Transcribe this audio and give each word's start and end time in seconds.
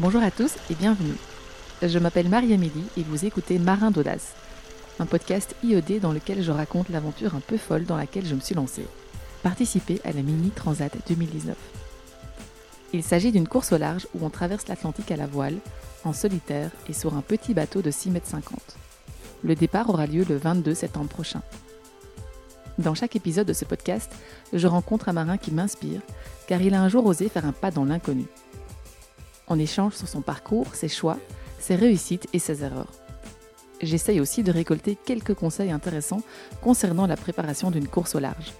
Bonjour 0.00 0.24
à 0.24 0.32
tous 0.32 0.56
et 0.70 0.74
bienvenue. 0.74 1.14
Je 1.80 2.00
m'appelle 2.00 2.28
Marie-Amélie 2.28 2.86
et 2.96 3.04
vous 3.04 3.26
écoutez 3.26 3.60
Marin 3.60 3.92
d'Audace, 3.92 4.32
un 4.98 5.06
podcast 5.06 5.54
IOD 5.62 6.00
dans 6.00 6.10
lequel 6.10 6.42
je 6.42 6.50
raconte 6.50 6.88
l'aventure 6.88 7.36
un 7.36 7.40
peu 7.40 7.56
folle 7.56 7.84
dans 7.84 7.96
laquelle 7.96 8.26
je 8.26 8.34
me 8.34 8.40
suis 8.40 8.56
lancée. 8.56 8.88
Participer 9.44 10.00
à 10.02 10.10
la 10.10 10.22
Mini 10.22 10.50
Transat 10.50 10.92
2019. 11.06 11.56
Il 12.92 13.04
s'agit 13.04 13.30
d'une 13.30 13.46
course 13.46 13.70
au 13.70 13.78
large 13.78 14.08
où 14.16 14.26
on 14.26 14.30
traverse 14.30 14.66
l'Atlantique 14.66 15.12
à 15.12 15.16
la 15.16 15.28
voile, 15.28 15.58
en 16.02 16.12
solitaire 16.12 16.72
et 16.88 16.92
sur 16.92 17.14
un 17.14 17.22
petit 17.22 17.54
bateau 17.54 17.80
de 17.80 17.92
6,50 17.92 18.10
m. 18.14 18.40
Le 19.44 19.54
départ 19.54 19.90
aura 19.90 20.08
lieu 20.08 20.24
le 20.28 20.36
22 20.36 20.74
septembre 20.74 21.08
prochain. 21.08 21.42
Dans 22.78 22.96
chaque 22.96 23.14
épisode 23.14 23.46
de 23.46 23.52
ce 23.52 23.64
podcast, 23.64 24.10
je 24.52 24.66
rencontre 24.66 25.08
un 25.08 25.12
marin 25.12 25.38
qui 25.38 25.52
m'inspire, 25.52 26.00
car 26.48 26.60
il 26.60 26.74
a 26.74 26.82
un 26.82 26.88
jour 26.88 27.06
osé 27.06 27.28
faire 27.28 27.46
un 27.46 27.52
pas 27.52 27.70
dans 27.70 27.84
l'inconnu. 27.84 28.26
On 29.48 29.58
échange 29.58 29.94
sur 29.94 30.08
son 30.08 30.22
parcours, 30.22 30.74
ses 30.74 30.88
choix, 30.88 31.18
ses 31.58 31.74
réussites 31.74 32.28
et 32.32 32.38
ses 32.38 32.62
erreurs. 32.62 32.92
J'essaye 33.82 34.20
aussi 34.20 34.42
de 34.42 34.52
récolter 34.52 34.96
quelques 34.96 35.34
conseils 35.34 35.70
intéressants 35.70 36.22
concernant 36.62 37.06
la 37.06 37.16
préparation 37.16 37.70
d'une 37.70 37.88
course 37.88 38.14
au 38.14 38.20
large. 38.20 38.54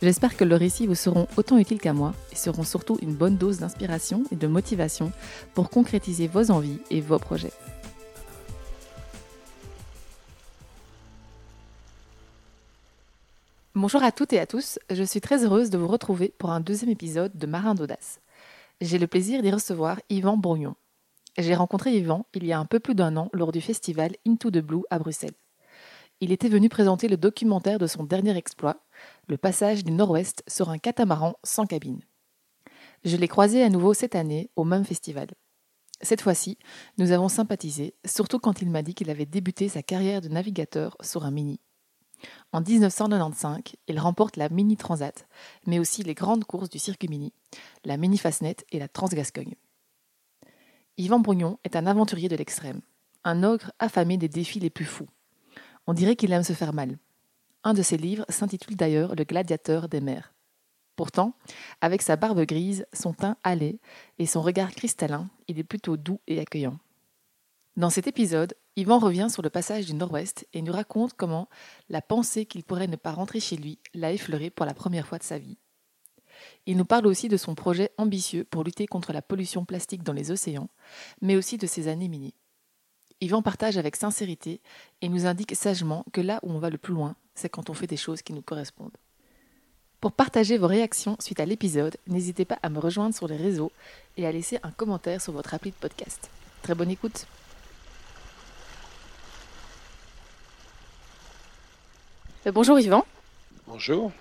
J'espère 0.00 0.36
que 0.36 0.44
leurs 0.44 0.60
récits 0.60 0.86
vous 0.86 0.94
seront 0.94 1.26
autant 1.36 1.58
utiles 1.58 1.80
qu'à 1.80 1.92
moi 1.92 2.14
et 2.30 2.36
seront 2.36 2.62
surtout 2.62 2.98
une 3.02 3.14
bonne 3.14 3.36
dose 3.36 3.58
d'inspiration 3.58 4.22
et 4.30 4.36
de 4.36 4.46
motivation 4.46 5.12
pour 5.54 5.70
concrétiser 5.70 6.28
vos 6.28 6.50
envies 6.50 6.78
et 6.90 7.00
vos 7.00 7.18
projets. 7.18 7.52
Bonjour 13.74 14.02
à 14.02 14.12
toutes 14.12 14.32
et 14.32 14.40
à 14.40 14.46
tous, 14.46 14.78
je 14.90 15.02
suis 15.02 15.20
très 15.20 15.44
heureuse 15.44 15.70
de 15.70 15.78
vous 15.78 15.86
retrouver 15.86 16.32
pour 16.38 16.50
un 16.50 16.60
deuxième 16.60 16.90
épisode 16.90 17.32
de 17.36 17.46
Marin 17.46 17.74
d'Audace. 17.74 18.20
J'ai 18.80 18.98
le 18.98 19.08
plaisir 19.08 19.42
d'y 19.42 19.50
recevoir 19.50 20.00
Yvan 20.08 20.36
Bourgnon. 20.36 20.76
J'ai 21.36 21.56
rencontré 21.56 21.96
Yvan 21.96 22.26
il 22.34 22.46
y 22.46 22.52
a 22.52 22.60
un 22.60 22.64
peu 22.64 22.78
plus 22.78 22.94
d'un 22.94 23.16
an 23.16 23.28
lors 23.32 23.50
du 23.50 23.60
festival 23.60 24.12
Into 24.24 24.52
the 24.52 24.58
Blue 24.58 24.84
à 24.90 25.00
Bruxelles. 25.00 25.34
Il 26.20 26.30
était 26.30 26.48
venu 26.48 26.68
présenter 26.68 27.08
le 27.08 27.16
documentaire 27.16 27.80
de 27.80 27.88
son 27.88 28.04
dernier 28.04 28.36
exploit, 28.36 28.84
le 29.26 29.36
passage 29.36 29.82
du 29.82 29.90
Nord-Ouest 29.90 30.44
sur 30.46 30.70
un 30.70 30.78
catamaran 30.78 31.34
sans 31.42 31.66
cabine. 31.66 32.02
Je 33.04 33.16
l'ai 33.16 33.26
croisé 33.26 33.64
à 33.64 33.68
nouveau 33.68 33.94
cette 33.94 34.14
année 34.14 34.48
au 34.54 34.62
même 34.62 34.84
festival. 34.84 35.26
Cette 36.00 36.22
fois-ci, 36.22 36.56
nous 36.98 37.10
avons 37.10 37.28
sympathisé, 37.28 37.96
surtout 38.04 38.38
quand 38.38 38.62
il 38.62 38.70
m'a 38.70 38.82
dit 38.82 38.94
qu'il 38.94 39.10
avait 39.10 39.26
débuté 39.26 39.68
sa 39.68 39.82
carrière 39.82 40.20
de 40.20 40.28
navigateur 40.28 40.96
sur 41.00 41.24
un 41.24 41.32
mini. 41.32 41.60
En 42.52 42.60
1995, 42.60 43.62
il 43.86 43.98
remporte 43.98 44.36
la 44.36 44.48
Mini 44.48 44.76
Transat, 44.76 45.26
mais 45.66 45.78
aussi 45.78 46.02
les 46.02 46.14
grandes 46.14 46.44
courses 46.44 46.70
du 46.70 46.78
circuit 46.78 47.08
mini, 47.08 47.32
la 47.84 47.96
Mini 47.96 48.18
Fastnet 48.18 48.56
et 48.70 48.78
la 48.78 48.88
Transgascogne. 48.88 49.54
Yvan 50.96 51.20
Bourgnon 51.20 51.58
est 51.64 51.76
un 51.76 51.86
aventurier 51.86 52.28
de 52.28 52.36
l'extrême, 52.36 52.80
un 53.24 53.42
ogre 53.44 53.72
affamé 53.78 54.16
des 54.16 54.28
défis 54.28 54.60
les 54.60 54.70
plus 54.70 54.84
fous. 54.84 55.08
On 55.86 55.94
dirait 55.94 56.16
qu'il 56.16 56.32
aime 56.32 56.42
se 56.42 56.52
faire 56.52 56.72
mal. 56.72 56.98
Un 57.64 57.74
de 57.74 57.82
ses 57.82 57.96
livres 57.96 58.24
s'intitule 58.28 58.76
d'ailleurs 58.76 59.14
Le 59.14 59.24
gladiateur 59.24 59.88
des 59.88 60.00
mers. 60.00 60.32
Pourtant, 60.96 61.34
avec 61.80 62.02
sa 62.02 62.16
barbe 62.16 62.44
grise, 62.44 62.84
son 62.92 63.12
teint 63.12 63.36
hâlé 63.44 63.78
et 64.18 64.26
son 64.26 64.42
regard 64.42 64.72
cristallin, 64.72 65.28
il 65.46 65.58
est 65.58 65.64
plutôt 65.64 65.96
doux 65.96 66.20
et 66.26 66.40
accueillant. 66.40 66.78
Dans 67.76 67.90
cet 67.90 68.08
épisode, 68.08 68.54
Yvan 68.78 69.00
revient 69.00 69.26
sur 69.28 69.42
le 69.42 69.50
passage 69.50 69.86
du 69.86 69.94
Nord-Ouest 69.94 70.46
et 70.52 70.62
nous 70.62 70.72
raconte 70.72 71.14
comment 71.14 71.48
la 71.88 72.00
pensée 72.00 72.46
qu'il 72.46 72.62
pourrait 72.62 72.86
ne 72.86 72.94
pas 72.94 73.10
rentrer 73.10 73.40
chez 73.40 73.56
lui 73.56 73.80
l'a 73.92 74.12
effleuré 74.12 74.50
pour 74.50 74.64
la 74.66 74.72
première 74.72 75.04
fois 75.04 75.18
de 75.18 75.24
sa 75.24 75.36
vie. 75.36 75.58
Il 76.64 76.76
nous 76.76 76.84
parle 76.84 77.08
aussi 77.08 77.26
de 77.28 77.36
son 77.36 77.56
projet 77.56 77.90
ambitieux 77.98 78.44
pour 78.44 78.62
lutter 78.62 78.86
contre 78.86 79.12
la 79.12 79.20
pollution 79.20 79.64
plastique 79.64 80.04
dans 80.04 80.12
les 80.12 80.30
océans, 80.30 80.68
mais 81.20 81.34
aussi 81.34 81.58
de 81.58 81.66
ses 81.66 81.88
années 81.88 82.06
minies. 82.06 82.36
Yvan 83.20 83.42
partage 83.42 83.78
avec 83.78 83.96
sincérité 83.96 84.60
et 85.02 85.08
nous 85.08 85.26
indique 85.26 85.56
sagement 85.56 86.04
que 86.12 86.20
là 86.20 86.38
où 86.44 86.52
on 86.52 86.60
va 86.60 86.70
le 86.70 86.78
plus 86.78 86.94
loin, 86.94 87.16
c'est 87.34 87.48
quand 87.48 87.70
on 87.70 87.74
fait 87.74 87.88
des 87.88 87.96
choses 87.96 88.22
qui 88.22 88.32
nous 88.32 88.42
correspondent. 88.42 88.96
Pour 90.00 90.12
partager 90.12 90.56
vos 90.56 90.68
réactions 90.68 91.16
suite 91.18 91.40
à 91.40 91.46
l'épisode, 91.46 91.96
n'hésitez 92.06 92.44
pas 92.44 92.60
à 92.62 92.68
me 92.68 92.78
rejoindre 92.78 93.16
sur 93.16 93.26
les 93.26 93.38
réseaux 93.38 93.72
et 94.16 94.24
à 94.24 94.30
laisser 94.30 94.60
un 94.62 94.70
commentaire 94.70 95.20
sur 95.20 95.32
votre 95.32 95.52
appli 95.52 95.72
de 95.72 95.76
podcast. 95.76 96.30
Très 96.62 96.76
bonne 96.76 96.92
écoute 96.92 97.26
bonjour 102.46 102.78
Yvan. 102.78 103.04
Bonjour. 103.66 104.12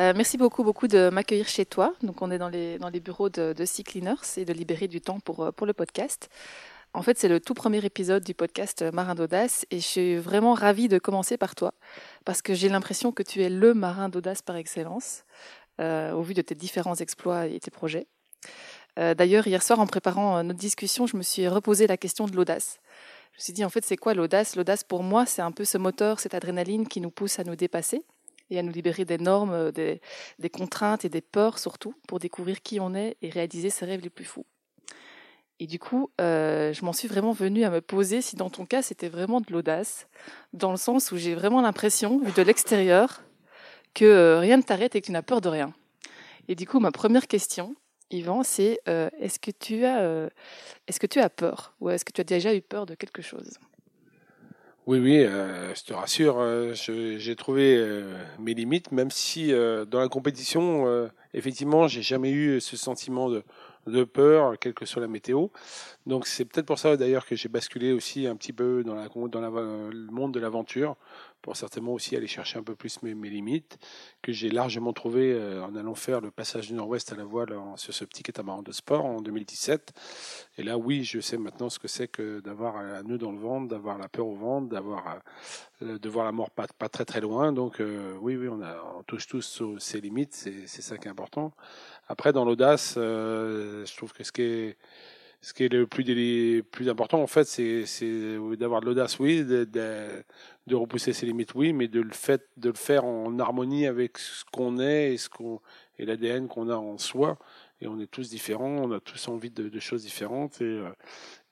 Euh, 0.00 0.12
merci 0.16 0.38
beaucoup, 0.38 0.64
beaucoup 0.64 0.88
de 0.88 1.10
m'accueillir 1.10 1.48
chez 1.48 1.66
toi. 1.66 1.94
Donc, 2.02 2.22
on 2.22 2.30
est 2.30 2.38
dans 2.38 2.48
les, 2.48 2.78
dans 2.78 2.88
les 2.88 3.00
bureaux 3.00 3.28
de, 3.28 3.52
de 3.52 3.64
Sea 3.64 3.84
Cleaners 3.84 4.38
et 4.38 4.44
de 4.44 4.52
libérer 4.52 4.88
du 4.88 5.00
temps 5.00 5.20
pour, 5.20 5.44
euh, 5.44 5.52
pour 5.52 5.66
le 5.66 5.72
podcast. 5.72 6.30
En 6.94 7.02
fait, 7.02 7.18
c'est 7.18 7.28
le 7.28 7.40
tout 7.40 7.54
premier 7.54 7.84
épisode 7.84 8.24
du 8.24 8.34
podcast 8.34 8.84
Marin 8.92 9.14
d'Audace 9.14 9.66
et 9.70 9.76
je 9.76 9.84
suis 9.84 10.16
vraiment 10.16 10.54
ravie 10.54 10.88
de 10.88 10.98
commencer 10.98 11.38
par 11.38 11.54
toi 11.54 11.72
parce 12.24 12.42
que 12.42 12.52
j'ai 12.52 12.68
l'impression 12.68 13.12
que 13.12 13.22
tu 13.22 13.42
es 13.42 13.48
le 13.48 13.72
marin 13.72 14.10
d'audace 14.10 14.42
par 14.42 14.56
excellence 14.56 15.24
au 15.78 16.20
vu 16.20 16.34
de 16.34 16.42
tes 16.42 16.54
différents 16.54 16.96
exploits 16.96 17.46
et 17.46 17.58
tes 17.60 17.70
projets. 17.70 18.08
D'ailleurs, 18.98 19.46
hier 19.46 19.62
soir, 19.62 19.80
en 19.80 19.86
préparant 19.86 20.44
notre 20.44 20.58
discussion, 20.58 21.06
je 21.06 21.16
me 21.16 21.22
suis 21.22 21.48
reposé 21.48 21.86
la 21.86 21.96
question 21.96 22.26
de 22.26 22.36
l'audace. 22.36 22.78
Je 23.32 23.38
me 23.38 23.42
suis 23.42 23.52
dit, 23.52 23.64
en 23.64 23.70
fait, 23.70 23.84
c'est 23.84 23.96
quoi 23.96 24.14
l'audace? 24.14 24.56
L'audace, 24.56 24.84
pour 24.84 25.02
moi, 25.02 25.24
c'est 25.26 25.42
un 25.42 25.52
peu 25.52 25.64
ce 25.64 25.78
moteur, 25.78 26.20
cette 26.20 26.34
adrénaline 26.34 26.86
qui 26.86 27.00
nous 27.00 27.10
pousse 27.10 27.38
à 27.38 27.44
nous 27.44 27.56
dépasser 27.56 28.04
et 28.50 28.58
à 28.58 28.62
nous 28.62 28.72
libérer 28.72 29.04
des 29.04 29.18
normes, 29.18 29.52
euh, 29.52 29.72
des, 29.72 30.50
contraintes 30.50 31.04
et 31.04 31.08
des 31.08 31.22
peurs 31.22 31.58
surtout, 31.58 31.94
pour 32.06 32.18
découvrir 32.18 32.62
qui 32.62 32.78
on 32.78 32.94
est 32.94 33.16
et 33.22 33.30
réaliser 33.30 33.70
ses 33.70 33.86
rêves 33.86 34.02
les 34.02 34.10
plus 34.10 34.26
fous. 34.26 34.44
Et 35.58 35.66
du 35.66 35.78
coup, 35.78 36.10
euh, 36.20 36.72
je 36.72 36.84
m'en 36.84 36.92
suis 36.92 37.08
vraiment 37.08 37.32
venue 37.32 37.64
à 37.64 37.70
me 37.70 37.80
poser 37.80 38.20
si 38.20 38.36
dans 38.36 38.50
ton 38.50 38.66
cas, 38.66 38.82
c'était 38.82 39.08
vraiment 39.08 39.40
de 39.40 39.50
l'audace, 39.50 40.08
dans 40.52 40.70
le 40.70 40.76
sens 40.76 41.12
où 41.12 41.16
j'ai 41.16 41.34
vraiment 41.34 41.62
l'impression, 41.62 42.18
vu 42.18 42.32
de 42.32 42.42
l'extérieur, 42.42 43.22
que 43.94 44.04
euh, 44.04 44.38
rien 44.40 44.56
ne 44.56 44.62
t'arrête 44.62 44.94
et 44.96 45.00
que 45.00 45.06
tu 45.06 45.12
n'as 45.12 45.22
peur 45.22 45.40
de 45.40 45.48
rien. 45.48 45.72
Et 46.48 46.54
du 46.54 46.66
coup, 46.66 46.80
ma 46.80 46.90
première 46.90 47.28
question, 47.28 47.74
Yvan, 48.12 48.42
c'est 48.42 48.78
euh, 48.88 49.08
est-ce 49.18 49.38
que 49.38 49.50
tu 49.50 49.84
as 49.84 50.02
euh, 50.02 50.28
est-ce 50.86 51.00
que 51.00 51.06
tu 51.06 51.18
as 51.18 51.30
peur 51.30 51.74
ou 51.80 51.90
est-ce 51.90 52.04
que 52.04 52.12
tu 52.12 52.20
as 52.20 52.24
déjà 52.24 52.54
eu 52.54 52.60
peur 52.60 52.86
de 52.86 52.94
quelque 52.94 53.22
chose? 53.22 53.58
Oui, 54.86 54.98
oui, 54.98 55.20
euh, 55.20 55.72
je 55.74 55.84
te 55.84 55.94
rassure, 55.94 56.44
j'ai 56.74 57.36
trouvé 57.36 58.02
mes 58.40 58.52
limites, 58.52 58.90
même 58.90 59.12
si 59.12 59.52
dans 59.52 60.00
la 60.00 60.08
compétition, 60.08 61.08
effectivement, 61.34 61.86
j'ai 61.86 62.02
jamais 62.02 62.32
eu 62.32 62.60
ce 62.60 62.76
sentiment 62.76 63.30
de, 63.30 64.04
peur, 64.04 64.58
quelle 64.58 64.74
que 64.74 64.84
soit 64.84 65.00
la 65.00 65.06
météo. 65.06 65.46
Donc 66.06 66.26
c'est 66.26 66.44
peut-être 66.44 66.66
pour 66.66 66.80
ça 66.80 66.96
d'ailleurs 66.96 67.26
que 67.26 67.36
j'ai 67.36 67.48
basculé 67.48 67.92
aussi 67.92 68.26
un 68.26 68.34
petit 68.34 68.52
peu 68.52 68.82
dans, 68.82 68.96
le 68.96 70.10
monde 70.10 70.34
de 70.34 70.40
l'aventure, 70.40 70.96
pour 71.42 71.56
certainement 71.56 71.92
aussi 71.92 72.16
aller 72.16 72.28
chercher 72.28 72.58
un 72.58 72.62
peu 72.62 72.74
plus 72.74 73.02
mes, 73.02 73.14
mes 73.14 73.28
limites, 73.28 73.78
que 74.22 74.32
j'ai 74.32 74.48
largement 74.48 74.92
trouvé 74.92 75.32
euh, 75.32 75.62
en 75.64 75.74
allant 75.74 75.94
faire 75.94 76.20
le 76.20 76.30
passage 76.30 76.68
du 76.68 76.74
Nord-Ouest 76.74 77.12
à 77.12 77.16
la 77.16 77.24
voile 77.24 77.52
sur 77.76 77.92
ce 77.92 78.04
petit 78.04 78.22
catamaran 78.22 78.62
de 78.62 78.72
sport 78.72 79.04
en 79.04 79.20
2017. 79.20 79.92
Et 80.58 80.62
là, 80.62 80.78
oui, 80.78 81.04
je 81.04 81.20
sais 81.20 81.36
maintenant 81.36 81.68
ce 81.68 81.78
que 81.78 81.88
c'est 81.88 82.08
que 82.08 82.40
d'avoir 82.40 82.76
un 82.76 83.02
nœud 83.02 83.18
dans 83.18 83.32
le 83.32 83.38
ventre, 83.38 83.68
d'avoir 83.68 83.98
la 83.98 84.08
peur 84.08 84.26
au 84.26 84.36
ventre, 84.36 84.68
d'avoir 84.68 85.20
euh, 85.82 85.98
de 85.98 86.08
voir 86.08 86.24
la 86.24 86.32
mort 86.32 86.50
pas, 86.50 86.66
très 86.88 87.04
très 87.04 87.20
loin. 87.20 87.52
Donc 87.52 87.80
euh, 87.80 88.16
oui, 88.20 88.36
oui, 88.36 88.48
on, 88.48 89.02
touche 89.02 89.26
tous 89.26 89.78
ses 89.78 90.00
limites, 90.00 90.34
c'est 90.34 90.82
ça 90.82 90.96
qui 90.96 91.08
est 91.08 91.10
important. 91.10 91.52
Après, 92.06 92.32
dans 92.32 92.44
l'audace, 92.44 92.94
je 92.96 93.96
trouve 93.96 94.12
que 94.12 94.22
ce 94.22 94.30
qui 94.30 94.42
est 94.42 94.76
ce 95.42 95.52
qui 95.52 95.64
est 95.64 95.68
le 95.68 95.88
plus, 95.88 96.62
plus 96.70 96.88
important, 96.88 97.20
en 97.20 97.26
fait, 97.26 97.44
c'est 97.44 98.38
d'avoir 98.56 98.80
de 98.80 98.86
l'audace, 98.86 99.18
oui, 99.18 99.44
repousser 100.70 101.12
ses 101.12 101.26
limites, 101.26 101.54
oui, 101.54 101.72
mais 101.72 101.88
de 101.88 102.00
le, 102.00 102.12
fait, 102.12 102.48
de 102.56 102.68
le 102.68 102.76
faire 102.76 103.04
en 103.04 103.38
harmonie 103.38 103.86
avec 103.86 104.18
ce 104.18 104.44
qu'on 104.52 104.78
est 104.78 105.14
et, 105.14 105.16
ce 105.16 105.28
qu'on, 105.28 105.60
et 105.98 106.06
l'ADN 106.06 106.48
qu'on 106.48 106.68
a 106.68 106.76
en 106.76 106.98
soi. 106.98 107.38
Et 107.80 107.88
on 107.88 107.98
est 107.98 108.06
tous 108.06 108.30
différents, 108.30 108.68
on 108.68 108.92
a 108.92 109.00
tous 109.00 109.28
envie 109.28 109.50
de, 109.50 109.80
choses 109.80 110.04
différentes. 110.04 110.60
Et, 110.60 110.64
euh, 110.64 110.90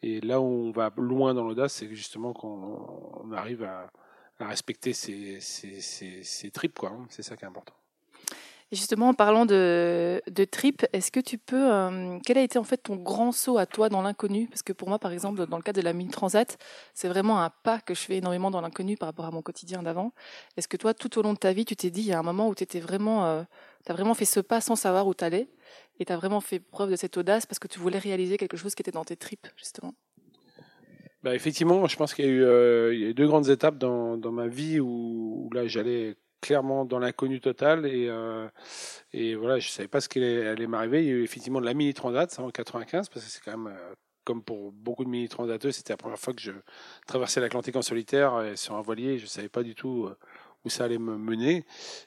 et, 0.03 0.21
là 0.21 0.41
où 0.41 0.45
on 0.45 0.71
va 0.71 0.93
loin 0.97 1.35
dans 1.35 1.45
l'audace, 1.45 1.75
c'est 1.75 1.89
justement 1.89 2.33
qu'on 2.33 3.21
on 3.25 3.33
arrive 3.33 3.65
à, 3.65 3.91
à 4.39 4.47
respecter 4.49 4.93
ses, 4.93 5.41
ses, 5.41 5.81
ses, 5.81 6.51
tripes, 6.51 6.79
quoi. 6.79 6.91
Hein. 6.91 7.07
C'est 7.09 7.23
ça 7.23 7.37
qui 7.37 7.45
est 7.45 7.49
important. 7.49 7.75
Et 8.73 8.77
justement, 8.77 9.09
en 9.09 9.15
parlant 9.15 9.47
de, 9.47 10.23
de 10.31 10.45
trip, 10.45 10.87
est-ce 10.93 11.11
que 11.11 11.19
tu 11.19 11.39
peux, 11.39 11.73
euh, 11.73 12.19
quel 12.25 12.39
a 12.39 12.43
été 12.43 12.57
en 12.57 12.63
fait 12.63 12.77
ton 12.77 12.95
grand 12.95 13.33
saut 13.33 13.59
à 13.59 13.67
toi 13.67 13.89
dans 13.89 14.01
l'inconnu? 14.01 14.47
Parce 14.47 14.63
que 14.63 14.73
pour 14.73 14.89
moi, 14.89 15.01
par 15.01 15.11
exemple, 15.11 15.45
dans 15.45 15.57
le 15.57 15.63
cas 15.63 15.73
de 15.73 15.81
la 15.81 15.93
mini 15.93 16.11
transat, 16.11 16.57
c'est 16.95 17.09
vraiment 17.09 17.43
un 17.43 17.51
pas 17.51 17.81
que 17.81 17.95
je 17.95 18.01
fais 18.03 18.19
énormément 18.19 18.53
dans 18.53 18.61
l'inconnu 18.61 18.97
par 18.97 19.09
rapport 19.09 19.25
à 19.25 19.33
mon 19.33 19.43
quotidien 19.43 19.83
d'avant. 19.83 20.13
Est-ce 20.57 20.69
que 20.69 20.77
toi, 20.77 20.95
tout 20.95 21.19
au 21.19 21.23
long 21.23 21.33
de 21.33 21.39
ta 21.39 21.53
vie, 21.53 21.65
tu 21.65 21.75
t'es 21.75 21.91
dit, 21.91 22.03
il 22.03 22.07
y 22.07 22.13
a 22.13 22.19
un 22.21 22.23
moment 22.23 22.49
où 22.49 22.55
tu 22.55 22.63
étais 22.63 22.79
vraiment, 22.79 23.27
euh, 23.27 23.43
as 23.89 23.93
vraiment 23.93 24.15
fait 24.15 24.25
ce 24.25 24.39
pas 24.39 24.61
sans 24.61 24.77
savoir 24.77 25.09
où 25.09 25.15
tu 25.15 25.25
allais, 25.25 25.49
et 25.99 26.05
tu 26.05 26.13
as 26.13 26.17
vraiment 26.17 26.41
fait 26.41 26.61
preuve 26.61 26.93
de 26.93 26.97
cette 26.97 27.17
audace 27.17 27.47
parce 27.47 27.59
que 27.59 27.67
tu 27.67 27.81
voulais 27.81 27.99
réaliser 27.99 28.37
quelque 28.37 28.57
chose 28.57 28.77
qui 28.77 28.83
était 28.83 28.93
dans 28.93 29.05
tes 29.05 29.17
tripes, 29.17 29.49
justement? 29.57 29.95
Bah, 31.25 31.35
effectivement, 31.35 31.89
je 31.89 31.97
pense 31.97 32.15
qu'il 32.15 32.25
y, 32.25 32.29
a 32.29 32.31
eu, 32.31 32.45
euh, 32.45 33.13
deux 33.15 33.27
grandes 33.27 33.49
étapes 33.49 33.79
dans, 33.79 34.17
ma 34.31 34.47
vie 34.47 34.79
où 34.79 35.51
là 35.53 35.67
j'allais 35.67 36.17
clairement 36.41 36.85
dans 36.85 36.99
l'inconnu 36.99 37.41
total 37.41 37.87
et, 37.87 38.11
et 39.13 39.35
voilà, 39.35 39.59
je 39.59 39.69
savais 39.69 39.89
pas 39.89 40.01
ce 40.01 40.09
qui 40.09 40.19
allait, 40.19 40.67
m'arriver. 40.67 41.03
Il 41.03 41.09
y 41.09 41.11
a 41.11 41.15
eu 41.15 41.23
effectivement 41.23 41.61
de 41.61 41.67
la 41.67 41.75
mini 41.75 41.95
transat, 41.95 42.31
ça 42.31 42.43
en 42.43 42.51
95, 42.51 43.09
parce 43.09 43.25
que 43.25 43.31
c'est 43.31 43.43
quand 43.43 43.57
même 43.57 43.77
comme 44.25 44.43
pour 44.43 44.73
beaucoup 44.73 45.05
de 45.05 45.09
mini 45.09 45.29
transateux, 45.29 45.73
c'était 45.73 45.93
la 45.93 45.97
première 45.97 46.19
fois 46.19 46.35
que 46.35 46.41
je 46.41 46.53
traversais 47.07 47.41
l'Atlantique 47.41 47.77
en 47.77 47.83
solitaire 47.83 48.43
et 48.43 48.57
sur 48.57 48.75
un 48.77 48.83
voilier. 48.83 49.19
Je 49.19 49.27
savais 49.27 49.49
pas 49.49 49.63
du 49.63 49.75
tout 49.75 50.09
où 50.65 50.71
ça 50.71 50.85
allait 50.85 50.99
me 50.99 51.17
mener. 51.17 51.65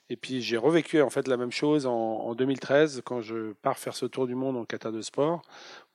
Et 0.09 0.15
puis 0.15 0.41
j'ai 0.41 0.57
revécu 0.57 1.01
en 1.01 1.09
fait 1.09 1.27
la 1.27 1.37
même 1.37 1.51
chose 1.51 1.85
en, 1.85 2.33
2013 2.35 3.01
quand 3.05 3.21
je 3.21 3.53
pars 3.53 3.77
faire 3.77 3.95
ce 3.95 4.05
tour 4.05 4.27
du 4.27 4.35
monde 4.35 4.57
en 4.57 4.65
kata 4.65 4.91
de 4.91 5.01
sport, 5.01 5.41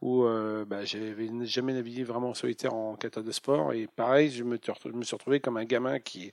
où 0.00 0.24
euh, 0.24 0.64
bah, 0.64 0.84
j'avais 0.84 1.28
jamais 1.44 1.72
navigué 1.72 2.04
vraiment 2.04 2.30
en 2.30 2.34
solitaire 2.34 2.74
en 2.74 2.94
kata 2.96 3.22
de 3.22 3.32
sport. 3.32 3.72
Et 3.72 3.86
pareil, 3.86 4.30
je 4.30 4.44
me, 4.44 4.58
suis 4.58 4.72
retrouvé 5.16 5.40
comme 5.40 5.56
un 5.56 5.64
gamin 5.64 5.98
qui, 5.98 6.32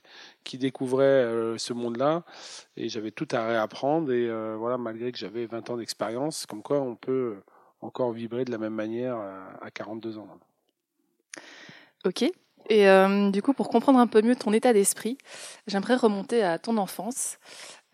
découvrait 0.54 1.04
euh, 1.04 1.58
ce 1.58 1.72
monde-là. 1.72 2.24
Et 2.76 2.88
j'avais 2.88 3.10
tout 3.10 3.28
à 3.32 3.46
réapprendre. 3.46 4.12
Et 4.12 4.28
euh, 4.28 4.56
voilà, 4.58 4.78
malgré 4.78 5.12
que 5.12 5.18
j'avais 5.18 5.46
20 5.46 5.70
ans 5.70 5.76
d'expérience, 5.76 6.46
comme 6.46 6.62
quoi 6.62 6.80
on 6.80 6.94
peut 6.96 7.36
encore 7.80 8.12
vibrer 8.12 8.44
de 8.44 8.50
la 8.50 8.58
même 8.58 8.74
manière 8.74 9.16
à 9.60 9.70
42 9.70 10.18
ans. 10.18 10.28
Ok. 12.04 12.24
Et 12.68 12.88
euh, 12.88 13.30
du 13.30 13.42
coup, 13.42 13.52
pour 13.52 13.68
comprendre 13.68 13.98
un 13.98 14.06
peu 14.06 14.22
mieux 14.22 14.36
ton 14.36 14.52
état 14.52 14.72
d'esprit, 14.72 15.18
j'aimerais 15.66 15.96
remonter 15.96 16.42
à 16.42 16.58
ton 16.58 16.76
enfance. 16.76 17.38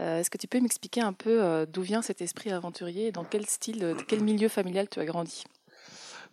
Euh, 0.01 0.21
est-ce 0.21 0.31
que 0.31 0.39
tu 0.39 0.49
peux 0.49 0.61
m'expliquer 0.61 1.01
un 1.01 1.13
peu 1.13 1.43
euh, 1.43 1.67
d'où 1.67 1.83
vient 1.83 2.03
cet 2.03 2.23
esprit 2.23 2.51
aventurier 2.51 3.09
et 3.09 3.13
dans 3.13 3.25
quel 3.25 3.47
style, 3.47 3.95
quel 4.09 4.23
milieu 4.23 4.49
familial 4.49 4.89
tu 4.89 5.01
as 5.01 5.05
grandi? 5.05 5.45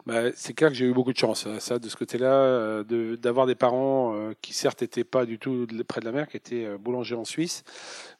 Bah, 0.05 0.31
c'est 0.33 0.53
clair 0.53 0.69
que 0.69 0.75
j'ai 0.75 0.85
eu 0.85 0.93
beaucoup 0.93 1.11
de 1.11 1.17
chance, 1.17 1.45
ça, 1.59 1.77
de 1.77 1.89
ce 1.89 1.97
côté-là, 1.97 2.83
d'avoir 3.17 3.45
des 3.45 3.55
parents 3.55 4.31
qui 4.41 4.53
certes 4.53 4.81
n'étaient 4.81 5.03
pas 5.03 5.25
du 5.25 5.37
tout 5.37 5.67
près 5.87 5.99
de 5.99 6.05
la 6.05 6.13
mer, 6.13 6.29
qui 6.29 6.37
étaient 6.37 6.77
boulangers 6.77 7.15
en 7.15 7.25
Suisse, 7.25 7.63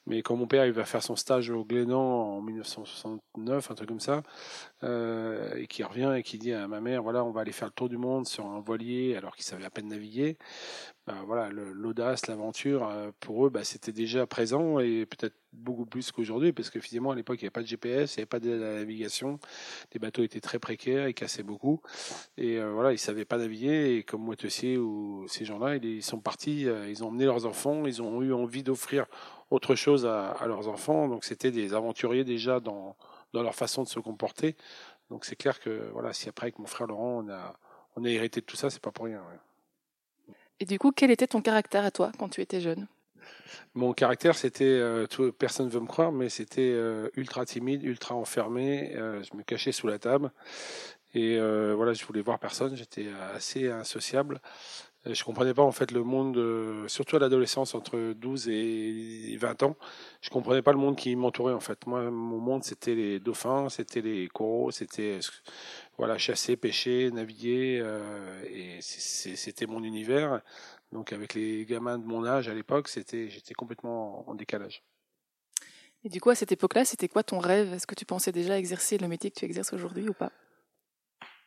mais 0.10 0.24
quand 0.24 0.36
mon 0.36 0.48
père 0.48 0.66
il 0.66 0.72
va 0.72 0.86
faire 0.86 1.04
son 1.04 1.16
stage 1.16 1.52
au 1.52 1.64
Glénan 1.64 2.02
en 2.02 2.42
1969, 2.42 3.72
un 3.72 3.76
truc 3.76 3.88
comme 3.88 4.00
ça, 4.00 4.24
euh, 4.84 5.56
et 5.56 5.68
qui 5.68 5.84
revient 5.84 6.14
et 6.18 6.24
qui 6.24 6.40
dit 6.40 6.52
à 6.52 6.68
ma 6.68 6.82
mère, 6.82 7.04
voilà, 7.04 7.24
on 7.24 7.32
va 7.32 7.42
aller 7.42 7.52
faire 7.52 7.68
le 7.68 7.74
tour 7.74 7.90
du 7.90 7.98
monde 7.98 8.28
sur 8.28 8.48
un 8.48 8.60
voilier 8.60 9.16
alors 9.16 9.36
qu'il 9.36 9.46
savait 9.46 9.66
à 9.66 9.70
peine 9.70 9.88
naviguer. 9.88 10.38
Ben, 11.06 11.24
voilà, 11.26 11.50
l'audace, 11.52 12.28
l'aventure, 12.28 12.88
euh, 12.88 13.12
pour 13.20 13.46
eux, 13.46 13.50
bah, 13.50 13.64
c'était 13.64 13.92
déjà 13.92 14.26
présent 14.26 14.80
et 14.80 15.06
peut-être 15.06 15.36
beaucoup 15.54 15.86
plus 15.86 16.12
qu'aujourd'hui, 16.12 16.54
parce 16.54 16.70
que 16.70 16.80
finalement 16.80 17.12
à 17.12 17.16
l'époque 17.16 17.42
il 17.42 17.46
n'y 17.46 17.48
avait 17.48 17.52
pas 17.52 17.64
de 17.64 17.68
GPS, 17.68 18.16
il 18.16 18.20
n'y 18.20 18.22
avait 18.22 18.28
pas 18.28 18.40
de 18.40 18.56
navigation, 18.56 19.40
les 19.94 20.00
bateaux 20.00 20.22
étaient 20.22 20.40
très 20.40 20.60
précaires, 20.60 21.08
ils 21.08 21.16
cassaient 21.16 21.42
beaucoup, 21.42 21.82
et 22.38 22.60
euh, 22.60 22.72
voilà, 22.72 22.92
ils 22.94 23.00
savaient 23.00 23.26
pas 23.26 23.38
naviguer. 23.38 23.96
Et 23.96 24.04
comme 24.04 24.22
Moitessier 24.22 24.78
ou 24.78 25.26
ces 25.28 25.46
gens-là, 25.46 25.78
ils 25.78 26.04
sont 26.04 26.20
partis, 26.20 26.68
ils 26.88 27.04
ont 27.04 27.08
emmené 27.08 27.26
leurs 27.26 27.46
enfants, 27.48 27.86
ils 27.86 28.02
ont 28.02 28.22
eu 28.22 28.32
envie 28.32 28.62
d'offrir 28.62 29.08
autre 29.50 29.76
chose 29.76 30.06
à, 30.06 30.36
leurs 30.46 30.68
enfants. 30.68 31.08
Donc 31.08 31.26
c'était 31.26 31.52
des 31.52 31.74
aventuriers 31.74 32.24
déjà 32.24 32.60
dans, 32.60 32.96
dans 33.34 33.44
leur 33.44 33.56
façon 33.56 33.84
de 33.84 33.88
se 33.88 34.00
comporter. 34.00 34.56
Donc 35.10 35.26
c'est 35.26 35.36
clair 35.36 35.60
que 35.60 35.90
voilà, 35.92 36.14
si 36.14 36.30
après 36.30 36.46
avec 36.46 36.60
mon 36.60 36.68
frère 36.68 36.88
Laurent, 36.88 37.24
on 37.26 37.30
a, 37.30 37.56
on 37.96 38.06
a 38.06 38.10
hérité 38.10 38.42
de 38.42 38.46
tout 38.46 38.58
ça, 38.58 38.70
c'est 38.70 38.82
pas 38.82 38.92
pour 38.92 39.06
rien. 39.06 39.22
Et 40.60 40.66
du 40.66 40.78
coup, 40.78 40.92
quel 40.92 41.12
était 41.12 41.28
ton 41.28 41.42
caractère 41.42 41.86
à 41.86 41.92
toi 41.92 42.12
quand 42.18 42.30
tu 42.30 42.42
étais 42.42 42.62
jeune? 42.62 42.88
Mon 43.74 43.94
caractère, 43.94 44.36
c'était, 44.36 44.66
euh, 44.66 45.08
personne 45.38 45.68
ne 45.68 45.72
veut 45.72 45.80
me 45.80 45.88
croire, 45.88 46.12
mais 46.12 46.30
c'était 46.30 46.72
euh, 46.74 47.10
ultra 47.16 47.46
timide, 47.46 47.84
ultra 47.84 48.16
enfermé. 48.16 48.96
Euh, 48.96 49.24
je 49.24 49.36
me 49.36 49.44
cachais 49.44 49.72
sous 49.72 49.88
la 49.88 50.00
table 50.00 50.32
et 51.16 51.40
voilà, 51.40 51.94
je 51.94 52.06
voulais 52.06 52.22
voir 52.22 52.38
personne. 52.38 52.76
J'étais 52.76 53.08
assez 53.34 53.68
insociable. 53.68 54.42
Je 55.06 55.24
comprenais 55.24 55.54
pas 55.54 55.64
en 55.64 55.72
fait 55.72 55.92
le 55.92 56.04
monde, 56.04 56.38
euh, 56.38 56.88
surtout 56.90 57.16
à 57.16 57.20
l'adolescence 57.20 57.74
entre 57.74 58.14
12 58.14 58.50
et 58.50 59.38
20 59.38 59.64
ans. 59.64 59.78
Je 60.22 60.30
comprenais 60.30 60.62
pas 60.62 60.74
le 60.74 60.78
monde 60.78 60.98
qui 60.98 61.16
m'entourait 61.16 61.54
en 61.54 61.62
fait. 61.62 61.88
Moi, 61.88 62.12
mon 62.12 62.38
monde 62.40 62.66
c'était 62.66 62.96
les 62.96 63.20
dauphins, 63.20 63.70
c'était 63.70 64.02
les 64.02 64.28
coraux, 64.28 64.72
c'était 64.72 65.20
voilà 65.98 66.18
chasser, 66.18 66.58
pêcher, 66.58 67.12
naviguer, 67.12 67.80
euh, 67.82 68.44
et 68.50 68.80
c'était 68.82 69.68
mon 69.68 69.84
univers. 69.84 70.42
Donc 70.92 71.14
avec 71.14 71.34
les 71.34 71.66
gamins 71.66 71.98
de 71.98 72.06
mon 72.06 72.26
âge 72.26 72.50
à 72.50 72.54
l'époque, 72.54 72.90
c'était 72.90 73.30
j'étais 73.30 73.54
complètement 73.54 74.30
en 74.30 74.36
décalage. 74.36 74.84
Et 76.04 76.10
du 76.10 76.20
coup 76.20 76.30
à 76.30 76.36
cette 76.36 76.52
époque-là, 76.52 76.84
c'était 76.84 77.08
quoi 77.08 77.24
ton 77.24 77.40
rêve? 77.40 77.74
Est-ce 77.74 77.88
que 77.88 77.96
tu 77.96 78.06
pensais 78.06 78.34
déjà 78.34 78.58
exercer 78.58 78.98
le 78.98 79.08
métier 79.08 79.32
que 79.32 79.40
tu 79.40 79.46
exerces 79.46 79.72
aujourd'hui 79.72 80.10
ou 80.10 80.14
pas? 80.14 80.34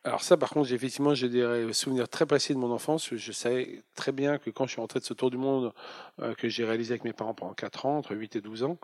Alors 0.05 0.23
ça, 0.23 0.37
par 0.37 0.51
contre, 0.51 0.73
effectivement, 0.73 1.15
j'ai 1.15 1.29
des 1.29 1.73
souvenirs 1.73 2.09
très 2.09 2.27
précis 2.27 2.55
de 2.55 2.59
mon 2.59 2.73
enfance. 2.73 3.15
Je 3.15 3.33
savais 3.33 3.85
très 3.95 4.11
bien 4.11 4.39
que 4.39 4.51
quand 4.51 4.67
je 4.67 4.73
suis 4.73 4.81
rentré 4.81 4.99
de 4.99 5.05
ce 5.05 5.15
tour 5.15 5.31
du 5.31 5.37
monde 5.37 5.73
euh, 6.21 6.35
que 6.35 6.49
j'ai 6.49 6.65
réalisé 6.65 6.95
avec 6.95 7.05
mes 7.05 7.13
parents 7.13 7.35
pendant 7.35 7.55
4 7.55 7.87
ans, 7.87 7.99
entre 7.99 8.17
8 8.17 8.35
et 8.35 8.41
12 8.41 8.65
ans, 8.65 8.79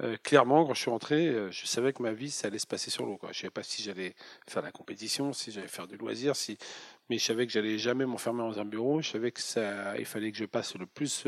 euh, 0.00 0.16
clairement, 0.22 0.64
quand 0.64 0.72
je 0.72 0.80
suis 0.80 0.90
rentré, 0.90 1.28
euh, 1.28 1.50
je 1.50 1.66
savais 1.66 1.92
que 1.92 2.02
ma 2.02 2.12
vie, 2.12 2.30
ça 2.30 2.46
allait 2.46 2.58
se 2.58 2.66
passer 2.66 2.90
sur 2.90 3.04
l'eau. 3.04 3.18
Je 3.24 3.28
ne 3.28 3.32
savais 3.34 3.50
pas 3.50 3.62
si 3.62 3.82
j'allais 3.82 4.14
faire 4.48 4.62
la 4.62 4.72
compétition, 4.72 5.34
si 5.34 5.52
j'allais 5.52 5.68
faire 5.68 5.86
du 5.86 5.98
loisir, 5.98 6.36
si... 6.36 6.56
mais 7.10 7.18
je 7.18 7.24
savais 7.24 7.46
que 7.46 7.52
j'allais 7.52 7.76
jamais 7.76 8.06
m'enfermer 8.06 8.40
dans 8.40 8.58
un 8.58 8.64
bureau. 8.64 9.02
Je 9.02 9.10
savais 9.10 9.30
que 9.30 9.42
ça, 9.42 9.98
il 9.98 10.06
fallait 10.06 10.32
que 10.32 10.38
je 10.38 10.46
passe 10.46 10.74
le 10.76 10.86
plus 10.86 11.26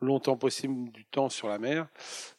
longtemps 0.00 0.36
possible 0.36 0.90
du 0.90 1.04
temps 1.04 1.28
sur 1.28 1.48
la 1.48 1.58
mer. 1.58 1.88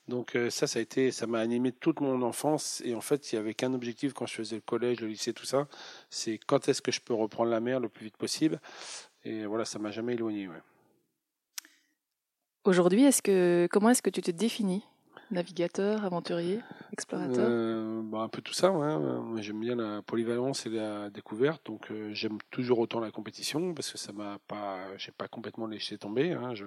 Donc 0.07 0.35
euh, 0.35 0.49
ça, 0.49 0.67
ça 0.67 0.79
a 0.79 0.81
été, 0.81 1.11
ça 1.11 1.27
m'a 1.27 1.39
animé 1.39 1.71
toute 1.71 1.99
mon 2.01 2.21
enfance. 2.21 2.81
Et 2.85 2.95
en 2.95 3.01
fait, 3.01 3.31
il 3.31 3.35
y 3.35 3.37
avait 3.37 3.53
qu'un 3.53 3.73
objectif 3.73 4.13
quand 4.13 4.25
je 4.25 4.35
faisais 4.35 4.55
le 4.55 4.61
collège, 4.61 4.99
le 5.01 5.07
lycée, 5.07 5.33
tout 5.33 5.45
ça, 5.45 5.67
c'est 6.09 6.37
quand 6.37 6.67
est-ce 6.67 6.81
que 6.81 6.91
je 6.91 7.01
peux 7.01 7.13
reprendre 7.13 7.49
la 7.49 7.59
mer 7.59 7.79
le 7.79 7.89
plus 7.89 8.05
vite 8.05 8.17
possible. 8.17 8.59
Et 9.23 9.45
voilà, 9.45 9.65
ça 9.65 9.79
m'a 9.79 9.91
jamais 9.91 10.13
éloigné. 10.13 10.49
Aujourd'hui, 12.63 13.03
est-ce 13.03 13.21
que 13.21 13.67
comment 13.71 13.89
est-ce 13.89 14.01
que 14.01 14.09
tu 14.09 14.21
te 14.21 14.31
définis? 14.31 14.83
Navigateur, 15.31 16.03
aventurier, 16.03 16.59
explorateur 16.91 17.45
euh, 17.47 18.01
bah, 18.03 18.19
Un 18.19 18.27
peu 18.27 18.41
tout 18.41 18.53
ça. 18.53 18.69
Moi, 18.69 19.41
j'aime 19.41 19.61
bien 19.61 19.75
la 19.75 20.01
polyvalence 20.01 20.65
et 20.65 20.69
la 20.69 21.09
découverte. 21.09 21.65
Donc, 21.67 21.89
euh, 21.89 22.13
j'aime 22.13 22.37
toujours 22.49 22.79
autant 22.79 22.99
la 22.99 23.11
compétition 23.11 23.73
parce 23.73 23.89
que 23.91 23.97
ça 23.97 24.11
m'a 24.11 24.39
pas, 24.47 24.79
j'ai 24.97 25.13
pas 25.13 25.29
complètement 25.29 25.67
laissé 25.67 25.97
tomber. 25.97 26.33
Hein. 26.33 26.53
Je 26.53 26.65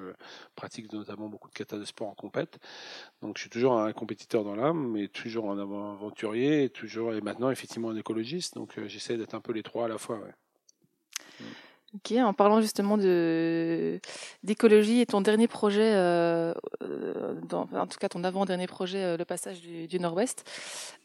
pratique 0.56 0.90
notamment 0.94 1.28
beaucoup 1.28 1.48
de 1.50 1.54
kata 1.54 1.76
de 1.76 1.84
sport 1.84 2.08
en 2.08 2.14
compète. 2.14 2.58
Donc, 3.20 3.36
je 3.36 3.42
suis 3.42 3.50
toujours 3.50 3.78
un 3.78 3.92
compétiteur 3.92 4.44
dans 4.44 4.56
l'âme, 4.56 4.92
mais 4.92 5.08
toujours 5.08 5.50
un 5.50 5.58
aventurier 5.58 6.64
et 6.64 6.70
toujours, 6.70 7.12
et 7.12 7.20
maintenant, 7.20 7.50
effectivement, 7.50 7.90
un 7.90 7.96
écologiste. 7.96 8.54
Donc, 8.54 8.78
euh, 8.78 8.88
j'essaie 8.88 9.18
d'être 9.18 9.34
un 9.34 9.40
peu 9.40 9.52
les 9.52 9.62
trois 9.62 9.84
à 9.84 9.88
la 9.88 9.98
fois. 9.98 10.20
Ok, 11.94 12.12
en 12.18 12.32
parlant 12.34 12.60
justement 12.60 12.98
de 12.98 14.00
d'écologie 14.42 15.00
et 15.00 15.06
ton 15.06 15.20
dernier 15.20 15.46
projet, 15.46 15.92
euh, 15.94 16.52
euh, 16.82 17.40
en 17.52 17.86
tout 17.86 17.98
cas 17.98 18.08
ton 18.08 18.24
avant-dernier 18.24 18.66
projet, 18.66 18.98
euh, 18.98 19.16
le 19.16 19.24
passage 19.24 19.60
du, 19.60 20.00
Nord-Ouest, 20.00 20.44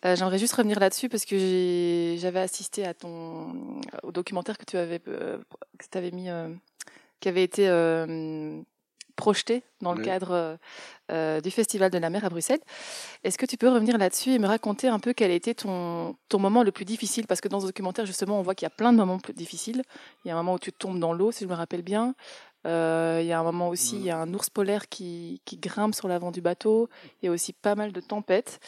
j'aimerais 0.03 0.39
juste 0.39 0.53
revenir 0.53 0.79
là-dessus 0.79 1.07
parce 1.07 1.25
que 1.25 2.15
j'avais 2.17 2.39
assisté 2.39 2.87
à 2.87 2.95
ton 2.95 3.81
au 4.01 4.11
documentaire 4.11 4.57
que 4.57 4.65
tu 4.65 4.77
avais 4.77 4.97
que 4.99 5.39
tu 5.91 5.97
avais 5.97 6.09
mis, 6.09 6.29
qui 7.19 7.29
avait 7.29 7.43
été 7.43 7.67
projeté 9.19 9.63
dans 9.81 9.93
le 9.93 10.01
cadre 10.01 10.31
euh, 10.31 10.55
euh, 11.11 11.41
du 11.41 11.51
Festival 11.51 11.91
de 11.91 11.97
la 11.97 12.09
mer 12.09 12.23
à 12.23 12.29
Bruxelles. 12.29 12.61
Est-ce 13.25 13.37
que 13.37 13.45
tu 13.45 13.57
peux 13.57 13.67
revenir 13.67 13.97
là-dessus 13.97 14.31
et 14.31 14.39
me 14.39 14.47
raconter 14.47 14.87
un 14.87 14.99
peu 14.99 15.11
quel 15.13 15.31
était 15.31 15.53
ton, 15.53 16.15
ton 16.29 16.39
moment 16.39 16.63
le 16.63 16.71
plus 16.71 16.85
difficile? 16.85 17.27
Parce 17.27 17.41
que 17.41 17.49
dans 17.49 17.59
ce 17.59 17.65
documentaire, 17.65 18.05
justement, 18.05 18.39
on 18.39 18.41
voit 18.41 18.55
qu'il 18.55 18.65
y 18.65 18.71
a 18.73 18.75
plein 18.75 18.93
de 18.93 18.97
moments 18.97 19.19
plus 19.19 19.33
difficiles. 19.33 19.83
Il 20.23 20.29
y 20.29 20.31
a 20.31 20.35
un 20.35 20.37
moment 20.37 20.53
où 20.53 20.59
tu 20.59 20.71
tombes 20.71 20.99
dans 20.99 21.11
l'eau, 21.11 21.31
si 21.31 21.43
je 21.43 21.49
me 21.49 21.53
rappelle 21.53 21.81
bien. 21.81 22.15
Euh, 22.65 23.19
il 23.21 23.27
y 23.27 23.33
a 23.33 23.39
un 23.39 23.43
moment 23.43 23.69
aussi, 23.69 23.95
il 23.97 24.03
y 24.03 24.09
a 24.09 24.17
un 24.17 24.33
ours 24.33 24.49
polaire 24.49 24.87
qui, 24.89 25.41
qui 25.45 25.57
grimpe 25.57 25.95
sur 25.95 26.07
l'avant 26.07 26.31
du 26.31 26.39
bateau. 26.41 26.89
Il 27.21 27.25
y 27.25 27.29
a 27.29 27.31
aussi 27.31 27.51
pas 27.51 27.75
mal 27.75 27.91
de 27.91 27.99
tempêtes. 27.99 28.59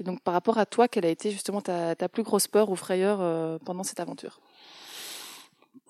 Et 0.00 0.04
donc, 0.04 0.20
par 0.22 0.32
rapport 0.32 0.56
à 0.56 0.64
toi, 0.64 0.88
quelle 0.88 1.04
a 1.04 1.10
été 1.10 1.30
justement 1.30 1.60
ta, 1.60 1.94
ta 1.94 2.08
plus 2.08 2.22
grosse 2.22 2.48
peur 2.48 2.70
ou 2.70 2.76
frayeur 2.76 3.18
pendant 3.60 3.84
cette 3.84 4.00
aventure? 4.00 4.40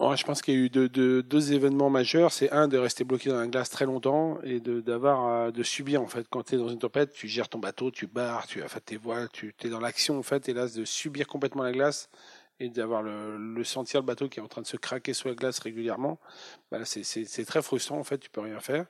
Je 0.00 0.24
pense 0.24 0.42
qu'il 0.42 0.54
y 0.54 0.56
a 0.56 0.60
eu 0.60 0.68
deux, 0.70 1.52
événements 1.52 1.90
majeurs. 1.90 2.32
C'est 2.32 2.50
un 2.50 2.68
de 2.68 2.78
rester 2.78 3.04
bloqué 3.04 3.30
dans 3.30 3.38
la 3.38 3.46
glace 3.46 3.70
très 3.70 3.86
longtemps 3.86 4.38
et 4.42 4.60
de 4.60 4.80
d'avoir 4.80 5.52
de 5.52 5.62
subir 5.62 6.02
en 6.02 6.06
fait 6.06 6.26
quand 6.28 6.44
tu 6.44 6.54
es 6.54 6.58
dans 6.58 6.68
une 6.68 6.78
tempête, 6.78 7.12
tu 7.12 7.28
gères 7.28 7.48
ton 7.48 7.58
bateau, 7.58 7.90
tu 7.90 8.06
barres, 8.06 8.46
tu 8.46 8.62
as 8.62 8.68
fait 8.68 8.80
tes 8.80 8.96
voiles, 8.96 9.28
tu 9.32 9.54
es 9.62 9.68
dans 9.68 9.80
l'action 9.80 10.18
en 10.18 10.22
fait 10.22 10.48
et 10.48 10.54
là 10.54 10.66
de 10.68 10.84
subir 10.84 11.26
complètement 11.26 11.62
la 11.62 11.72
glace 11.72 12.08
et 12.60 12.68
d'avoir 12.68 13.02
le, 13.02 13.36
le, 13.36 13.64
sentir 13.64 14.00
le 14.00 14.06
bateau 14.06 14.28
qui 14.28 14.40
est 14.40 14.42
en 14.42 14.48
train 14.48 14.62
de 14.62 14.66
se 14.66 14.76
craquer 14.76 15.14
sous 15.14 15.28
la 15.28 15.34
glace 15.34 15.58
régulièrement, 15.60 16.18
bah 16.70 16.78
c'est 16.84 17.44
très 17.46 17.62
frustrant 17.62 17.98
en 17.98 18.04
fait, 18.04 18.18
tu 18.18 18.30
peux 18.30 18.40
rien 18.40 18.58
faire. 18.60 18.86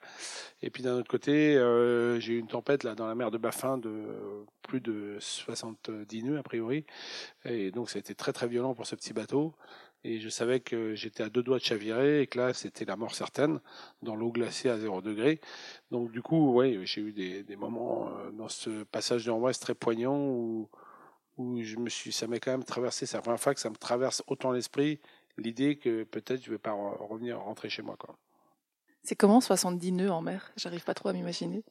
Et 0.63 0.71
puis 0.71 0.83
d'un 0.83 0.95
autre 0.95 1.09
côté, 1.09 1.57
euh, 1.57 2.19
j'ai 2.19 2.35
eu 2.35 2.39
une 2.39 2.47
tempête 2.47 2.83
là 2.83 2.95
dans 2.95 3.07
la 3.07 3.15
mer 3.15 3.31
de 3.31 3.39
Baffin 3.39 3.77
de 3.79 4.07
plus 4.63 4.81
de 4.81 5.17
70 5.21 6.23
nœuds 6.25 6.39
a 6.39 6.43
priori, 6.43 6.87
et 7.45 7.71
donc 7.71 7.91
ça 7.91 7.99
a 7.99 8.01
été 8.01 8.15
très 8.15 8.33
très 8.33 8.49
violent 8.49 8.75
pour 8.75 8.87
ce 8.87 8.95
petit 8.95 9.13
bateau 9.13 9.55
et 10.05 10.21
je 10.21 10.29
savais 10.29 10.61
que 10.61 10.95
j'étais 10.95 11.23
à 11.23 11.29
deux 11.29 11.43
doigts 11.43 11.59
de 11.59 11.65
chavirer 11.65 12.23
et 12.23 12.27
que 12.27 12.39
là 12.39 12.55
c'était 12.55 12.85
la 12.85 12.97
mort 12.97 13.15
certaine 13.15 13.61
dans 14.03 14.15
l'eau 14.15 14.31
glacée 14.31 14.69
à 14.69 14.79
0 14.79 15.03
degré. 15.03 15.41
Donc 15.91 16.11
du 16.13 16.23
coup, 16.23 16.55
ouais, 16.55 16.79
j'ai 16.85 17.01
eu 17.01 17.13
des, 17.13 17.43
des, 17.43 17.57
moments 17.57 18.09
euh, 18.09 18.31
dans 18.31 18.49
ce 18.49 18.85
passage 18.85 19.25
de 19.25 19.31
l'Ouest 19.31 19.63
très 19.63 19.75
poignant 19.75 20.17
où, 20.19 20.69
où 21.37 21.63
je 21.63 21.77
me 21.77 21.89
suis, 21.89 22.13
ça 22.13 22.27
m'est 22.27 22.41
quand 22.41 22.53
même 22.53 22.65
traversé. 22.65 23.07
C'est 23.07 23.17
la 23.17 23.23
première 23.23 23.41
fois 23.41 23.55
que 23.55 23.61
ça 23.61 23.71
me 23.71 23.77
traverse 23.77 24.23
autant 24.27 24.53
l'esprit 24.53 25.01
l'idée 25.37 25.77
que 25.77 26.05
peut-être 26.05 26.45
je 26.45 26.51
vais 26.51 26.59
pas 26.59 26.73
revenir 26.73 27.41
rentrer 27.41 27.69
chez 27.69 27.83
moi 27.83 27.97
quoi. 27.97 28.17
C'est 29.03 29.17
comment 29.17 29.41
70 29.41 29.93
nœuds 29.93 30.11
en 30.11 30.21
mer? 30.21 30.53
J'arrive 30.57 30.85
pas 30.85 30.95
trop 30.95 31.09
à 31.09 31.13
m'imaginer. 31.13 31.63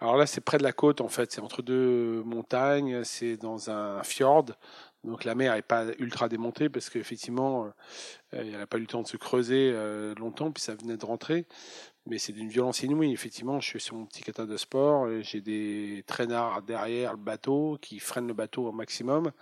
Alors 0.00 0.16
là, 0.16 0.26
c'est 0.26 0.40
près 0.40 0.58
de 0.58 0.62
la 0.62 0.72
côte, 0.72 1.00
en 1.00 1.08
fait. 1.08 1.32
C'est 1.32 1.40
entre 1.40 1.62
deux 1.62 2.22
montagnes. 2.24 3.02
C'est 3.04 3.36
dans 3.36 3.70
un 3.70 4.02
fjord. 4.02 4.46
Donc 5.04 5.24
la 5.24 5.34
mer 5.34 5.54
n'est 5.54 5.62
pas 5.62 5.86
ultra 5.98 6.28
démontée 6.28 6.68
parce 6.68 6.90
qu'effectivement, 6.90 7.64
euh, 7.64 7.70
elle 8.32 8.50
n'a 8.50 8.66
pas 8.66 8.76
eu 8.76 8.82
le 8.82 8.86
temps 8.86 9.02
de 9.02 9.08
se 9.08 9.16
creuser 9.16 9.72
euh, 9.74 10.14
longtemps, 10.16 10.52
puis 10.52 10.62
ça 10.62 10.74
venait 10.74 10.98
de 10.98 11.06
rentrer. 11.06 11.46
Mais 12.06 12.18
c'est 12.18 12.32
d'une 12.32 12.48
violence 12.48 12.82
inouïe. 12.82 13.12
Effectivement, 13.12 13.60
je 13.60 13.68
suis 13.68 13.80
sur 13.80 13.94
mon 13.96 14.06
petit 14.06 14.22
kata 14.22 14.46
de 14.46 14.56
sport. 14.56 15.06
J'ai 15.22 15.40
des 15.40 16.02
traînards 16.06 16.62
derrière 16.62 17.12
le 17.12 17.18
bateau 17.18 17.78
qui 17.80 17.98
freinent 17.98 18.26
le 18.26 18.34
bateau 18.34 18.66
au 18.66 18.72
maximum. 18.72 19.32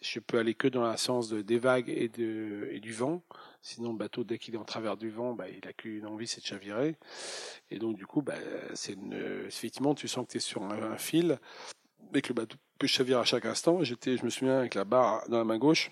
Je 0.00 0.20
peux 0.20 0.38
aller 0.38 0.54
que 0.54 0.68
dans 0.68 0.90
le 0.90 0.96
sens 0.98 1.28
de, 1.28 1.40
des 1.40 1.58
vagues 1.58 1.88
et, 1.88 2.08
du 2.08 2.92
vent. 2.92 3.22
Sinon, 3.62 3.92
le 3.92 3.98
bateau, 3.98 4.22
dès 4.22 4.38
qu'il 4.38 4.54
est 4.54 4.58
en 4.58 4.64
travers 4.64 4.98
du 4.98 5.08
vent, 5.08 5.32
bah, 5.32 5.46
il 5.48 5.66
a 5.66 5.72
qu'une 5.72 6.06
envie, 6.06 6.26
c'est 6.26 6.42
de 6.42 6.46
chavirer. 6.46 6.96
Et 7.70 7.78
donc, 7.78 7.96
du 7.96 8.06
coup, 8.06 8.20
bah, 8.20 8.34
c'est 8.74 8.98
effectivement, 9.46 9.94
tu 9.94 10.06
sens 10.06 10.26
que 10.26 10.32
tu 10.32 10.36
es 10.36 10.40
sur 10.40 10.62
un, 10.62 10.98
fil 10.98 11.38
et 12.12 12.20
que 12.20 12.28
le 12.28 12.34
bateau 12.34 12.58
peut 12.78 12.86
chavirer 12.86 13.20
à 13.20 13.24
chaque 13.24 13.46
instant. 13.46 13.82
J'étais, 13.82 14.16
je 14.16 14.24
me 14.24 14.30
souviens, 14.30 14.58
avec 14.58 14.74
la 14.74 14.84
barre 14.84 15.22
dans 15.28 15.38
la 15.38 15.44
main 15.44 15.58
gauche 15.58 15.90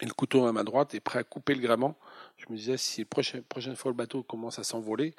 et 0.00 0.06
le 0.06 0.12
couteau 0.12 0.40
dans 0.40 0.46
la 0.46 0.52
main 0.52 0.64
droite 0.64 0.94
et 0.94 1.00
prêt 1.00 1.18
à 1.18 1.24
couper 1.24 1.54
le 1.54 1.60
gréement 1.60 1.96
je 2.40 2.46
me 2.50 2.56
disais, 2.56 2.76
si 2.76 3.02
la 3.02 3.06
prochaine, 3.06 3.42
prochaine 3.42 3.76
fois 3.76 3.90
le 3.90 3.96
bateau 3.96 4.22
commence 4.22 4.58
à 4.58 4.64
s'envoler, 4.64 5.14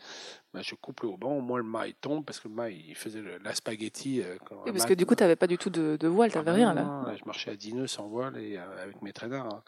ben, 0.53 0.61
je 0.63 0.73
coupe 0.73 1.01
le 1.01 1.09
haubans, 1.09 1.37
au 1.37 1.41
moins 1.41 1.59
le 1.59 1.63
mât 1.63 1.85
tombe, 1.99 2.25
parce 2.25 2.39
que 2.39 2.47
le 2.47 2.55
mât, 2.55 2.69
il 2.69 2.95
faisait 2.95 3.21
la 3.43 3.53
spaghetti. 3.53 4.21
Euh, 4.21 4.37
oui, 4.65 4.71
parce 4.71 4.85
que 4.85 4.95
du 4.95 5.05
coup, 5.05 5.15
tu 5.15 5.21
n'avais 5.21 5.35
pas 5.35 5.47
du 5.47 5.57
tout 5.57 5.69
de, 5.69 6.07
voile, 6.07 6.31
tu 6.31 6.37
n'avais 6.37 6.51
ah 6.51 6.55
rien 6.55 6.73
là. 6.73 7.05
Je 7.15 7.23
marchais 7.25 7.51
à 7.51 7.55
10 7.55 7.75
nœuds 7.75 7.87
sans 7.87 8.07
voile 8.07 8.37
et 8.37 8.57
euh, 8.57 8.83
avec 8.83 9.01
mes 9.01 9.13
traîneurs. 9.13 9.45
Hein. 9.45 9.63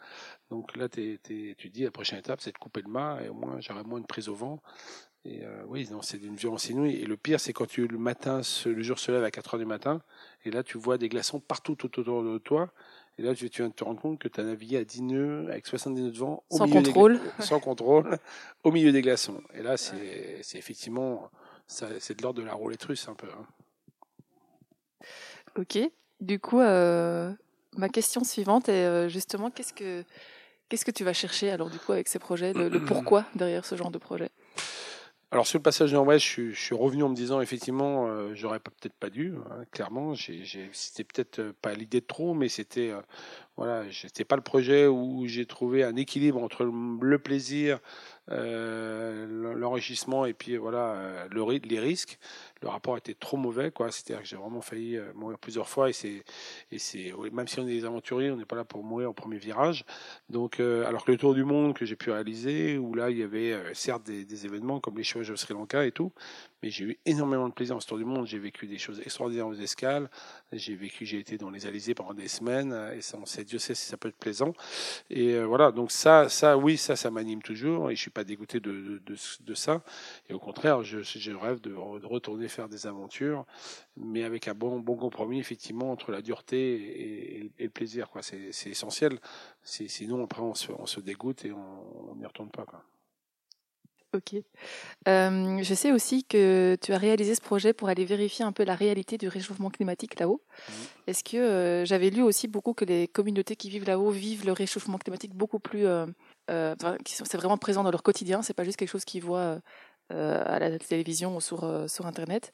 Donc 0.50 0.76
là, 0.76 0.88
tu 0.88 1.18
dis, 1.72 1.84
la 1.84 1.90
prochaine 1.92 2.18
étape, 2.18 2.40
c'est 2.40 2.52
de 2.52 2.58
couper 2.58 2.82
le 2.82 2.90
mât, 2.90 3.20
et 3.24 3.28
au 3.28 3.34
moins, 3.34 3.60
j'aurai 3.60 3.84
moins 3.84 4.00
de 4.00 4.06
prise 4.06 4.28
au 4.28 4.34
vent. 4.34 4.60
Et 5.26 5.42
euh, 5.42 5.62
oui, 5.68 5.88
non, 5.90 6.02
c'est 6.02 6.18
d'une 6.18 6.36
violence 6.36 6.68
inouïe. 6.68 6.96
Et 6.96 7.06
le 7.06 7.16
pire, 7.16 7.40
c'est 7.40 7.54
quand 7.54 7.66
tu, 7.66 7.86
le 7.86 7.98
matin, 7.98 8.42
le 8.66 8.82
jour 8.82 8.98
se 8.98 9.10
lève 9.10 9.24
à 9.24 9.30
4 9.30 9.54
heures 9.54 9.60
du 9.60 9.66
matin, 9.66 10.02
et 10.44 10.50
là, 10.50 10.62
tu 10.62 10.76
vois 10.76 10.98
des 10.98 11.08
glaçons 11.08 11.40
partout 11.40 11.84
autour 11.84 12.22
de 12.22 12.38
toi. 12.38 12.70
Et 13.16 13.22
là, 13.22 13.34
tu 13.34 13.46
viens 13.46 13.68
de 13.68 13.72
te 13.72 13.84
rendre 13.84 14.00
compte 14.00 14.18
que 14.18 14.28
tu 14.28 14.40
as 14.40 14.44
navigué 14.44 14.76
à 14.76 14.84
10 14.84 15.02
nœuds 15.02 15.46
avec 15.48 15.66
70 15.66 16.02
nœuds 16.02 16.10
de 16.10 16.18
vent. 16.18 16.44
Au 16.50 16.58
sans 16.58 16.68
contrôle. 16.68 17.20
sans 17.38 17.60
contrôle, 17.60 18.18
au 18.64 18.72
milieu 18.72 18.92
des 18.92 19.02
glaçons. 19.02 19.40
Et 19.54 19.62
là, 19.62 19.76
c'est 19.76 20.42
effectivement, 20.54 21.30
c'est 21.66 22.18
de 22.18 22.22
l'ordre 22.22 22.40
de 22.42 22.46
la 22.46 22.54
roulette 22.54 22.84
russe 22.84 23.08
un 23.08 23.14
peu. 23.14 23.28
Hein. 23.28 23.46
Ok. 25.56 25.78
Du 26.20 26.38
coup, 26.40 26.60
euh, 26.60 27.32
ma 27.76 27.88
question 27.88 28.24
suivante 28.24 28.68
est 28.68 28.84
euh, 28.84 29.08
justement, 29.08 29.50
qu'est-ce 29.50 29.72
que, 29.72 30.04
qu'est-ce 30.68 30.84
que 30.84 30.90
tu 30.90 31.04
vas 31.04 31.12
chercher 31.12 31.50
alors 31.50 31.70
du 31.70 31.78
coup 31.78 31.92
avec 31.92 32.08
ces 32.08 32.18
projets, 32.18 32.52
le 32.52 32.84
pourquoi 32.84 33.24
derrière 33.34 33.64
ce 33.64 33.76
genre 33.76 33.90
de 33.90 33.98
projet? 33.98 34.30
Alors 35.34 35.48
sur 35.48 35.58
le 35.58 35.64
passage 35.64 35.90
de 35.90 35.96
Nord-Ouest, 35.96 36.24
je, 36.24 36.52
suis 36.52 36.76
revenu 36.76 37.02
en 37.02 37.08
me 37.08 37.16
disant 37.16 37.40
effectivement, 37.40 38.06
euh, 38.06 38.30
j'aurais 38.36 38.60
peut-être 38.60 38.94
pas 38.94 39.10
dû. 39.10 39.34
Hein, 39.50 39.64
clairement, 39.72 40.14
c'était 40.14 41.02
peut-être 41.02 41.40
euh, 41.40 41.52
pas 41.60 41.74
l'idée 41.74 42.00
de 42.00 42.06
trop, 42.06 42.34
mais 42.34 42.48
c'était 42.48 42.90
euh, 42.92 43.00
voilà, 43.56 43.82
c'était 43.90 44.24
pas 44.24 44.36
le 44.36 44.42
projet 44.42 44.86
où 44.86 45.26
j'ai 45.26 45.44
trouvé 45.44 45.82
un 45.82 45.96
équilibre 45.96 46.40
entre 46.40 46.64
le, 46.64 47.18
plaisir, 47.18 47.80
l'enrichissement 48.28 50.24
et 50.24 50.34
puis 50.34 50.56
voilà 50.56 51.26
le, 51.30 51.58
les 51.66 51.80
risques 51.80 52.20
le 52.64 52.70
rapport 52.70 52.96
était 52.96 53.14
trop 53.14 53.36
mauvais, 53.36 53.70
quoi. 53.70 53.92
C'est-à-dire 53.92 54.22
que 54.22 54.28
j'ai 54.28 54.36
vraiment 54.36 54.62
failli 54.62 54.96
euh, 54.96 55.12
mourir 55.14 55.38
plusieurs 55.38 55.68
fois 55.68 55.90
et 55.90 55.92
c'est, 55.92 56.24
et 56.72 56.78
c'est, 56.78 57.12
même 57.30 57.46
si 57.46 57.60
on 57.60 57.68
est 57.68 57.74
des 57.74 57.84
aventuriers, 57.84 58.30
on 58.30 58.36
n'est 58.36 58.46
pas 58.46 58.56
là 58.56 58.64
pour 58.64 58.82
mourir 58.82 59.10
au 59.10 59.12
premier 59.12 59.36
virage. 59.36 59.84
Donc, 60.30 60.60
euh, 60.60 60.86
alors 60.86 61.04
que 61.04 61.12
le 61.12 61.18
tour 61.18 61.34
du 61.34 61.44
monde 61.44 61.74
que 61.74 61.84
j'ai 61.84 61.94
pu 61.94 62.10
réaliser, 62.10 62.78
où 62.78 62.94
là 62.94 63.10
il 63.10 63.18
y 63.18 63.22
avait 63.22 63.52
euh, 63.52 63.74
certes 63.74 64.04
des, 64.04 64.46
événements 64.46 64.80
comme 64.80 64.96
les 64.96 65.04
chevauches 65.04 65.30
au 65.30 65.36
Sri 65.36 65.52
Lanka 65.52 65.84
et 65.84 65.92
tout, 65.92 66.12
mais 66.62 66.70
j'ai 66.70 66.84
eu 66.84 66.98
énormément 67.04 67.48
de 67.48 67.52
plaisir 67.52 67.76
en 67.76 67.80
ce 67.80 67.86
tour 67.86 67.98
du 67.98 68.06
monde. 68.06 68.26
J'ai 68.26 68.38
vécu 68.38 68.66
des 68.66 68.78
choses 68.78 69.00
extraordinaires 69.00 69.46
aux 69.46 69.54
escales. 69.54 70.08
J'ai 70.52 70.74
vécu, 70.74 71.04
j'ai 71.04 71.18
été 71.18 71.36
dans 71.36 71.50
les 71.50 71.66
Alizés 71.66 71.94
pendant 71.94 72.14
des 72.14 72.28
semaines 72.28 72.74
et 72.96 73.02
ça, 73.02 73.18
on 73.20 73.26
sait, 73.26 73.44
Dieu 73.44 73.58
sait 73.58 73.74
si 73.74 73.86
ça 73.86 73.98
peut 73.98 74.08
être 74.08 74.16
plaisant. 74.16 74.54
Et 75.10 75.38
voilà, 75.40 75.70
donc 75.70 75.92
ça, 75.92 76.30
ça, 76.30 76.56
oui, 76.56 76.78
ça, 76.78 76.96
ça 76.96 77.10
m'anime 77.10 77.42
toujours 77.42 77.90
et 77.90 77.96
je 77.96 78.00
suis 78.00 78.10
pas 78.10 78.24
dégoûté 78.24 78.60
de, 78.60 79.00
ça. 79.54 79.82
Et 80.30 80.32
au 80.32 80.38
contraire, 80.38 80.82
je, 80.82 81.02
je 81.02 81.32
rêve 81.32 81.60
de, 81.60 81.70
de 81.70 82.06
retourner 82.06 82.48
faire 82.54 82.68
des 82.68 82.86
aventures, 82.86 83.44
mais 83.96 84.24
avec 84.24 84.48
un 84.48 84.54
bon, 84.54 84.80
bon 84.80 84.96
compromis, 84.96 85.38
effectivement, 85.38 85.90
entre 85.90 86.12
la 86.12 86.22
dureté 86.22 87.50
et, 87.58 87.64
le 87.64 87.70
plaisir. 87.70 88.08
Quoi. 88.10 88.22
C'est, 88.22 88.52
c'est 88.52 88.70
essentiel. 88.70 89.18
sinon, 89.62 90.24
après, 90.24 90.42
on 90.42 90.54
se, 90.54 90.72
on 90.72 90.86
se 90.86 91.00
dégoûte 91.00 91.44
et 91.44 91.52
on 91.52 92.14
n'y 92.16 92.26
retourne 92.26 92.50
pas. 92.50 92.64
Quoi. 92.64 92.84
Ok. 94.14 94.34
Euh, 95.08 95.58
je 95.62 95.74
sais 95.74 95.90
aussi 95.90 96.24
que 96.24 96.76
tu 96.80 96.92
as 96.92 96.98
réalisé 96.98 97.34
ce 97.34 97.40
projet 97.40 97.72
pour 97.72 97.88
aller 97.88 98.04
vérifier 98.04 98.44
un 98.44 98.52
peu 98.52 98.64
la 98.64 98.76
réalité 98.76 99.18
du 99.18 99.26
réchauffement 99.26 99.70
climatique 99.70 100.20
là-haut. 100.20 100.40
Mmh. 100.68 100.72
Est-ce 101.08 101.24
que 101.24 101.36
euh, 101.36 101.84
j'avais 101.84 102.10
lu 102.10 102.22
aussi 102.22 102.46
beaucoup 102.46 102.74
que 102.74 102.84
les 102.84 103.08
communautés 103.08 103.56
qui 103.56 103.70
vivent 103.70 103.86
là-haut 103.86 104.10
vivent 104.10 104.46
le 104.46 104.52
réchauffement 104.52 104.98
climatique 104.98 105.34
beaucoup 105.34 105.58
plus. 105.58 105.86
Euh, 105.86 106.06
c'est 107.04 107.36
vraiment 107.36 107.58
présent 107.58 107.82
dans 107.82 107.90
leur 107.90 108.02
quotidien, 108.02 108.42
c'est 108.42 108.54
pas 108.54 108.64
juste 108.64 108.76
quelque 108.76 108.90
chose 108.90 109.04
qu'ils 109.04 109.24
voient 109.24 109.60
à 110.10 110.58
la 110.58 110.78
télévision 110.78 111.36
ou 111.36 111.40
sur, 111.40 111.88
sur 111.88 112.06
Internet. 112.06 112.52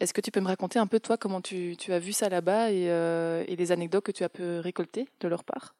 Est-ce 0.00 0.12
que 0.12 0.20
tu 0.20 0.30
peux 0.30 0.40
me 0.40 0.46
raconter 0.46 0.78
un 0.78 0.86
peu, 0.86 1.00
toi, 1.00 1.16
comment 1.16 1.40
tu, 1.40 1.76
as 1.88 1.98
vu 1.98 2.12
ça 2.12 2.28
là-bas 2.28 2.70
et, 2.70 2.84
et 2.84 3.56
les 3.56 3.72
anecdotes 3.72 4.04
que 4.04 4.12
tu 4.12 4.24
as 4.24 4.28
pu 4.28 4.58
récolter 4.58 5.08
de 5.20 5.28
leur 5.28 5.44
part? 5.44 5.74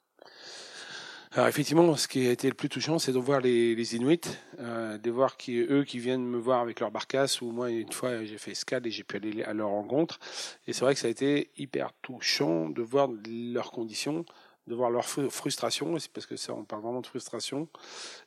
Alors 1.33 1.47
effectivement, 1.47 1.95
ce 1.95 2.09
qui 2.09 2.27
a 2.27 2.31
été 2.31 2.49
le 2.49 2.55
plus 2.55 2.71
touchant, 2.71 2.99
c'est 2.99 3.13
de 3.13 3.19
voir 3.19 3.41
les, 3.43 3.95
Inuits, 3.95 4.21
euh, 4.61 4.97
de 4.97 5.11
voir 5.11 5.37
eux 5.49 5.85
qui 5.85 5.99
viennent 5.99 6.25
me 6.25 6.39
voir 6.39 6.61
avec 6.61 6.81
leur 6.81 6.91
barcasse, 6.91 7.43
ou 7.43 7.53
moi 7.53 7.71
une 7.71 7.93
fois 7.93 8.25
j'ai 8.25 8.39
fait 8.39 8.53
escale 8.53 8.87
et 8.87 8.91
j'ai 8.91 9.05
pu 9.05 9.17
aller 9.17 9.43
à 9.43 9.53
leur 9.53 9.69
rencontre. 9.69 10.19
Et 10.67 10.73
c'est 10.73 10.81
vrai 10.81 10.95
que 10.95 11.01
ça 11.01 11.07
a 11.07 11.11
été 11.11 11.51
hyper 11.59 11.93
touchant 12.01 12.71
de 12.71 12.81
voir 12.81 13.11
leurs 13.29 13.73
conditions, 13.73 14.25
de 14.69 14.75
voir 14.75 14.91
leur 14.91 15.07
frustration, 15.07 15.99
c'est 15.99 16.13
parce 16.13 16.27
que 16.27 16.37
ça, 16.37 16.55
on 16.55 16.65
parle 16.65 16.83
vraiment 16.83 17.01
de 17.01 17.07
frustration. 17.07 17.69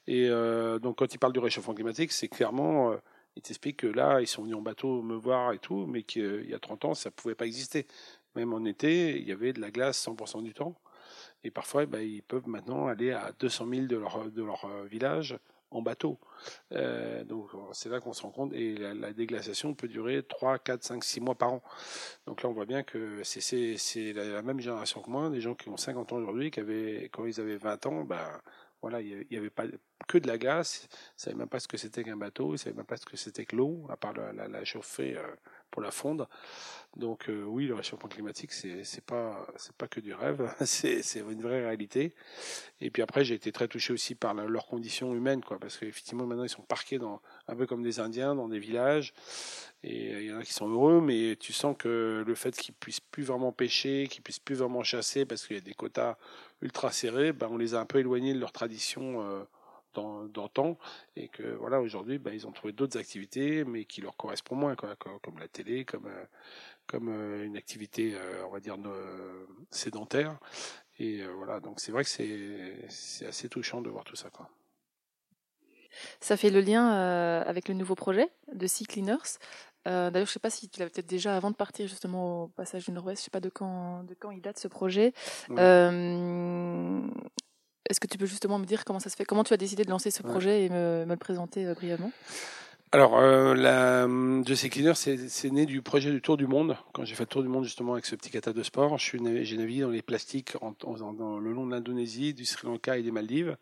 Et 0.08 0.28
euh, 0.30 0.80
donc 0.80 0.98
quand 0.98 1.14
ils 1.14 1.18
parlent 1.20 1.34
du 1.34 1.40
réchauffement 1.40 1.74
climatique, 1.74 2.12
c'est 2.12 2.28
clairement, 2.28 2.92
euh, 2.92 2.98
ils 3.36 3.42
t'expliquent 3.42 3.78
que 3.78 3.88
là, 3.88 4.20
ils 4.22 4.28
sont 4.28 4.44
venus 4.44 4.58
en 4.58 4.62
bateau 4.62 5.02
me 5.02 5.16
voir 5.16 5.54
et 5.54 5.60
tout, 5.60 5.86
mais 5.88 6.04
qu'il 6.04 6.50
y 6.50 6.54
a 6.54 6.60
30 6.60 6.86
ans, 6.86 6.94
ça 6.94 7.10
ne 7.10 7.14
pouvait 7.14 7.36
pas 7.36 7.46
exister. 7.46 7.88
Même 8.36 8.54
en 8.54 8.66
été, 8.66 9.18
il 9.20 9.28
y 9.28 9.32
avait 9.32 9.54
de 9.54 9.62
la 9.62 9.72
glace 9.72 10.06
100% 10.06 10.44
du 10.44 10.54
temps. 10.54 10.76
Et 11.44 11.52
parfois, 11.52 11.86
ben, 11.86 12.02
ils 12.02 12.24
peuvent 12.24 12.48
maintenant 12.48 12.88
aller 12.88 13.12
à 13.12 13.32
200 13.40 13.68
000 13.70 13.86
de 13.88 13.98
leur, 13.98 14.32
de 14.32 14.44
leur 14.44 14.66
euh, 14.66 14.86
village 14.86 15.38
bateau. 15.82 16.20
Euh, 16.74 17.24
donc 17.24 17.50
c'est 17.72 17.90
là 17.90 18.00
qu'on 18.02 18.14
se 18.14 18.22
rend 18.24 18.32
compte. 18.32 18.54
Et 18.54 18.76
la, 18.76 19.14
déglaciation 19.14 19.74
peut 19.74 19.88
durer 19.88 20.24
3, 20.24 20.60
4, 20.60 20.84
5, 20.84 21.04
6 21.04 21.22
mois 21.22 21.36
par 21.36 21.54
an. 21.54 21.64
Donc 22.26 22.44
là, 22.44 22.50
on 22.50 22.54
voit 22.54 22.66
bien 22.66 22.84
que 22.84 23.22
c'est 23.24 24.14
la, 24.14 24.42
même 24.42 24.60
génération 24.60 25.02
que 25.02 25.10
moi, 25.10 25.30
des 25.30 25.42
gens 25.42 25.56
qui 25.56 25.70
ont 25.70 25.78
50 25.78 26.12
ans 26.12 26.18
aujourd'hui, 26.18 26.52
qui 26.52 26.60
avaient, 26.60 27.10
quand 27.14 27.26
ils 27.26 27.40
avaient 27.40 27.58
20 27.58 27.86
ans, 27.86 28.04
ben, 28.04 28.42
voilà, 28.82 29.00
il 29.02 29.26
n'y 29.32 29.38
avait 29.38 29.50
pas 29.50 29.64
que 30.08 30.18
de 30.18 30.28
la 30.28 30.38
glace, 30.38 30.88
ils 30.90 30.94
ne 30.94 30.98
savaient 31.18 31.38
même 31.38 31.50
pas 31.50 31.60
ce 31.60 31.68
que 31.68 31.78
c'était 31.78 32.04
qu'un 32.04 32.18
bateau, 32.18 32.50
ils 32.50 32.54
ne 32.54 32.58
savaient 32.58 32.76
même 32.76 32.86
pas 32.86 32.98
ce 32.98 33.06
que 33.06 33.18
c'était 33.18 33.46
que 33.46 33.56
l'eau, 33.56 33.86
à 33.90 33.98
part 33.98 34.14
la, 34.14 34.48
la, 34.48 34.66
chauffer 34.66 35.18
euh, 35.18 35.24
pour 35.70 35.82
la 35.82 35.92
fondre. 35.92 36.28
Donc 36.98 37.30
euh, 37.30 37.44
oui, 37.44 37.68
le 37.68 37.76
réchauffement 37.76 38.10
climatique, 38.10 38.52
c'est 38.52 38.84
c'est 38.84 39.04
pas 39.04 39.48
pas 39.78 39.88
que 39.88 40.02
du 40.02 40.14
rêve, 40.14 40.54
c'est 40.66 41.02
une 41.16 41.42
vraie 41.42 41.62
réalité. 41.62 42.14
Et 42.82 42.90
puis 42.90 43.02
après, 43.02 43.24
j'ai 43.24 43.36
été 43.36 43.52
très 43.52 43.68
touché 43.68 43.94
aussi 43.94 44.14
par 44.14 44.34
leurs 44.34 44.68
conditions 44.68 45.14
humaines, 45.16 45.44
quoi, 45.44 45.58
parce 45.58 45.78
qu'effectivement 45.78 46.26
maintenant 46.26 46.44
ils 46.44 46.50
sont 46.50 46.64
parqués 46.64 47.00
dans 47.00 47.22
un 47.48 47.56
peu 47.56 47.66
comme 47.66 47.82
des 47.82 48.00
Indiens 48.00 48.36
dans 48.36 48.50
des 48.50 48.60
villages. 48.60 49.14
Et 49.84 50.12
il 50.12 50.26
y 50.26 50.34
en 50.34 50.40
a 50.40 50.44
qui 50.44 50.54
sont 50.54 50.70
heureux, 50.70 51.02
mais 51.02 51.36
tu 51.40 51.54
sens 51.54 51.76
que 51.78 52.24
le 52.26 52.36
fait 52.36 52.56
qu'ils 52.56 52.76
puissent 52.76 53.00
plus 53.00 53.24
vraiment 53.24 53.52
pêcher, 53.52 54.08
qu'ils 54.10 54.22
puissent 54.22 54.40
plus 54.40 54.56
vraiment 54.56 54.84
chasser, 54.84 55.26
parce 55.26 55.48
qu'il 55.48 55.56
y 55.56 55.60
a 55.60 55.64
des 55.64 55.74
quotas 55.74 56.18
ultra 56.62 56.92
serrés, 56.92 57.32
ben 57.32 57.48
on 57.50 57.58
les 57.58 57.74
a 57.74 57.80
un 57.80 57.86
peu 57.86 58.00
éloignés 58.00 58.34
de 58.34 58.40
leur 58.40 58.52
tradition. 58.52 59.24
Euh, 59.24 59.44
d'antan 59.94 60.78
et 61.16 61.28
que 61.28 61.44
voilà 61.56 61.82
aujourd'hui 61.82 62.18
ben, 62.18 62.34
ils 62.34 62.48
ont 62.48 62.52
trouvé 62.52 62.74
d'autres 62.74 62.98
activités 62.98 63.64
mais 63.64 63.86
qui 63.86 64.02
leur 64.02 64.16
correspondent 64.16 64.60
moins 64.60 64.76
quoi, 64.76 64.96
comme 64.96 65.40
la 65.40 65.48
télé 65.48 65.86
comme 65.86 66.08
euh, 66.08 66.26
comme 66.88 67.10
euh, 67.10 67.46
une 67.46 67.58
activité 67.58 68.14
euh, 68.16 68.46
on 68.48 68.52
va 68.52 68.60
dire 68.60 68.78
sédentaire 69.70 70.38
et 71.00 71.24
voilà 71.38 71.60
donc 71.60 71.80
c'est 71.80 71.92
vrai 71.92 72.04
que 72.04 72.10
c'est 72.10 73.26
assez 73.26 73.50
touchant 73.50 73.82
de 73.82 73.90
voir 73.90 74.04
tout 74.04 74.16
ça 74.16 74.30
quoi. 74.30 74.50
Ça 76.22 76.38
fait 76.38 76.52
le 76.52 76.62
lien 76.62 76.90
avec 77.42 77.68
le 77.68 77.74
nouveau 77.74 77.96
projet 77.96 78.30
de 78.54 78.66
Sea 78.66 78.86
Cleaners. 78.86 79.40
D'ailleurs, 79.84 80.14
je 80.14 80.20
ne 80.20 80.26
sais 80.26 80.40
pas 80.40 80.50
si 80.50 80.70
tu 80.70 80.80
l'avais 80.80 80.90
peut-être 80.90 81.10
déjà 81.10 81.36
avant 81.36 81.52
de 81.52 81.56
partir 81.56 81.86
justement 81.86 82.44
au 82.44 82.48
passage 82.48 82.86
du 82.86 82.92
Nord-Ouest. 82.94 83.18
Je 83.18 83.24
ne 83.24 83.26
sais 83.26 83.32
pas 83.32 83.42
de 83.42 83.50
quand, 83.50 84.06
de 84.06 84.14
quand 84.14 84.32
il 84.32 84.42
date 84.42 84.58
ce 84.58 84.70
projet. 84.70 85.14
Est-ce 87.90 88.00
que 88.00 88.08
tu 88.08 88.18
peux 88.18 88.26
justement 88.26 88.60
me 88.60 88.66
dire 88.66 88.86
comment 88.86 89.00
ça 89.00 89.10
se 89.10 89.16
fait? 89.16 89.26
Comment 89.26 89.44
tu 89.44 89.54
as 89.54 89.58
décidé 89.58 89.84
de 89.84 89.90
lancer 89.90 90.12
ce 90.12 90.24
projet 90.24 90.66
et 90.66 90.70
me, 90.70 91.06
le 91.08 91.16
présenter 91.18 91.66
euh, 91.66 91.74
brièvement? 91.74 92.12
Alors, 92.94 93.18
euh, 93.18 93.56
la, 93.56 94.06
ces 94.54 94.70
cleaners, 94.70 94.96
c'est 94.96 95.50
né 95.50 95.66
du 95.66 95.82
projet 95.82 96.12
du 96.12 96.20
Tour 96.20 96.36
du 96.36 96.46
Monde. 96.46 96.76
Quand 96.92 97.06
j'ai 97.06 97.16
fait 97.16 97.24
le 97.24 97.28
Tour 97.28 97.42
du 97.42 97.48
Monde 97.48 97.64
justement 97.64 97.94
avec 97.94 98.06
ce 98.06 98.18
petit 98.18 98.30
kata 98.30 98.52
de 98.52 98.64
sport, 98.64 98.98
j'ai 98.98 99.18
navigué 99.20 99.80
dans 99.80 99.90
les 99.90 100.02
plastiques 100.02 100.58
en, 100.60 100.74
dans 100.82 101.40
le 101.40 101.54
long 101.54 101.66
de 101.66 101.72
l'Indonésie, 101.72 102.34
du 102.34 102.44
Sri 102.44 102.68
Lanka 102.68 102.98
et 102.98 103.02
des 103.02 103.12
Maldives. 103.12 103.56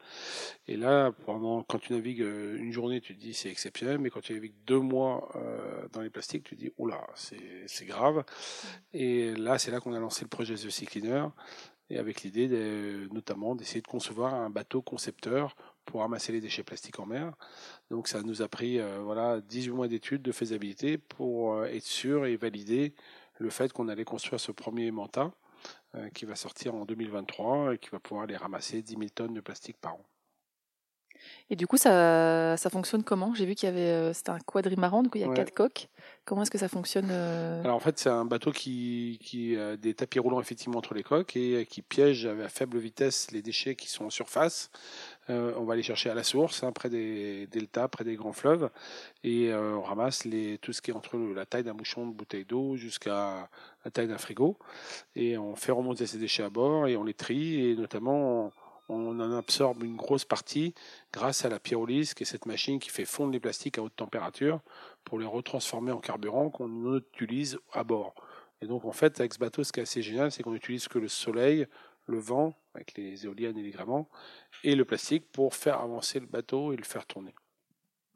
Et 0.68 0.78
là, 0.78 1.12
pendant, 1.28 1.62
quand 1.62 1.78
tu 1.78 1.94
navigues 1.94 2.24
euh, 2.24 2.58
une 2.58 2.72
journée, 2.72 3.02
tu 3.02 3.16
te 3.16 3.22
dis 3.22 3.36
c'est 3.36 3.50
exceptionnel, 3.50 4.00
mais 4.00 4.10
quand 4.10 4.22
tu 4.22 4.34
navigues 4.34 4.56
deux 4.66 4.80
mois 4.80 5.30
euh, 5.36 5.88
dans 5.94 6.02
les 6.02 6.10
plastiques, 6.10 6.46
tu 6.46 6.56
te 6.56 6.62
dis 6.62 6.72
oula, 6.80 7.06
c'est 7.14 7.86
grave. 7.86 8.24
Et 8.94 9.36
là, 9.36 9.60
c'est 9.60 9.70
là 9.70 9.80
qu'on 9.80 9.94
a 9.94 10.00
lancé 10.00 10.24
le 10.24 10.30
projet 10.30 10.56
The 10.56 10.72
Sea 10.72 10.88
Cleaner 10.88 11.26
et 11.90 11.98
avec 11.98 12.24
l'idée 12.24 12.48
notamment 13.12 13.56
d'essayer 13.56 13.82
de 13.82 13.88
concevoir 13.88 14.34
un 14.34 14.50
bateau 14.50 14.82
concepteur 14.82 15.56
pour 15.90 16.02
ramasser 16.02 16.32
les 16.32 16.42
déchets 16.42 16.64
plastiques 16.64 17.00
en 17.00 17.06
mer. 17.06 17.34
Donc 17.90 18.08
ça 18.08 18.22
nous 18.22 18.42
a 18.42 18.48
pris 18.48 18.80
euh, 18.80 19.00
voilà 19.00 19.42
18 19.42 19.72
mois 19.72 19.88
d'études 19.88 20.22
de 20.22 20.32
faisabilité 20.32 20.98
pour 20.98 21.56
euh, 21.56 21.66
être 21.66 21.84
sûr 21.84 22.26
et 22.26 22.36
valider 22.36 22.94
le 23.40 23.50
fait 23.50 23.74
qu'on 23.74 23.88
allait 23.88 24.06
construire 24.06 24.40
ce 24.40 24.52
premier 24.52 24.92
manta 24.92 25.32
euh, 25.96 26.10
qui 26.10 26.26
va 26.26 26.36
sortir 26.36 26.76
en 26.76 26.86
2023 26.86 27.74
et 27.74 27.78
qui 27.80 27.90
va 27.90 28.00
pouvoir 28.00 28.26
aller 28.26 28.38
ramasser 28.38 28.82
10 28.84 28.98
000 28.98 29.04
tonnes 29.16 29.34
de 29.34 29.42
plastique 29.42 29.78
par 29.78 29.96
an. 29.96 30.06
Et 31.50 31.56
du 31.56 31.68
coup, 31.68 31.78
ça, 31.78 32.58
ça 32.58 32.70
fonctionne 32.70 33.04
comment? 33.04 33.34
J'ai 33.34 33.46
vu 33.46 33.56
qu'il 33.56 33.68
y 33.68 33.72
avait, 33.72 33.82
euh, 33.82 34.14
c'était 34.14 34.30
un 34.30 34.40
quadrimaran, 34.40 35.04
donc 35.04 35.14
il 35.16 35.22
y 35.22 35.24
a 35.24 35.34
quatre 35.34 35.54
coques. 35.54 35.88
Comment 36.26 36.44
est-ce 36.44 36.52
que 36.52 36.58
ça 36.60 36.70
fonctionne 36.70 37.10
euh? 37.12 37.64
Alors 37.64 37.76
en 37.76 37.80
fait, 37.80 37.98
c'est 37.98 38.10
un 38.10 38.26
bateau 38.26 38.52
qui, 38.52 39.20
qui 39.22 39.58
a 39.58 39.76
des 39.76 39.96
tapis 39.96 40.20
roulants 40.20 40.40
effectivement 40.40 40.78
entre 40.78 40.94
les 40.94 41.02
coques 41.02 41.36
et 41.36 41.66
qui 41.66 41.82
piège 41.82 42.26
à 42.26 42.50
faible 42.50 42.78
vitesse 42.78 43.32
les 43.32 43.42
déchets 43.42 43.76
qui 43.76 43.90
sont 43.90 44.06
en 44.06 44.10
surface. 44.10 44.70
Euh, 45.30 45.54
on 45.58 45.64
va 45.64 45.76
les 45.76 45.84
chercher 45.84 46.10
à 46.10 46.14
la 46.14 46.24
source, 46.24 46.64
hein, 46.64 46.72
près 46.72 46.90
des 46.90 47.48
deltas, 47.48 47.88
près 47.88 48.04
des 48.04 48.16
grands 48.16 48.34
fleuves, 48.34 48.70
et 49.24 49.54
on 49.54 49.82
ramasse 49.82 50.26
les, 50.26 50.58
tout 50.60 50.74
ce 50.74 50.82
qui 50.82 50.92
est 50.92 50.94
entre 50.94 51.18
la 51.18 51.46
taille 51.46 51.64
d'un 51.64 51.74
bouchon 51.74 52.08
de 52.08 52.14
bouteille 52.14 52.46
d'eau 52.46 52.76
jusqu'à 52.76 53.50
la 53.86 53.92
taille 53.92 54.08
d'un 54.08 54.18
frigo. 54.18 54.58
Et 55.16 55.38
on 55.38 55.56
fait 55.56 55.72
remonter 55.72 56.08
ces 56.08 56.18
déchets 56.18 56.44
à 56.44 56.50
bord 56.50 56.88
et 56.88 56.96
on 56.98 57.04
les 57.04 57.14
trie, 57.14 57.70
et 57.70 57.76
notamment 57.76 58.52
on 58.90 59.20
en 59.20 59.32
absorbe 59.38 59.84
une 59.84 59.96
grosse 59.96 60.26
partie 60.26 60.74
grâce 61.14 61.46
à 61.46 61.50
la 61.50 61.60
pyrolyse, 61.60 62.14
qui 62.14 62.24
est 62.24 62.26
cette 62.26 62.46
machine 62.46 62.80
qui 62.80 62.90
fait 62.90 63.06
fondre 63.06 63.32
les 63.32 63.40
plastiques 63.40 63.78
à 63.78 63.84
haute 63.84 63.96
température 63.96 64.60
pour 65.06 65.20
les 65.20 65.26
retransformer 65.26 65.92
en 65.92 66.00
carburant 66.00 66.50
qu'on 66.50 66.98
utilise 66.98 67.60
à 67.72 67.84
bord. 67.84 68.16
Et 68.62 68.68
donc 68.68 68.86
en 68.86 68.92
fait, 68.92 69.20
avec 69.20 69.34
ce 69.34 69.40
bateau, 69.40 69.64
ce 69.64 69.72
qui 69.72 69.80
est 69.80 69.84
assez 69.84 70.02
génial, 70.02 70.32
c'est 70.32 70.44
qu'on 70.44 70.52
n'utilise 70.52 70.88
que 70.88 71.00
le 71.00 71.08
soleil, 71.08 71.68
le 72.08 72.18
vent, 72.18 72.56
avec 72.74 72.98
les 72.98 73.26
éoliennes 73.26 73.58
et 73.58 73.64
les 73.64 73.72
gréements, 73.72 74.10
et 74.64 74.76
le 74.76 74.86
plastique 74.86 75.32
pour 75.32 75.56
faire 75.56 75.80
avancer 75.80 76.20
le 76.20 76.26
bateau 76.26 76.74
et 76.74 76.76
le 76.76 76.84
faire 76.84 77.06
tourner. 77.06 77.34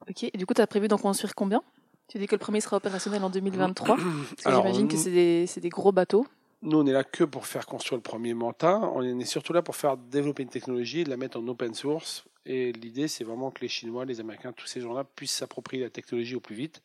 Ok, 0.09 0.23
et 0.23 0.37
du 0.37 0.45
coup, 0.45 0.53
tu 0.53 0.61
as 0.61 0.67
prévu 0.67 0.87
d'en 0.87 0.97
construire 0.97 1.33
combien? 1.35 1.63
Tu 2.07 2.17
dis 2.17 2.27
que 2.27 2.35
le 2.35 2.39
premier 2.39 2.59
sera 2.59 2.77
opérationnel 2.77 3.23
en 3.23 3.29
2023. 3.29 3.97
J'imagine 4.45 4.87
que 4.87 4.97
c'est 4.97 5.11
des, 5.11 5.45
des 5.45 5.69
gros 5.69 5.91
bateaux. 5.91 6.25
Nous, 6.65 6.79
on 6.79 6.85
est 6.85 6.93
là 6.93 7.03
que 7.03 7.25
pour 7.25 7.45
faire 7.45 7.65
construire 7.65 7.97
le 7.97 8.03
premier 8.03 8.33
Manta. 8.33 8.79
On 8.95 9.03
est 9.03 9.25
surtout 9.25 9.51
là 9.51 9.61
pour 9.61 9.75
faire 9.75 9.97
développer 9.97 10.43
une 10.43 10.49
technologie 10.49 11.01
et 11.01 11.03
de 11.03 11.09
la 11.09 11.17
mettre 11.17 11.37
en 11.37 11.45
open 11.49 11.73
source. 11.73 12.23
Et 12.45 12.71
l'idée, 12.71 13.09
c'est 13.09 13.25
vraiment 13.25 13.51
que 13.51 13.59
les 13.59 13.67
Chinois, 13.67 14.05
les 14.05 14.21
Américains, 14.21 14.53
tous 14.53 14.65
ces 14.65 14.79
gens-là 14.79 15.03
puissent 15.03 15.33
s'approprier 15.33 15.83
la 15.83 15.89
technologie 15.89 16.35
au 16.35 16.39
plus 16.39 16.55
vite 16.55 16.81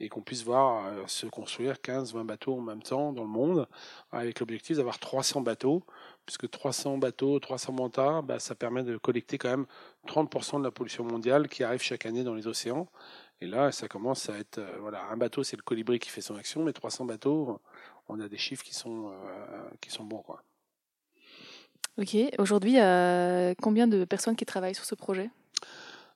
et 0.00 0.08
qu'on 0.08 0.22
puisse 0.22 0.44
voir 0.44 0.86
euh, 0.86 1.02
se 1.08 1.26
construire 1.26 1.82
15, 1.82 2.14
20 2.14 2.24
bateaux 2.24 2.54
en 2.54 2.62
même 2.62 2.82
temps 2.82 3.12
dans 3.12 3.22
le 3.22 3.28
monde 3.28 3.68
avec 4.12 4.40
l'objectif 4.40 4.78
d'avoir 4.78 4.98
300 4.98 5.42
bateaux. 5.42 5.84
Puisque 6.24 6.48
300 6.48 6.96
bateaux, 6.96 7.38
300 7.38 7.74
Manta, 7.74 8.22
bah, 8.22 8.38
ça 8.38 8.54
permet 8.54 8.82
de 8.82 8.96
collecter 8.96 9.36
quand 9.36 9.50
même 9.50 9.66
30% 10.06 10.58
de 10.60 10.64
la 10.64 10.70
pollution 10.70 11.04
mondiale 11.04 11.48
qui 11.48 11.64
arrive 11.64 11.82
chaque 11.82 12.06
année 12.06 12.24
dans 12.24 12.34
les 12.34 12.46
océans. 12.46 12.88
Et 13.40 13.46
là, 13.46 13.72
ça 13.72 13.88
commence 13.88 14.28
à 14.30 14.38
être, 14.38 14.58
euh, 14.58 14.76
voilà, 14.80 15.04
un 15.10 15.16
bateau, 15.18 15.42
c'est 15.42 15.56
le 15.56 15.62
colibri 15.62 15.98
qui 15.98 16.08
fait 16.08 16.22
son 16.22 16.36
action, 16.36 16.64
mais 16.64 16.72
300 16.72 17.04
bateaux, 17.04 17.60
on 18.08 18.20
a 18.20 18.28
des 18.28 18.38
chiffres 18.38 18.64
qui 18.64 18.74
sont, 18.74 19.10
euh, 19.10 19.12
qui 19.80 19.90
sont 19.90 20.04
bons. 20.04 20.22
Quoi. 20.22 20.42
Ok, 21.98 22.16
aujourd'hui, 22.38 22.78
a 22.78 23.54
combien 23.56 23.86
de 23.86 24.04
personnes 24.04 24.36
qui 24.36 24.46
travaillent 24.46 24.74
sur 24.74 24.84
ce 24.84 24.94
projet? 24.94 25.30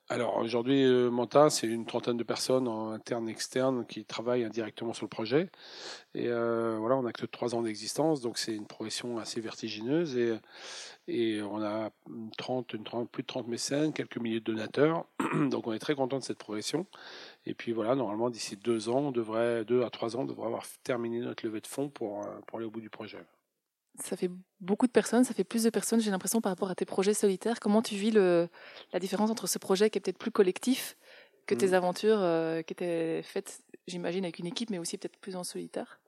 Alors 0.09 0.37
aujourd'hui, 0.37 0.83
euh, 0.83 1.09
Manta, 1.09 1.49
c'est 1.49 1.65
une 1.65 1.85
trentaine 1.85 2.17
de 2.17 2.23
personnes 2.23 2.67
en 2.67 2.91
interne, 2.91 3.29
externe, 3.29 3.85
qui 3.85 4.03
travaillent 4.03 4.43
indirectement 4.43 4.91
sur 4.91 5.05
le 5.05 5.09
projet. 5.09 5.49
Et 6.13 6.27
euh, 6.27 6.77
voilà, 6.77 6.97
on 6.97 7.03
n'a 7.03 7.13
que 7.13 7.25
trois 7.25 7.55
ans 7.55 7.61
d'existence, 7.61 8.19
donc 8.19 8.37
c'est 8.37 8.53
une 8.53 8.67
progression 8.67 9.17
assez 9.17 9.39
vertigineuse. 9.39 10.17
Et, 10.17 10.37
et 11.07 11.41
on 11.41 11.61
a 11.63 11.89
30, 12.37 12.73
une 12.73 12.83
30, 12.83 13.09
plus 13.09 13.23
de 13.23 13.27
30 13.27 13.47
mécènes, 13.47 13.93
quelques 13.93 14.17
milliers 14.17 14.41
de 14.41 14.45
donateurs. 14.45 15.05
donc 15.49 15.67
on 15.67 15.73
est 15.73 15.79
très 15.79 15.95
content 15.95 16.19
de 16.19 16.23
cette 16.23 16.37
progression. 16.37 16.85
Et 17.45 17.53
puis 17.53 17.73
voilà, 17.73 17.95
normalement, 17.95 18.29
d'ici 18.29 18.55
deux 18.55 18.89
ans, 18.89 18.99
on 18.99 19.11
devrait, 19.11 19.65
deux 19.65 19.83
à 19.83 19.89
trois 19.89 20.15
ans, 20.15 20.21
on 20.21 20.25
devrait 20.25 20.47
avoir 20.47 20.65
terminé 20.83 21.19
notre 21.19 21.45
levée 21.45 21.59
de 21.59 21.67
fonds 21.67 21.89
pour, 21.89 22.25
euh, 22.25 22.39
pour 22.47 22.57
aller 22.57 22.67
au 22.67 22.71
bout 22.71 22.81
du 22.81 22.89
projet. 22.89 23.19
Ça 23.99 24.17
fait 24.17 24.31
beaucoup 24.59 24.87
de 24.87 24.91
personnes, 24.91 25.23
ça 25.23 25.33
fait 25.33 25.43
plus 25.43 25.63
de 25.63 25.69
personnes, 25.69 25.99
j'ai 25.99 26.09
l'impression, 26.09 26.41
par 26.41 26.51
rapport 26.51 26.69
à 26.69 26.75
tes 26.75 26.85
projets 26.85 27.13
solitaires. 27.13 27.59
Comment 27.59 27.81
tu 27.81 27.95
vis 27.95 28.11
le, 28.11 28.47
la 28.91 28.99
différence 28.99 29.29
entre 29.29 29.47
ce 29.47 29.59
projet 29.59 29.89
qui 29.89 29.97
est 29.97 30.01
peut-être 30.01 30.17
plus 30.17 30.31
collectif 30.31 30.97
que 31.45 31.53
tes 31.53 31.67
mm. 31.67 31.73
aventures 31.73 32.19
euh, 32.19 32.61
qui 32.61 32.73
étaient 32.73 33.21
faites, 33.23 33.61
j'imagine, 33.87 34.23
avec 34.23 34.39
une 34.39 34.47
équipe, 34.47 34.69
mais 34.69 34.79
aussi 34.79 34.97
peut-être 34.97 35.19
plus 35.19 35.35
en 35.35 35.43
solitaire? 35.43 35.99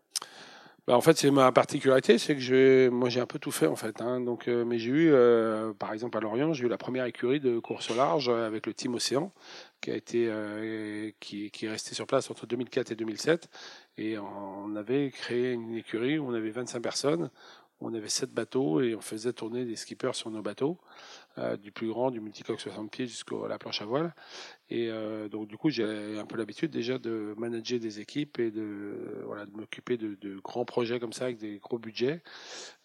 Bah, 0.88 0.95
en 0.95 1.02
fait, 1.02 1.17
c'est 1.17 1.32
ma 1.32 1.52
particularité, 1.52 2.19
c'est 2.19 2.36
que 2.36 2.89
moi 2.89 3.10
j'ai 3.10 3.19
un 3.19 3.26
peu 3.26 3.39
tout 3.39 3.50
fait 3.52 3.65
en 3.65 3.76
fait. 3.76 4.02
Hein. 4.02 4.21
Donc, 4.21 4.48
euh, 4.48 4.63
mais 4.65 4.78
j'ai 4.78 4.91
eu, 4.91 5.12
euh, 5.12 5.74
par 5.74 5.91
exemple 5.93 6.15
à 6.17 6.21
Lorient, 6.21 6.54
j'ai 6.54 6.65
eu 6.65 6.69
la 6.69 6.78
première 6.78 7.06
écurie 7.06 7.39
de 7.39 7.58
course 7.58 7.89
au 7.89 7.95
large 7.95 8.30
avec 8.30 8.67
le 8.67 8.74
Team 8.76 8.93
Océan, 8.93 9.32
qui 9.82 9.89
a 9.89 9.95
été, 9.95 10.28
euh, 10.30 11.10
qui, 11.19 11.50
qui, 11.50 11.65
est 11.65 11.69
resté 11.69 11.95
sur 11.95 12.06
place 12.06 12.30
entre 12.30 12.45
2004 12.45 12.91
et 12.91 12.95
2007. 12.95 13.50
Et 13.98 14.17
on 14.19 14.76
avait 14.76 15.10
créé 15.10 15.54
une 15.54 15.76
écurie 15.76 16.19
où 16.19 16.28
on 16.30 16.34
avait 16.36 16.52
25 16.52 16.82
personnes, 16.82 17.32
on 17.82 17.93
avait 17.95 18.10
7 18.10 18.32
bateaux 18.32 18.80
et 18.82 18.93
on 18.95 19.02
faisait 19.02 19.34
tourner 19.34 19.65
des 19.65 19.76
skippers 19.76 20.13
sur 20.13 20.30
nos 20.30 20.43
bateaux. 20.43 20.78
Euh, 21.38 21.58
du 21.58 21.74
plus 21.74 21.89
grand, 21.89 22.12
du 22.12 22.21
multicoque 22.21 22.62
60 22.62 22.89
pieds 22.89 23.08
jusqu'à 23.08 23.36
la 23.50 23.58
planche 23.58 23.82
à 23.82 23.86
voile. 23.86 24.15
Et 24.69 24.88
euh, 24.89 25.28
donc 25.28 25.50
du 25.50 25.58
coup, 25.58 25.69
j'ai 25.69 26.17
un 26.17 26.26
peu 26.26 26.38
l'habitude 26.38 26.71
déjà 26.71 26.98
de 26.98 27.34
manager 27.38 27.78
des 27.78 28.00
équipes 28.00 28.39
et 28.39 28.52
de 28.52 29.21
voilà 29.26 29.45
de 29.45 29.52
m'occuper 29.52 29.98
de, 29.98 30.15
de, 30.21 30.39
grands 30.39 30.63
projets 30.63 30.98
comme 30.98 31.12
ça 31.12 31.26
avec 31.26 31.38
des 31.38 31.58
gros 31.58 31.78
budgets. 31.78 32.24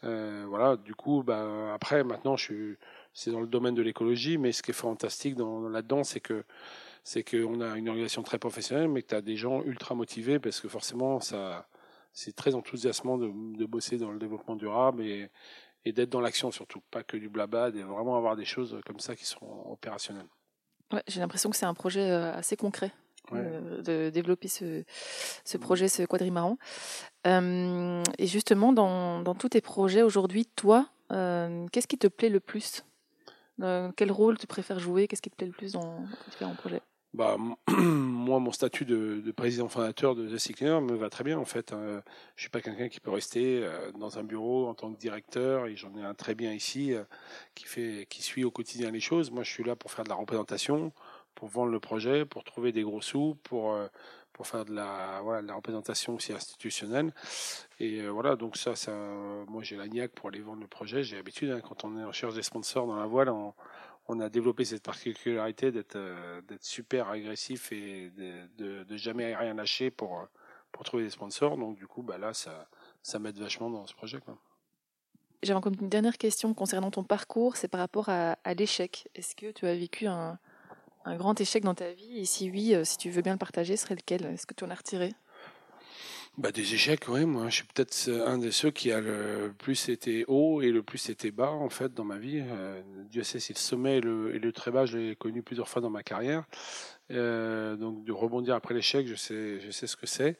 Euh, 0.02 0.46
voilà, 0.48 0.76
du 0.76 0.96
coup, 0.96 1.22
bah, 1.22 1.72
après 1.72 2.02
maintenant, 2.02 2.36
je 2.36 2.42
suis 2.42 2.76
c'est 3.14 3.30
dans 3.30 3.40
le 3.40 3.46
domaine 3.46 3.74
de 3.76 3.82
l'écologie, 3.82 4.36
mais 4.36 4.50
ce 4.50 4.62
qui 4.64 4.72
est 4.72 4.74
fantastique 4.74 5.36
dans, 5.36 5.68
là-dedans, 5.68 6.02
c'est 6.02 6.20
que 6.20 6.42
c'est 7.04 7.22
qu'on 7.22 7.60
a 7.60 7.78
une 7.78 7.88
organisation 7.88 8.24
très 8.24 8.38
professionnelle, 8.38 8.88
mais 8.88 9.02
que 9.02 9.08
tu 9.08 9.14
as 9.14 9.22
des 9.22 9.36
gens 9.36 9.62
ultra 9.62 9.94
motivés 9.94 10.40
parce 10.40 10.60
que 10.60 10.68
forcément, 10.68 11.20
ça 11.20 11.68
c'est 12.12 12.34
très 12.34 12.56
enthousiasmant 12.56 13.16
de, 13.16 13.30
de, 13.56 13.64
bosser 13.66 13.96
dans 13.96 14.10
le 14.10 14.18
développement 14.18 14.56
durable 14.56 15.04
et, 15.04 15.30
et 15.84 15.92
d'être 15.92 16.10
dans 16.10 16.20
l'action 16.20 16.50
surtout, 16.50 16.80
pas 16.90 17.02
que 17.02 17.16
du 17.16 17.28
blabla, 17.28 17.68
et 17.68 17.82
vraiment 17.82 18.16
avoir 18.16 18.36
des 18.36 18.44
choses 18.44 18.80
comme 18.86 19.00
ça 19.00 19.16
qui 19.16 19.24
sont 19.24 19.46
opérationnelles. 19.66 20.28
Ouais, 20.92 21.02
J'ai 21.06 21.20
l'impression 21.20 21.50
que 21.50 21.56
c'est 21.56 21.66
un 21.66 21.74
projet 21.74 22.10
euh, 22.10 22.32
assez 22.34 22.56
concret. 22.56 22.92
Euh, 23.32 23.82
de 23.82 24.10
développer 24.10 24.48
ce, 24.48 24.82
ce, 25.44 25.56
projet, 25.56 25.88
ce 25.88 26.02
quadrimaran. 26.02 26.58
Euh, 27.26 28.02
et 28.18 28.26
justement, 28.26 28.72
dans, 28.72 29.20
dans, 29.20 29.34
tous 29.34 29.50
tes 29.50 29.60
projets 29.60 30.02
aujourd'hui, 30.02 30.46
toi, 30.46 30.88
euh, 31.12 31.66
qu'est-ce 31.70 31.86
qui 31.86 31.98
te 31.98 32.08
plaît 32.08 32.28
le 32.28 32.40
plus? 32.40 32.84
Quel 33.96 34.10
rôle 34.10 34.38
tu 34.38 34.46
préfères 34.46 34.78
jouer? 34.78 35.06
Qu'est-ce 35.06 35.20
qui 35.20 35.28
te 35.28 35.36
plaît 35.36 35.46
le 35.46 35.52
plus 35.52 35.72
dans 35.72 36.02
tes 36.24 36.30
différents 36.30 36.54
projets? 36.54 36.80
Bah, 37.12 37.36
moi, 38.30 38.38
mon 38.38 38.52
statut 38.52 38.84
de, 38.84 39.32
président 39.32 39.68
fondateur 39.68 40.14
de 40.14 40.28
The 40.28 40.52
Cleaner 40.54 40.80
me 40.80 40.94
va 40.94 41.10
très 41.10 41.24
bien 41.24 41.36
en 41.36 41.44
fait. 41.44 41.72
Hein. 41.72 42.00
Je 42.36 42.42
suis 42.42 42.50
pas 42.50 42.60
quelqu'un 42.60 42.88
qui 42.88 43.00
peut 43.00 43.10
rester 43.10 43.60
euh, 43.64 43.90
dans 43.92 44.18
un 44.18 44.22
bureau 44.22 44.68
en 44.68 44.74
tant 44.74 44.92
que 44.92 44.98
directeur 44.98 45.66
et 45.66 45.74
j'en 45.74 45.96
ai 45.96 46.04
un 46.04 46.14
très 46.14 46.36
bien 46.36 46.52
ici 46.52 46.92
euh, 46.92 47.02
qui 47.56 47.64
fait, 47.64 48.06
qui 48.08 48.22
suit 48.22 48.44
au 48.44 48.52
quotidien 48.52 48.92
les 48.92 49.00
choses. 49.00 49.32
Moi, 49.32 49.42
je 49.42 49.50
suis 49.50 49.64
là 49.64 49.74
pour 49.74 49.90
faire 49.90 50.04
de 50.04 50.10
la 50.10 50.14
représentation, 50.14 50.92
pour 51.34 51.48
vendre 51.48 51.72
le 51.72 51.80
projet, 51.80 52.24
pour 52.24 52.44
trouver 52.44 52.70
des 52.70 52.82
gros 52.82 53.00
sous, 53.00 53.36
pour 53.42 53.72
euh, 53.72 53.88
pour 54.32 54.46
faire 54.46 54.64
de 54.64 54.72
la 54.72 55.20
voilà 55.24 55.42
de 55.42 55.48
la 55.48 55.54
représentation 55.54 56.14
aussi 56.14 56.32
institutionnelle. 56.32 57.12
Et 57.80 58.06
voilà, 58.06 58.36
donc 58.36 58.56
ça, 58.56 58.76
ça, 58.76 58.92
moi 59.48 59.64
j'ai 59.64 59.76
la 59.76 59.88
niaque 59.88 60.12
pour 60.12 60.28
aller 60.28 60.40
vendre 60.40 60.60
le 60.60 60.68
projet. 60.68 61.02
J'ai 61.02 61.16
l'habitude 61.16 61.50
hein, 61.50 61.60
quand 61.60 61.84
on 61.84 61.98
est 61.98 62.04
en 62.04 62.08
recherche 62.08 62.34
des 62.34 62.44
sponsors 62.44 62.86
dans 62.86 62.96
la 62.96 63.06
voile, 63.06 63.28
on 64.10 64.20
a 64.20 64.28
développé 64.28 64.64
cette 64.64 64.82
particularité 64.82 65.70
d'être 65.70 65.96
euh, 65.96 66.40
super 66.60 67.08
agressif 67.08 67.72
et 67.72 68.10
de, 68.10 68.82
de, 68.84 68.96
jamais 68.96 69.34
rien 69.34 69.54
lâcher 69.54 69.90
pour 69.90 70.26
pour 70.72 70.84
trouver 70.84 71.04
des 71.04 71.10
sponsors. 71.10 71.56
Donc 71.56 71.76
du 71.76 71.86
coup, 71.86 72.02
bah 72.02 72.18
là, 72.18 72.32
ça 72.34 73.18
m'aide 73.18 73.38
vachement 73.38 73.70
dans 73.70 73.86
ce 73.86 73.94
projet. 73.94 74.18
J'avais 75.42 75.56
encore 75.56 75.72
une 75.80 75.88
dernière 75.88 76.18
question 76.18 76.52
concernant 76.54 76.90
ton 76.90 77.02
parcours, 77.02 77.56
c'est 77.56 77.68
par 77.68 77.80
rapport 77.80 78.08
à, 78.08 78.36
l'échec. 78.54 79.08
Est-ce 79.14 79.34
que 79.34 79.50
tu 79.52 79.66
as 79.66 79.74
vécu 79.74 80.06
un, 80.06 80.38
un, 81.04 81.16
grand 81.16 81.40
échec 81.40 81.64
dans 81.64 81.74
ta 81.74 81.92
vie? 81.92 82.18
Et 82.18 82.24
si 82.24 82.50
oui, 82.50 82.74
euh, 82.74 82.84
si 82.84 82.98
tu 82.98 83.10
veux 83.10 83.22
bien 83.22 83.32
le 83.32 83.38
partager, 83.38 83.76
serait 83.76 83.94
lequel? 83.94 84.26
Est-ce 84.26 84.46
que 84.46 84.54
tu 84.54 84.64
en 84.64 84.70
as 84.70 84.74
retiré? 84.74 85.12
Bah, 86.38 86.52
Des 86.52 86.74
échecs, 86.74 87.06
oui. 87.08 87.24
Moi, 87.24 87.48
je 87.48 87.56
suis 87.56 87.64
peut-être 87.64 88.08
un 88.26 88.38
de 88.38 88.50
ceux 88.50 88.70
qui 88.70 88.92
a 88.92 89.00
le 89.00 89.52
plus 89.58 89.88
été 89.88 90.24
haut 90.28 90.62
et 90.62 90.70
le 90.70 90.82
plus 90.82 91.10
été 91.10 91.30
bas, 91.30 91.50
en 91.50 91.68
fait, 91.68 91.92
dans 91.94 92.04
ma 92.04 92.18
vie. 92.18 92.42
Euh, 92.44 92.80
Dieu 93.10 93.22
sait 93.22 93.40
si 93.40 93.52
le 93.52 93.58
sommet 93.58 93.98
et 93.98 94.00
le, 94.00 94.34
et 94.34 94.38
le 94.38 94.52
très 94.52 94.70
bas, 94.70 94.86
je 94.86 94.98
l'ai 94.98 95.16
connu 95.16 95.42
plusieurs 95.42 95.68
fois 95.68 95.82
dans 95.82 95.90
ma 95.90 96.02
carrière. 96.02 96.44
Euh, 97.10 97.76
donc, 97.76 98.04
de 98.04 98.12
rebondir 98.12 98.54
après 98.54 98.74
l'échec, 98.74 99.06
je 99.06 99.16
sais, 99.16 99.60
je 99.60 99.70
sais 99.70 99.86
ce 99.86 99.96
que 99.96 100.06
c'est. 100.06 100.38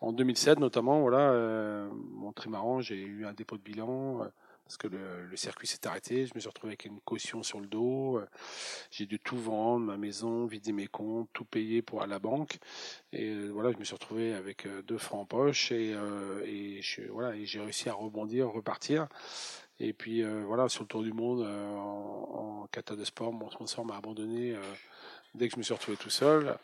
En 0.00 0.12
2007, 0.12 0.58
notamment, 0.60 1.00
voilà, 1.00 1.30
euh, 1.32 1.88
mon 2.12 2.32
trimaran, 2.32 2.80
j'ai 2.80 3.00
eu 3.00 3.26
un 3.26 3.32
dépôt 3.32 3.56
de 3.56 3.62
bilan. 3.62 4.26
Euh, 4.70 4.76
parce 4.76 4.76
que 4.76 4.88
le, 4.88 5.36
circuit 5.36 5.66
s'est 5.66 5.86
arrêté. 5.86 6.26
Je 6.26 6.32
me 6.34 6.40
suis 6.40 6.48
retrouvé 6.48 6.70
avec 6.70 6.84
une 6.84 7.00
caution 7.00 7.42
sur 7.42 7.60
le 7.60 7.66
dos. 7.66 8.18
Euh, 8.18 8.26
j'ai 8.90 9.06
dû 9.06 9.18
tout 9.18 9.36
vendre, 9.36 9.86
ma 9.86 9.96
maison, 9.96 10.46
vider 10.46 10.72
mes 10.72 10.86
comptes, 10.86 11.28
tout 11.32 11.44
payer 11.44 11.82
pour 11.82 12.02
à 12.02 12.06
la 12.06 12.18
banque. 12.18 12.58
Et 13.12 13.30
euh, 13.30 13.50
voilà, 13.50 13.72
je 13.72 13.78
me 13.78 13.84
suis 13.84 13.94
retrouvé 13.94 14.32
avec 14.32 14.66
euh, 14.66 14.82
deux 14.82 14.98
francs 14.98 15.22
en 15.22 15.26
poche 15.26 15.72
et, 15.72 15.94
je, 16.82 17.02
voilà, 17.10 17.32
j'ai 17.42 17.60
réussi 17.60 17.88
à 17.88 17.94
rebondir, 17.94 18.48
repartir. 18.48 19.08
Et 19.78 19.94
puis 19.94 20.22
voilà, 20.22 20.68
sur 20.68 20.82
le 20.82 20.88
tour 20.88 21.02
du 21.02 21.12
monde 21.12 21.40
en, 21.40 22.62
en 22.62 22.66
kata 22.66 22.96
de 22.96 23.04
sport, 23.04 23.32
mon 23.32 23.50
sponsor 23.50 23.86
m'a 23.86 23.96
abandonné 23.96 24.54
dès 25.34 25.48
que 25.48 25.54
je 25.54 25.58
me 25.58 25.62
suis 25.62 25.74
retrouvé 25.74 25.96
tout 25.96 26.10
seul. 26.10 26.56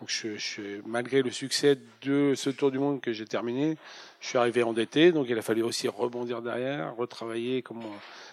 Donc 0.00 0.10
je, 0.10 0.36
je, 0.36 0.82
malgré 0.84 1.22
le 1.22 1.30
succès 1.30 1.78
de 2.02 2.34
ce 2.36 2.50
tour 2.50 2.70
du 2.70 2.78
monde 2.78 3.00
que 3.00 3.12
j'ai 3.12 3.24
terminé, 3.24 3.78
je 4.20 4.28
suis 4.28 4.38
arrivé 4.38 4.62
endetté, 4.62 5.10
donc 5.10 5.26
il 5.30 5.38
a 5.38 5.42
fallu 5.42 5.62
aussi 5.62 5.88
rebondir 5.88 6.42
derrière, 6.42 6.94
retravailler 6.96 7.62
comme 7.62 7.80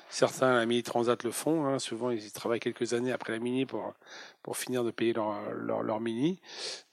certains 0.10 0.56
la 0.56 0.66
mini 0.66 0.84
transat 0.84 1.24
le 1.24 1.32
font. 1.32 1.66
Hein. 1.66 1.80
Souvent 1.80 2.12
ils 2.12 2.26
y 2.26 2.32
travaillent 2.32 2.60
quelques 2.60 2.94
années 2.94 3.14
après 3.14 3.32
la 3.32 3.40
mini 3.40 3.66
pour 3.66 3.94
pour 4.42 4.58
finir 4.58 4.84
de 4.84 4.92
payer 4.92 5.14
leur 5.14 6.00
mini. 6.02 6.40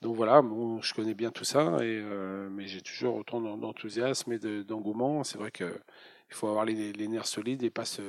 Donc 0.03 0.15
voilà, 0.15 0.41
bon, 0.41 0.81
je 0.83 0.95
connais 0.95 1.15
bien 1.15 1.33
tout 1.33 1.45
ça, 1.45 1.79
et 1.81 2.01
euh, 2.01 2.49
mais 2.51 2.69
j'ai 2.69 2.81
toujours 2.81 3.17
autant 3.17 3.41
d'enthousiasme 3.41 4.33
et 4.33 4.39
d'engouement. 4.39 5.25
C'est 5.25 5.39
vrai 5.39 5.51
que 5.51 5.65
il 6.31 6.35
faut 6.37 6.47
avoir 6.47 6.65
les, 6.65 6.93
les, 6.93 7.09
nerfs 7.09 7.27
solides 7.27 7.65
et 7.65 7.71
pas 7.71 7.85
se, 7.85 8.03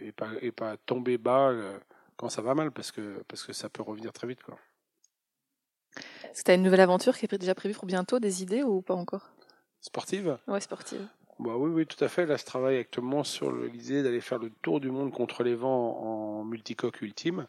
et 0.00 0.12
pas 0.12 0.28
et 0.42 0.52
pas 0.52 0.76
tomber 0.76 1.18
bas. 1.18 1.48
Euh, 1.48 1.76
quand 2.16 2.28
ça 2.28 2.42
va 2.42 2.54
mal 2.54 2.70
parce 2.70 2.92
que, 2.92 3.22
parce 3.28 3.44
que 3.44 3.52
ça 3.52 3.68
peut 3.68 3.82
revenir 3.82 4.12
très 4.12 4.26
vite. 4.26 4.42
Quoi. 4.42 4.58
Est-ce 6.24 6.40
que 6.40 6.44
tu 6.46 6.50
as 6.50 6.54
une 6.54 6.62
nouvelle 6.62 6.80
aventure 6.80 7.16
qui 7.16 7.26
est 7.26 7.38
déjà 7.38 7.54
prévue 7.54 7.74
pour 7.74 7.86
bientôt, 7.86 8.18
des 8.18 8.42
idées 8.42 8.62
ou 8.62 8.82
pas 8.82 8.94
encore? 8.94 9.30
Sportive? 9.80 10.38
Ouais, 10.48 10.60
sportive. 10.60 11.06
Bah 11.40 11.56
oui, 11.56 11.70
oui, 11.70 11.86
tout 11.86 12.02
à 12.02 12.08
fait. 12.08 12.26
Là, 12.26 12.36
je 12.36 12.44
travaille 12.44 12.78
actuellement 12.78 13.24
sur 13.24 13.52
l'idée 13.52 14.02
d'aller 14.02 14.20
faire 14.20 14.38
le 14.38 14.50
tour 14.62 14.80
du 14.80 14.90
monde 14.90 15.12
contre 15.12 15.42
les 15.42 15.54
vents 15.56 15.98
en 16.00 16.44
multicoque 16.44 17.02
ultime. 17.02 17.46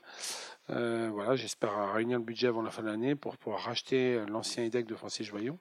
Euh, 0.71 1.09
voilà, 1.13 1.35
j'espère 1.35 1.93
réunir 1.93 2.17
le 2.17 2.25
budget 2.25 2.47
avant 2.47 2.63
la 2.63 2.71
fin 2.71 2.81
de 2.81 2.87
l'année 2.87 3.15
pour 3.15 3.37
pouvoir 3.37 3.61
racheter 3.61 4.25
l'ancien 4.27 4.63
IDEC 4.63 4.87
de 4.87 4.95
Francis 4.95 5.27
Joyon 5.27 5.59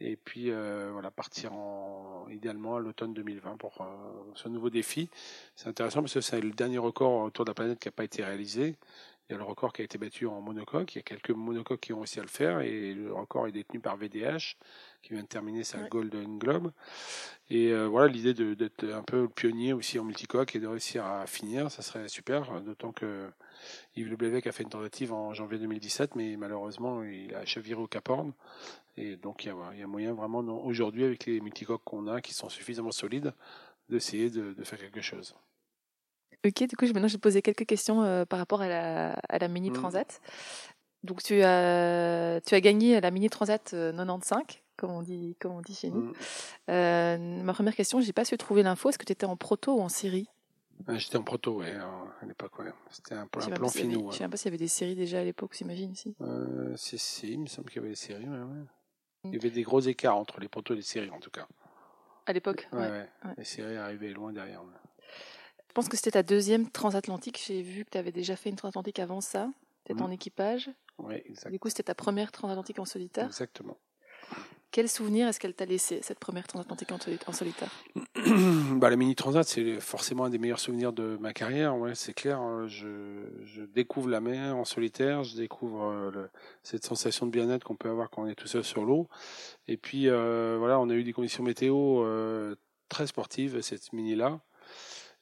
et 0.00 0.16
puis 0.16 0.50
euh, 0.50 0.90
voilà 0.92 1.10
partir 1.10 1.52
en 1.52 2.26
idéalement 2.30 2.76
à 2.76 2.80
l'automne 2.80 3.14
2020 3.14 3.56
pour 3.56 3.80
euh, 3.80 3.84
ce 4.34 4.48
nouveau 4.48 4.70
défi. 4.70 5.10
C'est 5.56 5.68
intéressant 5.68 6.00
parce 6.00 6.14
que 6.14 6.20
c'est 6.20 6.40
le 6.40 6.50
dernier 6.50 6.78
record 6.78 7.22
autour 7.24 7.44
de 7.44 7.50
la 7.50 7.54
planète 7.54 7.78
qui 7.78 7.88
n'a 7.88 7.92
pas 7.92 8.04
été 8.04 8.22
réalisé. 8.24 8.76
Il 9.28 9.32
y 9.32 9.34
a 9.34 9.38
le 9.38 9.44
record 9.44 9.74
qui 9.74 9.82
a 9.82 9.84
été 9.84 9.98
battu 9.98 10.26
en 10.26 10.40
monocoque. 10.40 10.94
Il 10.94 10.98
y 10.98 11.00
a 11.00 11.02
quelques 11.02 11.30
monocoques 11.30 11.80
qui 11.80 11.92
ont 11.92 11.98
réussi 11.98 12.18
à 12.18 12.22
le 12.22 12.28
faire 12.28 12.60
et 12.60 12.94
le 12.94 13.12
record 13.12 13.46
est 13.46 13.52
détenu 13.52 13.78
par 13.78 13.98
VDH 13.98 14.56
qui 15.02 15.12
vient 15.12 15.22
de 15.22 15.28
terminer 15.28 15.64
sa 15.64 15.78
ouais. 15.78 15.88
Golden 15.90 16.38
Globe. 16.38 16.72
Et 17.50 17.72
euh, 17.72 17.86
voilà 17.88 18.10
l'idée 18.10 18.32
d'être 18.32 18.84
un 18.84 19.02
peu 19.02 19.22
le 19.22 19.28
pionnier 19.28 19.74
aussi 19.74 19.98
en 19.98 20.04
multicoque 20.04 20.56
et 20.56 20.60
de 20.60 20.66
réussir 20.66 21.04
à 21.04 21.26
finir, 21.26 21.70
ça 21.70 21.82
serait 21.82 22.08
super. 22.08 22.62
D'autant 22.62 22.92
que 22.92 23.28
Yves 23.96 24.08
Leblevec 24.08 24.46
a 24.46 24.52
fait 24.52 24.62
une 24.62 24.70
tentative 24.70 25.12
en 25.12 25.34
janvier 25.34 25.58
2017, 25.58 26.14
mais 26.14 26.36
malheureusement 26.38 27.02
il 27.02 27.34
a 27.34 27.44
chaviré 27.44 27.82
au 27.82 27.86
Cap 27.86 28.08
Horn. 28.08 28.32
Et 28.96 29.16
donc 29.16 29.44
il 29.44 29.48
y 29.48 29.50
a, 29.50 29.56
il 29.74 29.78
y 29.78 29.82
a 29.82 29.86
moyen 29.86 30.14
vraiment 30.14 30.40
aujourd'hui 30.64 31.04
avec 31.04 31.26
les 31.26 31.42
multicoques 31.42 31.84
qu'on 31.84 32.06
a 32.06 32.22
qui 32.22 32.32
sont 32.32 32.48
suffisamment 32.48 32.92
solides 32.92 33.34
d'essayer 33.90 34.30
de, 34.30 34.54
de 34.54 34.64
faire 34.64 34.78
quelque 34.78 35.02
chose. 35.02 35.34
Ok, 36.46 36.68
du 36.68 36.76
coup, 36.76 36.86
maintenant, 36.86 37.08
je 37.08 37.14
vais 37.14 37.20
poser 37.20 37.42
quelques 37.42 37.66
questions 37.66 38.02
euh, 38.02 38.24
par 38.24 38.38
rapport 38.38 38.62
à 38.62 38.68
la, 38.68 39.12
à 39.28 39.38
la 39.38 39.48
Mini 39.48 39.72
Transat. 39.72 40.20
Mmh. 40.22 41.06
Donc, 41.06 41.22
tu 41.22 41.42
as, 41.42 42.40
tu 42.44 42.54
as 42.54 42.60
gagné 42.60 43.00
la 43.00 43.10
Mini 43.10 43.28
Transat 43.28 43.70
95, 43.70 44.42
comme 44.76 44.90
on 44.90 45.02
dit, 45.02 45.36
comme 45.40 45.52
on 45.52 45.60
dit 45.60 45.74
chez 45.74 45.90
nous. 45.90 46.02
Mmh. 46.02 46.12
Euh, 46.70 47.42
ma 47.42 47.52
première 47.52 47.74
question, 47.74 48.00
j'ai 48.00 48.12
pas 48.12 48.24
su 48.24 48.36
trouver 48.36 48.62
l'info. 48.62 48.88
Est-ce 48.88 48.98
que 48.98 49.04
tu 49.04 49.12
étais 49.12 49.26
en 49.26 49.36
proto 49.36 49.74
ou 49.76 49.80
en 49.80 49.88
série? 49.88 50.28
J'étais 50.88 51.16
en 51.16 51.24
proto, 51.24 51.58
ouais, 51.58 51.72
à 51.72 52.24
l'époque, 52.24 52.56
ouais. 52.60 52.72
C'était 52.90 53.14
un, 53.14 53.22
un 53.22 53.26
plan 53.26 53.68
finaux. 53.68 54.12
Je 54.12 54.18
sais 54.18 54.22
même 54.22 54.30
pas 54.30 54.36
s'il 54.36 54.46
y 54.46 54.48
avait 54.48 54.58
des 54.58 54.68
séries 54.68 54.94
déjà 54.94 55.18
à 55.18 55.24
l'époque, 55.24 55.50
j'imagine, 55.56 55.94
si. 55.96 56.14
Euh, 56.20 56.72
si, 56.76 56.98
si, 56.98 57.32
il 57.32 57.40
me 57.40 57.46
semble 57.46 57.68
qu'il 57.68 57.78
y 57.78 57.80
avait 57.80 57.88
des 57.88 57.96
séries, 57.96 58.28
ouais, 58.28 58.38
ouais. 58.38 58.64
Il 59.24 59.34
y 59.34 59.36
avait 59.36 59.50
des 59.50 59.62
gros 59.62 59.80
écarts 59.80 60.16
entre 60.16 60.38
les 60.38 60.48
protos 60.48 60.74
et 60.74 60.76
les 60.76 60.82
séries, 60.82 61.10
en 61.10 61.18
tout 61.18 61.30
cas. 61.30 61.48
À 62.26 62.32
l'époque 62.32 62.68
ouais, 62.72 62.78
ouais. 62.78 63.08
ouais, 63.24 63.34
Les 63.38 63.44
séries 63.44 63.76
arrivaient 63.76 64.10
loin 64.10 64.32
derrière. 64.32 64.62
Je 65.78 65.82
pense 65.84 65.90
que 65.90 65.96
c'était 65.96 66.10
ta 66.10 66.24
deuxième 66.24 66.68
transatlantique. 66.68 67.40
J'ai 67.46 67.62
vu 67.62 67.84
que 67.84 67.90
tu 67.90 67.98
avais 67.98 68.10
déjà 68.10 68.34
fait 68.34 68.50
une 68.50 68.56
transatlantique 68.56 68.98
avant 68.98 69.20
ça. 69.20 69.48
Peut-être 69.84 70.00
mmh. 70.00 70.02
en 70.02 70.10
équipage. 70.10 70.70
Oui, 70.98 71.14
exactement. 71.24 71.52
Du 71.52 71.60
coup, 71.60 71.68
c'était 71.68 71.84
ta 71.84 71.94
première 71.94 72.32
transatlantique 72.32 72.80
en 72.80 72.84
solitaire. 72.84 73.26
Exactement. 73.26 73.78
Quel 74.72 74.88
souvenir 74.88 75.28
est-ce 75.28 75.38
qu'elle 75.38 75.54
t'a 75.54 75.66
laissé, 75.66 76.00
cette 76.02 76.18
première 76.18 76.48
transatlantique 76.48 76.90
en 76.90 77.32
solitaire? 77.32 77.70
Bah, 78.72 78.90
La 78.90 78.96
Mini 78.96 79.14
Transat, 79.14 79.46
c'est 79.46 79.78
forcément 79.78 80.24
un 80.24 80.30
des 80.30 80.38
meilleurs 80.38 80.58
souvenirs 80.58 80.92
de 80.92 81.16
ma 81.20 81.32
carrière. 81.32 81.76
Ouais, 81.76 81.94
c'est 81.94 82.12
clair. 82.12 82.40
Je, 82.66 83.28
je, 83.44 83.62
découvre 83.62 84.08
la 84.08 84.20
mer 84.20 84.56
en 84.56 84.64
solitaire. 84.64 85.22
Je 85.22 85.36
découvre 85.36 86.10
le, 86.12 86.28
cette 86.64 86.84
sensation 86.84 87.24
de 87.24 87.30
bien-être 87.30 87.62
qu'on 87.62 87.76
peut 87.76 87.88
avoir 87.88 88.10
quand 88.10 88.22
on 88.22 88.26
est 88.26 88.34
tout 88.34 88.48
seul 88.48 88.64
sur 88.64 88.84
l'eau. 88.84 89.06
Et 89.68 89.76
puis, 89.76 90.08
euh, 90.08 90.56
voilà, 90.58 90.80
on 90.80 90.90
a 90.90 90.94
eu 90.94 91.04
des 91.04 91.12
conditions 91.12 91.44
météo 91.44 92.02
euh, 92.02 92.56
très 92.88 93.06
sportives, 93.06 93.60
cette 93.60 93.92
Mini-là. 93.92 94.40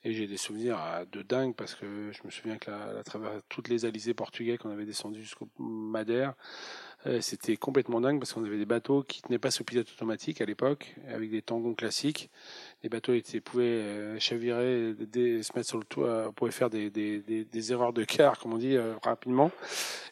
Et 0.06 0.12
j'ai 0.12 0.28
des 0.28 0.36
souvenirs 0.36 0.78
de 1.10 1.22
dingue 1.22 1.56
parce 1.56 1.74
que 1.74 2.12
je 2.12 2.20
me 2.24 2.30
souviens 2.30 2.58
que 2.58 2.70
la, 2.70 2.92
la 2.92 3.02
travers 3.02 3.32
toutes 3.48 3.68
les 3.68 3.86
alizés 3.86 4.14
portugais 4.14 4.56
qu'on 4.56 4.70
avait 4.70 4.84
descendu 4.84 5.20
jusqu'au 5.20 5.48
Madère, 5.58 6.34
euh, 7.06 7.20
c'était 7.20 7.56
complètement 7.56 8.00
dingue 8.00 8.20
parce 8.20 8.32
qu'on 8.32 8.44
avait 8.44 8.56
des 8.56 8.66
bateaux 8.66 9.02
qui 9.02 9.20
tenaient 9.20 9.40
pas 9.40 9.50
sous 9.50 9.64
pilote 9.64 9.90
automatique 9.90 10.40
à 10.40 10.44
l'époque, 10.44 10.94
avec 11.08 11.32
des 11.32 11.42
tangons 11.42 11.74
classiques. 11.74 12.30
Les 12.84 12.88
bateaux 12.88 13.14
étaient, 13.14 13.40
pouvaient 13.40 13.64
euh, 13.64 14.18
chavirer, 14.20 14.94
se 15.12 15.56
mettre 15.56 15.66
sur 15.66 15.78
le 15.78 15.84
toit, 15.84 16.30
pouvaient 16.36 16.52
faire 16.52 16.70
des, 16.70 17.72
erreurs 17.72 17.92
de 17.92 18.04
quart, 18.04 18.38
comme 18.38 18.52
on 18.52 18.58
dit, 18.58 18.76
euh, 18.76 18.94
rapidement. 19.02 19.50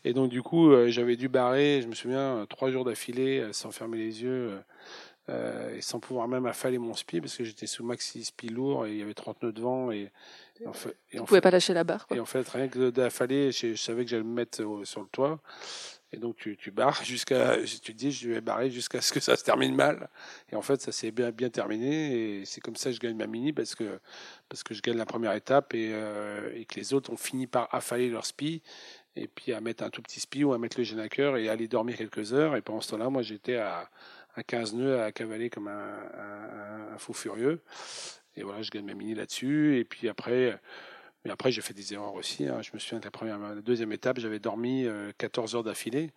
Et 0.04 0.12
donc 0.12 0.28
du 0.28 0.42
coup, 0.42 0.72
euh, 0.72 0.88
j'avais 0.88 1.14
dû 1.14 1.28
barrer, 1.28 1.82
je 1.82 1.86
me 1.86 1.94
souviens, 1.94 2.46
trois 2.48 2.72
jours 2.72 2.84
d'affilée, 2.84 3.48
sans 3.52 3.70
fermer 3.70 3.98
les 3.98 4.24
yeux. 4.24 4.58
Euh, 5.30 5.74
et 5.74 5.80
sans 5.80 6.00
pouvoir 6.00 6.28
même 6.28 6.44
affaler 6.44 6.76
mon 6.76 6.92
spi 6.92 7.18
parce 7.18 7.34
que 7.34 7.44
j'étais 7.44 7.66
sous 7.66 7.82
maxi 7.82 8.24
spi 8.26 8.50
lourd 8.50 8.84
et 8.84 8.90
il 8.90 8.98
y 8.98 9.02
avait 9.02 9.14
30 9.14 9.42
nœuds 9.42 9.52
de 9.52 9.60
vent 9.62 9.90
et, 9.90 10.12
et 10.60 10.66
en 10.66 10.74
fait, 10.74 10.94
et 11.12 11.18
en 11.18 11.24
pouvais 11.24 11.38
fait, 11.38 11.44
pas 11.44 11.50
lâcher 11.50 11.72
la 11.72 11.82
barre 11.82 12.06
quoi. 12.06 12.14
et 12.14 12.20
en 12.20 12.26
fait 12.26 12.46
rien 12.46 12.68
que 12.68 12.90
d'affaler 12.90 13.50
je, 13.50 13.68
je, 13.68 13.82
savais 13.82 14.04
que 14.04 14.10
j'allais 14.10 14.22
me 14.22 14.34
mettre 14.34 14.62
au, 14.62 14.84
sur 14.84 15.00
le 15.00 15.06
toit. 15.06 15.40
Et 16.12 16.18
donc 16.18 16.36
tu, 16.36 16.58
tu 16.58 16.70
barres 16.70 17.02
jusqu'à 17.04 17.56
tu 17.64 17.80
te 17.80 17.92
dis 17.92 18.12
je 18.12 18.28
vais 18.28 18.42
barrer 18.42 18.70
jusqu'à 18.70 19.00
ce 19.00 19.14
que 19.14 19.20
ça 19.20 19.34
se 19.34 19.44
termine 19.44 19.74
mal. 19.74 20.10
Et 20.52 20.56
en 20.56 20.62
fait 20.62 20.82
ça 20.82 20.92
s'est 20.92 21.10
bien 21.10 21.30
bien 21.30 21.48
terminé 21.48 22.40
et 22.40 22.44
c'est 22.44 22.60
comme 22.60 22.76
ça 22.76 22.90
que 22.90 22.96
je 22.96 23.00
gagne 23.00 23.16
ma 23.16 23.26
mini 23.26 23.54
parce 23.54 23.74
que 23.74 23.98
parce 24.50 24.62
que 24.62 24.74
je 24.74 24.82
gagne 24.82 24.98
la 24.98 25.06
première 25.06 25.32
étape 25.32 25.72
et, 25.72 25.92
euh, 25.94 26.50
et 26.54 26.66
que 26.66 26.74
les 26.74 26.92
autres 26.92 27.10
ont 27.10 27.16
fini 27.16 27.46
par 27.46 27.74
affaler 27.74 28.10
leur 28.10 28.26
spi 28.26 28.60
et 29.16 29.26
puis 29.26 29.54
à 29.54 29.62
mettre 29.62 29.84
un 29.84 29.90
tout 29.90 30.02
petit 30.02 30.20
spi 30.20 30.44
ou 30.44 30.52
à 30.52 30.58
mettre 30.58 30.78
le 30.78 30.84
génaqueur 30.84 31.38
et 31.38 31.48
aller 31.48 31.66
dormir 31.66 31.96
quelques 31.96 32.34
heures. 32.34 32.56
Et 32.56 32.60
pendant 32.60 32.82
ce 32.82 32.90
temps-là 32.90 33.08
moi 33.08 33.22
j'étais 33.22 33.56
à 33.56 33.88
à 34.34 34.42
15 34.42 34.74
nœuds 34.74 35.02
à 35.02 35.12
cavaler 35.12 35.50
comme 35.50 35.68
un, 35.68 36.98
fou 36.98 37.12
furieux. 37.12 37.60
Et 38.36 38.42
voilà, 38.42 38.62
je 38.62 38.70
gagne 38.70 38.84
ma 38.84 38.94
mini 38.94 39.14
là-dessus. 39.14 39.78
Et 39.78 39.84
puis 39.84 40.08
après, 40.08 40.58
mais 41.24 41.30
après 41.30 41.50
j'ai 41.52 41.60
fait 41.60 41.74
des 41.74 41.94
erreurs 41.94 42.14
aussi. 42.14 42.46
Hein. 42.46 42.62
Je 42.62 42.70
me 42.74 42.78
souviens 42.78 43.00
que 43.00 43.04
la 43.04 43.10
première, 43.10 43.38
la 43.38 43.54
deuxième 43.56 43.92
étape, 43.92 44.18
j'avais 44.18 44.38
dormi 44.38 44.84
euh, 44.86 45.12
14 45.18 45.54
heures 45.56 45.64
d'affilée. 45.64 46.10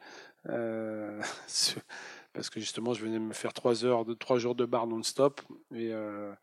Euh, 0.49 1.21
parce 2.33 2.49
que 2.49 2.59
justement, 2.59 2.93
je 2.93 3.03
venais 3.03 3.19
me 3.19 3.33
faire 3.33 3.53
3 3.53 3.85
heures, 3.85 4.05
de, 4.05 4.13
3 4.13 4.39
jours 4.39 4.55
de 4.55 4.65
bar 4.65 4.87
non-stop. 4.87 5.41
Et, 5.73 5.91
euh, 5.91 6.33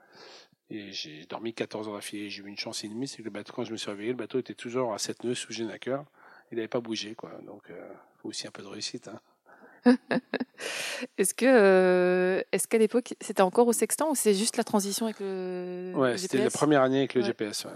j'ai 0.70 1.24
dormi 1.26 1.54
14 1.54 1.88
heures 1.88 1.94
d'affilée. 1.94 2.30
J'ai 2.30 2.42
eu 2.42 2.48
une 2.48 2.58
chance 2.58 2.82
inouïe, 2.82 3.06
c'est 3.06 3.18
que 3.18 3.22
le 3.22 3.30
bateau, 3.30 3.52
quand 3.52 3.64
je 3.64 3.72
me 3.72 3.76
suis 3.76 3.90
réveillé, 3.90 4.10
le 4.10 4.16
bateau 4.16 4.38
était 4.38 4.54
toujours 4.54 4.92
à 4.92 4.98
7 4.98 5.24
nœuds 5.24 5.34
sous 5.34 5.52
Génaqueur. 5.52 6.04
Il 6.50 6.56
n'avait 6.56 6.68
pas 6.68 6.80
bougé, 6.80 7.14
quoi. 7.14 7.30
Donc, 7.46 7.70
euh, 7.70 7.92
faut 8.18 8.28
aussi 8.28 8.46
un 8.46 8.50
peu 8.50 8.62
de 8.62 8.68
réussite. 8.68 9.08
Hein. 9.08 9.20
est-ce 11.18 11.34
que, 11.34 11.46
euh, 11.46 12.42
est-ce 12.52 12.68
qu'à 12.68 12.78
l'époque, 12.78 13.14
c'était 13.20 13.42
encore 13.42 13.66
au 13.66 13.72
sextant 13.72 14.10
ou 14.10 14.14
c'est 14.14 14.34
juste 14.34 14.56
la 14.56 14.64
transition 14.64 15.06
avec 15.06 15.20
le, 15.20 15.92
ouais, 15.94 16.12
le 16.12 16.18
c'était 16.18 16.38
la 16.38 16.50
première 16.50 16.82
année 16.82 16.98
avec 16.98 17.14
le 17.14 17.20
ouais. 17.20 17.26
GPS. 17.26 17.66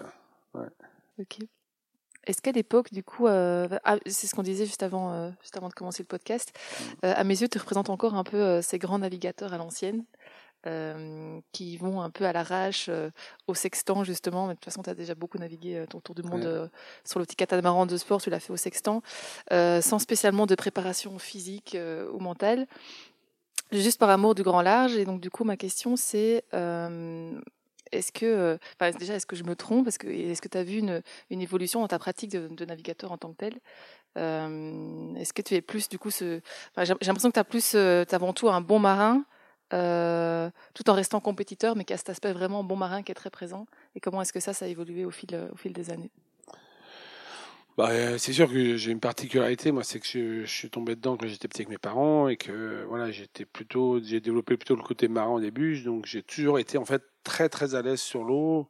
Ouais. 0.55 0.66
Ok. 1.21 1.38
Est-ce 2.27 2.42
qu'à 2.42 2.53
l'époque, 2.53 2.92
du 2.92 3.03
coup, 3.03 3.27
euh, 3.27 3.68
ah, 3.85 3.97
c'est 4.07 4.27
ce 4.27 4.35
qu'on 4.35 4.42
disait 4.42 4.66
juste 4.66 4.83
avant, 4.83 5.12
euh, 5.12 5.31
juste 5.40 5.57
avant 5.57 5.68
de 5.68 5.75
commencer 5.75 6.03
le 6.03 6.09
podcast, 6.09 6.53
mmh. 7.03 7.07
à 7.07 7.25
mes 7.25 7.40
yeux, 7.40 7.49
tu 7.49 7.59
représentes 7.59 7.88
encore 7.88 8.14
un 8.14 8.25
peu 8.25 8.61
ces 8.61 8.79
grands 8.79 8.99
navigateurs 8.99 9.55
à 9.55 9.59
l'ancienne, 9.59 10.05
euh, 10.66 11.40
qui 11.53 11.77
vont 11.77 12.01
un 12.01 12.11
peu 12.11 12.25
à 12.25 12.33
l'arrache 12.33 12.87
euh, 12.88 13.11
au 13.47 13.55
sextant 13.55 14.05
justement. 14.05 14.47
Mais 14.47 14.55
de 14.55 14.59
toute 14.59 14.66
façon, 14.66 14.83
tu 14.83 14.90
as 14.90 14.94
déjà 14.94 15.14
beaucoup 15.14 15.38
navigué 15.38 15.85
ton 15.88 16.01
tour 16.01 16.14
du 16.14 16.23
monde 16.23 16.42
ouais. 16.42 16.47
euh, 16.47 16.68
sur 17.05 17.18
le 17.18 17.25
petit 17.25 17.37
catamaran 17.37 17.87
de 17.87 17.97
sport, 17.97 18.21
tu 18.21 18.31
l'as 18.31 18.40
fait 18.40 18.53
au 18.53 18.57
sextant, 18.57 19.03
sans 19.51 19.99
spécialement 19.99 20.47
de 20.47 20.55
préparation 20.55 21.18
physique 21.18 21.77
ou 22.12 22.18
mentale. 22.18 22.66
Juste 23.71 23.99
par 23.99 24.09
amour 24.09 24.35
du 24.35 24.42
grand 24.42 24.62
large, 24.62 24.97
et 24.97 25.05
donc 25.05 25.21
du 25.21 25.31
coup, 25.31 25.44
ma 25.44 25.59
question 25.59 25.94
c'est 25.97 26.42
euh, 26.55 27.38
est-ce 27.92 28.12
que, 28.12 28.27
euh, 28.27 28.59
enfin, 28.79 28.97
déjà, 28.97 29.14
est-ce 29.14 29.27
que 29.27 29.37
je 29.37 29.44
me 29.44 29.55
trompe? 29.55 29.88
Est-ce 29.88 29.99
que 29.99 30.49
tu 30.49 30.59
as 30.59 30.62
vu 30.62 30.79
une, 30.79 31.03
une, 31.31 31.40
évolution 31.40 31.81
dans 31.81 31.88
ta 31.88 31.99
pratique 31.99 32.31
de, 32.31 32.49
de 32.49 32.64
navigateur 32.64 33.12
en 33.12 33.18
tant 33.18 33.31
que 33.31 33.37
tel 33.37 33.55
euh, 34.16 35.14
Est-ce 35.16 35.33
que 35.33 35.42
tu 35.42 35.55
es 35.55 35.61
plus, 35.61 35.88
du 35.88 35.99
coup, 35.99 36.11
ce... 36.11 36.40
Enfin, 36.71 36.85
j'ai 36.85 37.07
l'impression 37.07 37.31
que 37.31 37.35
tu 37.35 37.40
as 37.40 37.44
plus, 37.44 37.73
euh, 37.75 38.05
avant 38.11 38.33
tout 38.33 38.49
un 38.49 38.61
bon 38.61 38.79
marin, 38.79 39.25
euh, 39.72 40.50
tout 40.74 40.88
en 40.90 40.94
restant 40.94 41.20
compétiteur, 41.20 41.76
mais 41.76 41.85
qui 41.85 41.92
a 41.92 41.96
cet 41.96 42.11
aspect 42.11 42.33
vraiment 42.33 42.64
bon 42.64 42.76
marin 42.76 43.02
qui 43.02 43.12
est 43.12 43.14
très 43.14 43.31
présent. 43.31 43.66
Et 43.94 44.00
comment 44.00 44.22
est-ce 44.22 44.33
que 44.33 44.40
ça, 44.40 44.52
ça 44.52 44.64
a 44.64 44.68
évolué 44.68 45.04
au 45.04 45.11
fil, 45.11 45.48
au 45.52 45.57
fil 45.57 45.72
des 45.72 45.90
années? 45.90 46.11
Bah, 47.78 47.90
euh, 47.90 48.18
c'est 48.18 48.33
sûr 48.33 48.48
que 48.48 48.76
j'ai 48.76 48.90
une 48.90 48.98
particularité, 48.98 49.70
moi, 49.70 49.85
c'est 49.85 50.00
que 50.00 50.07
je, 50.07 50.44
je, 50.44 50.52
suis 50.52 50.68
tombé 50.68 50.96
dedans 50.96 51.16
quand 51.16 51.28
j'étais 51.28 51.46
petit 51.46 51.62
avec 51.62 51.68
mes 51.68 51.78
parents 51.78 52.26
et 52.26 52.37
que 52.37 52.85
voilà, 52.88 53.12
j'étais 53.12 53.44
plutôt, 53.44 54.02
j'ai 54.02 54.20
développé 54.20 54.57
plutôt 54.57 54.74
le 54.74 54.83
côté 54.83 55.07
marin 55.07 55.31
au 55.31 55.40
début, 55.40 55.81
donc 55.83 56.04
j'ai 56.04 56.24
toujours 56.24 56.59
été 56.59 56.76
en 56.76 56.85
fait 56.85 57.04
très 57.22 57.48
très 57.48 57.76
à 57.76 57.83
l'aise 57.83 58.00
sur 58.00 58.24
l'eau 58.24 58.68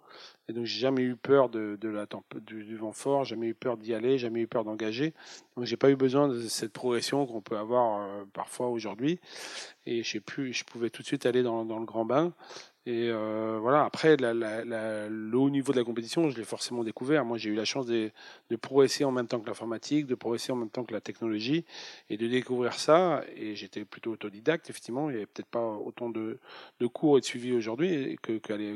et 0.49 0.53
donc 0.53 0.65
j'ai 0.65 0.81
jamais 0.81 1.03
eu 1.03 1.17
peur 1.17 1.49
de, 1.49 1.79
la 1.83 2.07
du, 2.41 2.65
du, 2.65 2.77
vent 2.77 2.93
fort, 2.93 3.25
jamais 3.25 3.49
eu 3.49 3.55
peur 3.55 3.77
d'y 3.77 3.95
aller, 3.95 4.19
jamais 4.19 4.41
eu 4.41 4.47
peur 4.47 4.65
d'engager, 4.65 5.15
donc 5.57 5.67
j'ai 5.67 5.77
pas 5.77 5.91
eu 5.91 5.97
besoin 5.97 6.29
de 6.29 6.41
cette 6.41 6.73
progression 6.73 7.27
qu'on 7.27 7.41
peut 7.41 7.59
avoir 7.59 8.01
euh, 8.01 8.25
parfois 8.33 8.69
aujourd'hui. 8.69 9.21
Et 9.87 10.03
je 10.03 10.19
plus, 10.19 10.53
je 10.53 10.65
pouvais 10.65 10.91
tout 10.91 11.03
de 11.03 11.07
suite 11.07 11.27
aller 11.27 11.43
dans 11.43 11.65
le 11.65 11.85
grand 11.85 12.05
bain 12.05 12.33
et 12.89 13.11
euh, 13.11 13.59
voilà, 13.61 13.85
après, 13.85 14.17
le 14.19 15.35
haut 15.35 15.51
niveau 15.51 15.73
de 15.75 15.79
la 15.79 15.85
compétition, 15.85 16.31
je 16.31 16.39
l'ai 16.39 16.45
forcément 16.45 16.83
découvert. 16.83 17.23
Moi, 17.23 17.37
j'ai 17.37 17.51
eu 17.51 17.55
la 17.55 17.67
chance 17.67 17.85
de, 17.85 18.11
de, 18.49 18.57
progresser 18.57 19.05
en 19.05 19.13
même 19.13 19.27
temps 19.27 19.41
que 19.41 19.47
l'informatique, 19.47 20.07
de 20.07 20.15
progresser 20.15 20.53
en 20.53 20.57
même 20.57 20.71
temps 20.71 20.85
que 20.85 20.95
la 20.95 21.03
technologie, 21.03 21.67
et 22.09 22.17
de 22.17 22.27
découvrir 22.27 22.73
ça. 22.73 23.25
Et 23.37 23.55
j'étais 23.57 23.85
plutôt 23.85 24.13
autodidacte, 24.13 24.71
effectivement. 24.71 25.11
Il 25.11 25.13
n'y 25.13 25.17
avait 25.19 25.27
peut-être 25.27 25.51
pas 25.51 25.67
autant 25.67 26.09
de, 26.09 26.39
de, 26.81 26.87
cours 26.87 27.19
et 27.19 27.21
de 27.21 27.27
suivi 27.27 27.53
aujourd'hui 27.53 28.17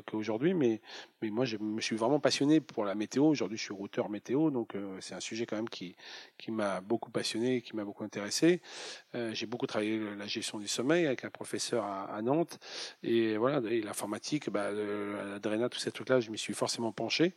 qu'aujourd'hui, 0.05 0.53
mais, 0.53 0.83
mais 1.23 1.31
moi, 1.31 1.47
je 1.47 1.57
me 1.57 1.81
suis 1.81 1.97
vraiment 1.97 2.21
passionné 2.21 2.61
pour 2.61 2.85
la 2.85 2.95
météo. 2.95 3.25
Aujourd'hui, 3.25 3.57
je 3.57 3.63
suis 3.63 3.73
routeur 3.73 4.11
météo, 4.11 4.51
donc 4.51 4.75
euh, 4.75 4.99
c'est 5.01 5.15
un 5.15 5.21
sujet 5.21 5.47
quand 5.47 5.57
même 5.57 5.71
qui, 5.71 5.97
qui 6.37 6.51
m'a 6.51 6.83
beaucoup 6.83 7.11
passionné, 7.11 7.63
qui 7.63 7.75
m'a 7.75 7.85
beaucoup 7.87 8.05
intéressé. 8.05 8.61
Euh, 9.15 9.33
j'ai 9.33 9.47
beaucoup 9.47 9.67
travaillé 9.67 9.99
la 10.19 10.27
gestion 10.27 10.59
du 10.59 10.69
sommeil 10.69 11.07
avec 11.07 11.25
un 11.25 11.31
professeur 11.31 11.83
à, 11.85 12.15
à 12.15 12.21
Nantes, 12.21 12.59
et 13.03 13.39
voilà, 13.39 13.63
et 13.71 13.81
la 13.81 13.95
informatique, 14.03 14.51
bah, 14.51 14.71
l'Adrena, 14.73 15.69
tous 15.69 15.79
ces 15.79 15.93
trucs-là, 15.93 16.19
je 16.19 16.31
m'y 16.31 16.39
suis 16.39 16.55
forcément 16.55 16.91
penché. 16.91 17.35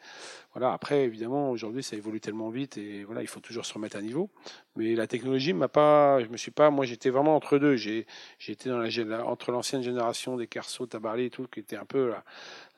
Voilà. 0.54 0.74
Après, 0.74 1.04
évidemment, 1.04 1.52
aujourd'hui, 1.52 1.84
ça 1.84 1.96
évolue 1.96 2.20
tellement 2.20 2.50
vite 2.50 2.78
et 2.78 3.04
voilà, 3.04 3.22
il 3.22 3.28
faut 3.28 3.40
toujours 3.40 3.66
se 3.66 3.74
remettre 3.74 3.98
à 3.98 4.02
niveau. 4.02 4.30
Mais 4.76 4.96
la 4.96 5.06
technologie 5.06 5.54
m'a 5.54 5.68
pas, 5.68 6.24
je 6.24 6.28
me 6.28 6.38
suis 6.38 6.52
pas, 6.52 6.72
moi, 6.72 6.86
j'étais 6.86 7.12
vraiment 7.12 7.36
entre 7.36 7.60
deux. 7.60 7.76
J'ai, 7.76 8.08
j'étais 8.40 8.70
dans 8.70 8.80
la, 8.80 9.26
entre 9.26 9.52
l'ancienne 9.52 9.84
génération 9.84 10.38
des 10.38 10.48
Carso, 10.48 10.88
Tabarly 10.88 11.26
et 11.26 11.30
tout, 11.30 11.46
qui 11.48 11.60
était 11.60 11.78
un 11.78 11.86
peu 11.86 12.10
la, 12.10 12.24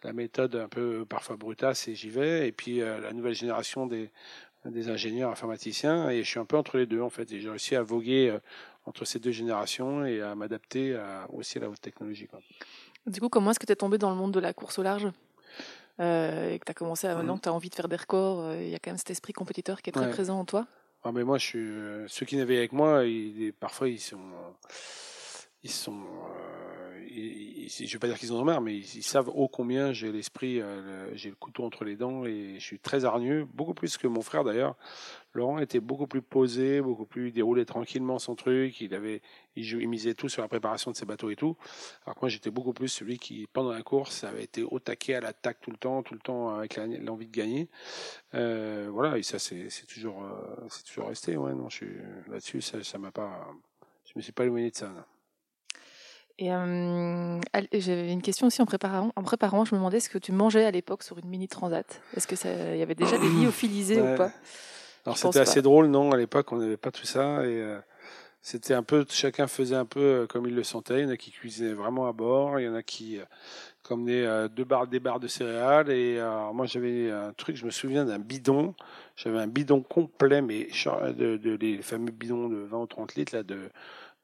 la 0.04 0.14
méthode 0.14 0.56
un 0.56 0.68
peu 0.68 1.06
parfois 1.06 1.38
brutasse 1.38 1.88
et 1.88 1.96
j'y 1.96 2.10
vais. 2.10 2.48
Et 2.48 2.52
puis 2.52 2.82
euh, 2.82 3.00
la 3.00 3.14
nouvelle 3.14 3.36
génération 3.36 3.88
des, 3.88 4.10
des 4.66 4.90
ingénieurs 4.90 5.32
informaticiens 5.32 6.10
et 6.10 6.24
je 6.24 6.30
suis 6.30 6.40
un 6.40 6.46
peu 6.46 6.58
entre 6.58 6.78
les 6.78 6.86
deux 6.86 7.02
en 7.02 7.10
fait. 7.10 7.32
Et 7.32 7.40
j'ai 7.40 7.50
réussi 7.50 7.76
à 7.76 7.84
voguer 7.84 8.30
euh, 8.30 8.40
entre 8.88 9.06
ces 9.06 9.20
deux 9.20 9.32
générations 9.32 10.06
et 10.06 10.22
à 10.22 10.34
m'adapter 10.34 11.00
aussi 11.34 11.58
à 11.58 11.62
la 11.62 11.70
haute 11.70 11.82
technologie. 11.82 12.28
Quoi. 12.28 12.40
Du 13.06 13.20
coup, 13.20 13.30
comment 13.30 13.52
est-ce 13.52 13.60
que 13.60 13.66
tu 13.66 13.72
es 13.72 13.76
tombé 13.76 13.98
dans 13.98 14.10
le 14.10 14.16
monde 14.16 14.34
de 14.34 14.40
la 14.40 14.54
course 14.54 14.80
au 14.80 14.84
large? 14.84 15.10
Euh, 16.00 16.52
et 16.52 16.60
que 16.60 16.66
tu 16.66 16.72
as 16.72 16.76
commencé 16.76 17.08
à 17.08 17.16
maintenant 17.16 17.36
mmh. 17.36 17.40
que 17.40 17.44
tu 17.44 17.50
as 17.50 17.54
envie 17.54 17.70
de 17.70 17.76
faire 17.76 17.88
des 17.88 17.96
records 17.96 18.42
euh, 18.42 18.62
Il 18.62 18.70
y 18.70 18.76
a 18.76 18.80
quand 18.80 18.92
même 18.92 19.00
cet 19.00 19.10
esprit 19.10 19.34
compétiteur 19.34 19.82
qui 19.82 19.90
est 19.90 19.94
très 19.94 20.06
ouais. 20.06 20.12
présent 20.12 20.40
en 20.40 20.46
toi? 20.46 20.68
Ah, 21.04 21.12
mais 21.12 21.24
Moi, 21.24 21.38
je 21.38 21.46
suis, 21.46 21.60
euh, 21.60 22.08
ceux 22.08 22.26
qui 22.26 22.38
naviguent 22.38 22.58
avec 22.58 22.74
moi, 22.74 23.06
ils, 23.06 23.54
parfois, 23.54 23.88
ils 23.90 24.00
sont. 24.00 24.20
Ils 25.64 25.72
sont 25.72 26.00
euh, 26.00 26.67
je 27.68 27.84
ne 27.84 27.90
vais 27.90 28.00
pas 28.00 28.08
dire 28.08 28.18
qu'ils 28.18 28.34
en 28.34 28.38
ont 28.38 28.44
marre, 28.44 28.62
mais 28.62 28.76
ils, 28.76 29.04
savent 29.04 29.30
ô 29.30 29.48
combien 29.48 29.94
j'ai 29.94 30.12
l'esprit, 30.12 30.62
euh, 30.62 31.10
j'ai 31.16 31.30
le 31.30 31.36
couteau 31.36 31.64
entre 31.64 31.84
les 31.86 31.96
dents 31.96 32.26
et 32.26 32.56
je 32.60 32.64
suis 32.64 32.80
très 32.80 33.06
hargneux, 33.06 33.48
beaucoup 33.54 33.74
plus 33.74 33.98
que 33.98 34.08
mon 34.08 34.22
frère 34.22 34.44
d'ailleurs. 34.44 34.76
Laurent 35.38 35.60
était 35.60 35.80
beaucoup 35.80 36.08
plus 36.08 36.24
posé, 36.24 36.82
beaucoup 36.82 37.06
plus 37.06 37.32
déroulé 37.32 37.64
tranquillement 37.64 38.18
son 38.18 38.36
truc. 38.36 38.82
Il 38.82 38.94
avait, 38.96 39.22
il, 39.56 39.64
jouait, 39.64 39.84
il 39.84 39.88
misait 39.88 40.16
tout 40.16 40.30
sur 40.30 40.42
la 40.42 40.48
préparation 40.48 40.90
de 40.90 40.96
ses 40.96 41.06
bateaux 41.06 41.30
et 41.30 41.36
tout. 41.36 41.56
Alors 42.06 42.16
que 42.16 42.22
moi, 42.22 42.30
j'étais 42.30 42.50
beaucoup 42.50 42.74
plus 42.74 42.88
celui 42.88 43.20
qui, 43.20 43.48
pendant 43.54 43.72
la 43.72 43.84
course, 43.84 44.24
avait 44.24 44.44
été 44.44 44.64
au 44.64 44.80
taquet 44.80 45.14
à 45.14 45.22
l'attaque 45.22 45.60
tout 45.62 45.70
le 45.70 45.78
temps, 45.78 46.02
tout 46.02 46.16
le 46.16 46.20
temps 46.20 46.56
avec 46.56 46.78
l'envie 46.78 47.28
de 47.28 47.32
gagner. 47.32 47.70
Euh, 48.34 48.90
voilà, 48.92 49.18
et 49.18 49.24
ça, 49.24 49.38
c'est 49.38 49.70
toujours, 49.88 50.24
euh, 50.24 50.66
c'est 50.70 50.86
toujours 50.86 51.08
resté. 51.10 51.38
Ouais, 51.38 51.54
non, 51.54 51.68
là-dessus, 52.28 52.62
ça, 52.62 52.84
ça 52.84 52.98
m'a 52.98 53.12
pas, 53.12 53.48
je 54.06 54.14
me 54.16 54.22
suis 54.22 54.32
pas 54.34 54.44
éloigné 54.44 54.72
de 54.72 54.76
ça. 54.76 54.92
Et 56.40 56.54
euh, 56.54 57.40
j'avais 57.74 58.12
une 58.12 58.22
question 58.22 58.48
aussi 58.48 58.62
en 58.62 58.66
préparant. 58.66 59.12
En 59.16 59.24
préparant, 59.24 59.66
je 59.66 59.74
me 59.74 59.80
demandais 59.80 60.00
ce 60.00 60.10
que 60.10 60.20
tu 60.20 60.32
mangeais 60.32 60.66
à 60.66 60.72
l'époque 60.72 61.02
sur 61.04 61.18
une 61.18 61.28
mini 61.28 61.48
transat. 61.48 62.02
Est-ce 62.16 62.28
que 62.28 62.36
ça, 62.36 62.50
il 62.74 62.78
y 62.78 62.84
avait 62.84 62.96
déjà 62.96 63.18
des 63.18 63.28
lyophilisés 63.42 64.02
ouais. 64.02 64.14
ou 64.14 64.18
pas? 64.18 64.32
Alors 65.08 65.18
c'était 65.18 65.40
assez 65.40 65.62
drôle, 65.62 65.88
non 65.88 66.12
À 66.12 66.18
l'époque, 66.18 66.52
on 66.52 66.58
n'avait 66.58 66.76
pas 66.76 66.92
tout 66.92 67.06
ça 67.06 67.46
et 67.46 67.62
euh, 67.62 67.80
c'était 68.42 68.74
un 68.74 68.84
peu, 68.84 69.06
chacun 69.10 69.48
faisait 69.48 69.76
un 69.76 69.86
peu 69.86 70.02
euh, 70.02 70.28
comme 70.28 70.46
il 70.48 70.54
le 70.54 70.64
sentait. 70.64 71.00
Il 71.00 71.04
y 71.04 71.06
en 71.06 71.12
a 71.12 71.16
qui 71.16 71.32
cuisinaient 71.32 71.74
vraiment 71.74 72.08
à 72.08 72.12
bord, 72.12 72.60
il 72.60 72.66
y 72.66 72.68
en 72.68 72.76
a 72.76 72.84
qui 72.84 73.18
euh, 73.18 73.24
commenaient 73.84 74.50
deux 74.50 74.66
barres, 74.66 74.88
des 74.88 75.00
barres 75.00 75.22
de 75.22 75.30
céréales 75.30 75.90
et 75.90 76.20
moi 76.54 76.66
j'avais 76.66 77.10
un 77.10 77.32
truc, 77.32 77.56
je 77.56 77.64
me 77.64 77.72
souviens 77.72 78.04
d'un 78.04 78.20
bidon. 78.20 78.76
J'avais 79.16 79.40
un 79.40 79.48
bidon 79.48 79.82
complet, 79.82 80.42
mais 80.42 80.66
de, 80.66 81.38
de, 81.38 81.56
les 81.56 81.82
fameux 81.82 82.12
bidons 82.12 82.50
de 82.50 82.58
20 82.58 82.78
ou 82.80 82.86
30 82.86 83.16
litres 83.16 83.34
là 83.34 83.44
de 83.44 83.70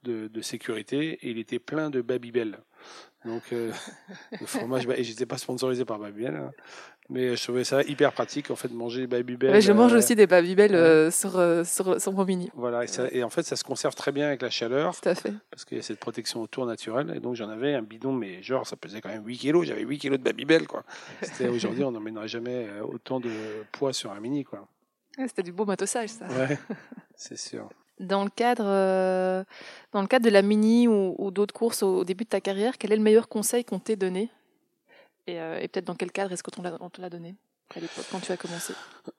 de, 0.03 0.27
de 0.27 0.41
sécurité 0.41 1.19
et 1.21 1.29
il 1.29 1.37
était 1.37 1.59
plein 1.59 1.89
de 1.89 2.01
Babybel. 2.01 2.59
Donc 3.25 3.43
euh, 3.53 3.71
le 4.39 4.45
fromage, 4.45 4.87
bah, 4.87 4.97
et 4.97 5.03
j'étais 5.03 5.25
pas 5.25 5.37
sponsorisé 5.37 5.85
par 5.85 5.99
Babybel, 5.99 6.35
hein, 6.35 6.51
mais 7.09 7.35
je 7.35 7.43
trouvais 7.43 7.63
ça 7.63 7.81
hyper 7.83 8.13
pratique 8.13 8.49
en 8.49 8.55
fait 8.55 8.69
de 8.69 8.73
manger 8.73 9.01
des 9.01 9.07
Babybel. 9.07 9.51
Ouais, 9.51 9.61
je 9.61 9.71
mange 9.71 9.93
euh, 9.93 9.97
aussi 9.97 10.15
des 10.15 10.27
Babybel 10.27 10.73
euh, 10.73 11.11
sur, 11.11 11.37
euh, 11.37 11.63
sur, 11.63 11.99
sur 11.99 12.13
mon 12.13 12.25
mini. 12.25 12.49
Voilà, 12.55 12.83
et, 12.85 12.87
ça, 12.87 13.07
et, 13.11 13.23
en 13.23 13.29
fait 13.29 13.43
ça 13.43 13.55
se 13.55 13.63
conserve 13.63 13.93
très 13.95 14.11
bien 14.11 14.27
avec 14.27 14.41
la 14.41 14.49
chaleur. 14.49 14.99
Tout 14.99 15.09
à 15.09 15.15
fait. 15.15 15.33
Parce 15.49 15.65
qu'il 15.65 15.77
y 15.77 15.79
a 15.79 15.83
cette 15.83 15.99
protection 15.99 16.41
autour 16.41 16.65
naturelle. 16.65 17.11
Et 17.15 17.19
donc 17.19 17.35
j'en 17.35 17.49
avais 17.49 17.73
un 17.73 17.81
bidon, 17.81 18.13
mais 18.13 18.41
genre 18.41 18.65
ça 18.65 18.77
pesait 18.77 19.01
quand 19.01 19.09
même 19.09 19.25
8 19.25 19.37
kilos. 19.37 19.65
J'avais 19.67 19.83
8 19.83 19.97
kilos 19.99 20.19
de 20.19 20.23
Babybel 20.23 20.67
quoi. 20.67 20.83
Aujourd'hui 21.53 21.83
on 21.83 21.91
n'emmènerait 21.91 22.27
jamais 22.27 22.67
autant 22.81 23.19
de 23.19 23.31
poids 23.71 23.93
sur 23.93 24.11
un 24.11 24.19
mini 24.19 24.43
quoi. 24.43 24.67
Ouais, 25.17 25.27
C'était 25.27 25.43
du 25.43 25.51
beau 25.51 25.65
matossage 25.65 26.09
ça. 26.09 26.25
Ouais, 26.27 26.57
c'est 27.15 27.37
sûr. 27.37 27.69
Dans 27.99 28.23
le 28.23 28.29
cadre, 28.29 28.65
euh, 28.65 29.43
dans 29.91 30.01
le 30.01 30.07
cadre 30.07 30.25
de 30.25 30.31
la 30.31 30.41
mini 30.41 30.87
ou, 30.87 31.31
d'autres 31.31 31.53
courses 31.53 31.83
au, 31.83 32.03
début 32.03 32.23
de 32.23 32.29
ta 32.29 32.41
carrière, 32.41 32.77
quel 32.77 32.91
est 32.91 32.97
le 32.97 33.03
meilleur 33.03 33.27
conseil 33.27 33.63
qu'on 33.63 33.79
t'ait 33.79 33.95
donné? 33.95 34.29
Et, 35.27 35.39
euh, 35.39 35.59
et 35.59 35.67
peut-être 35.67 35.85
dans 35.85 35.95
quel 35.95 36.11
cadre 36.11 36.31
est-ce 36.33 36.43
qu'on 36.43 36.89
te 36.89 37.01
l'a 37.01 37.09
donné 37.09 37.35
à 37.75 37.79
l'époque 37.79 38.05
quand 38.11 38.19
tu 38.19 38.31
as 38.31 38.37
commencé? 38.37 38.73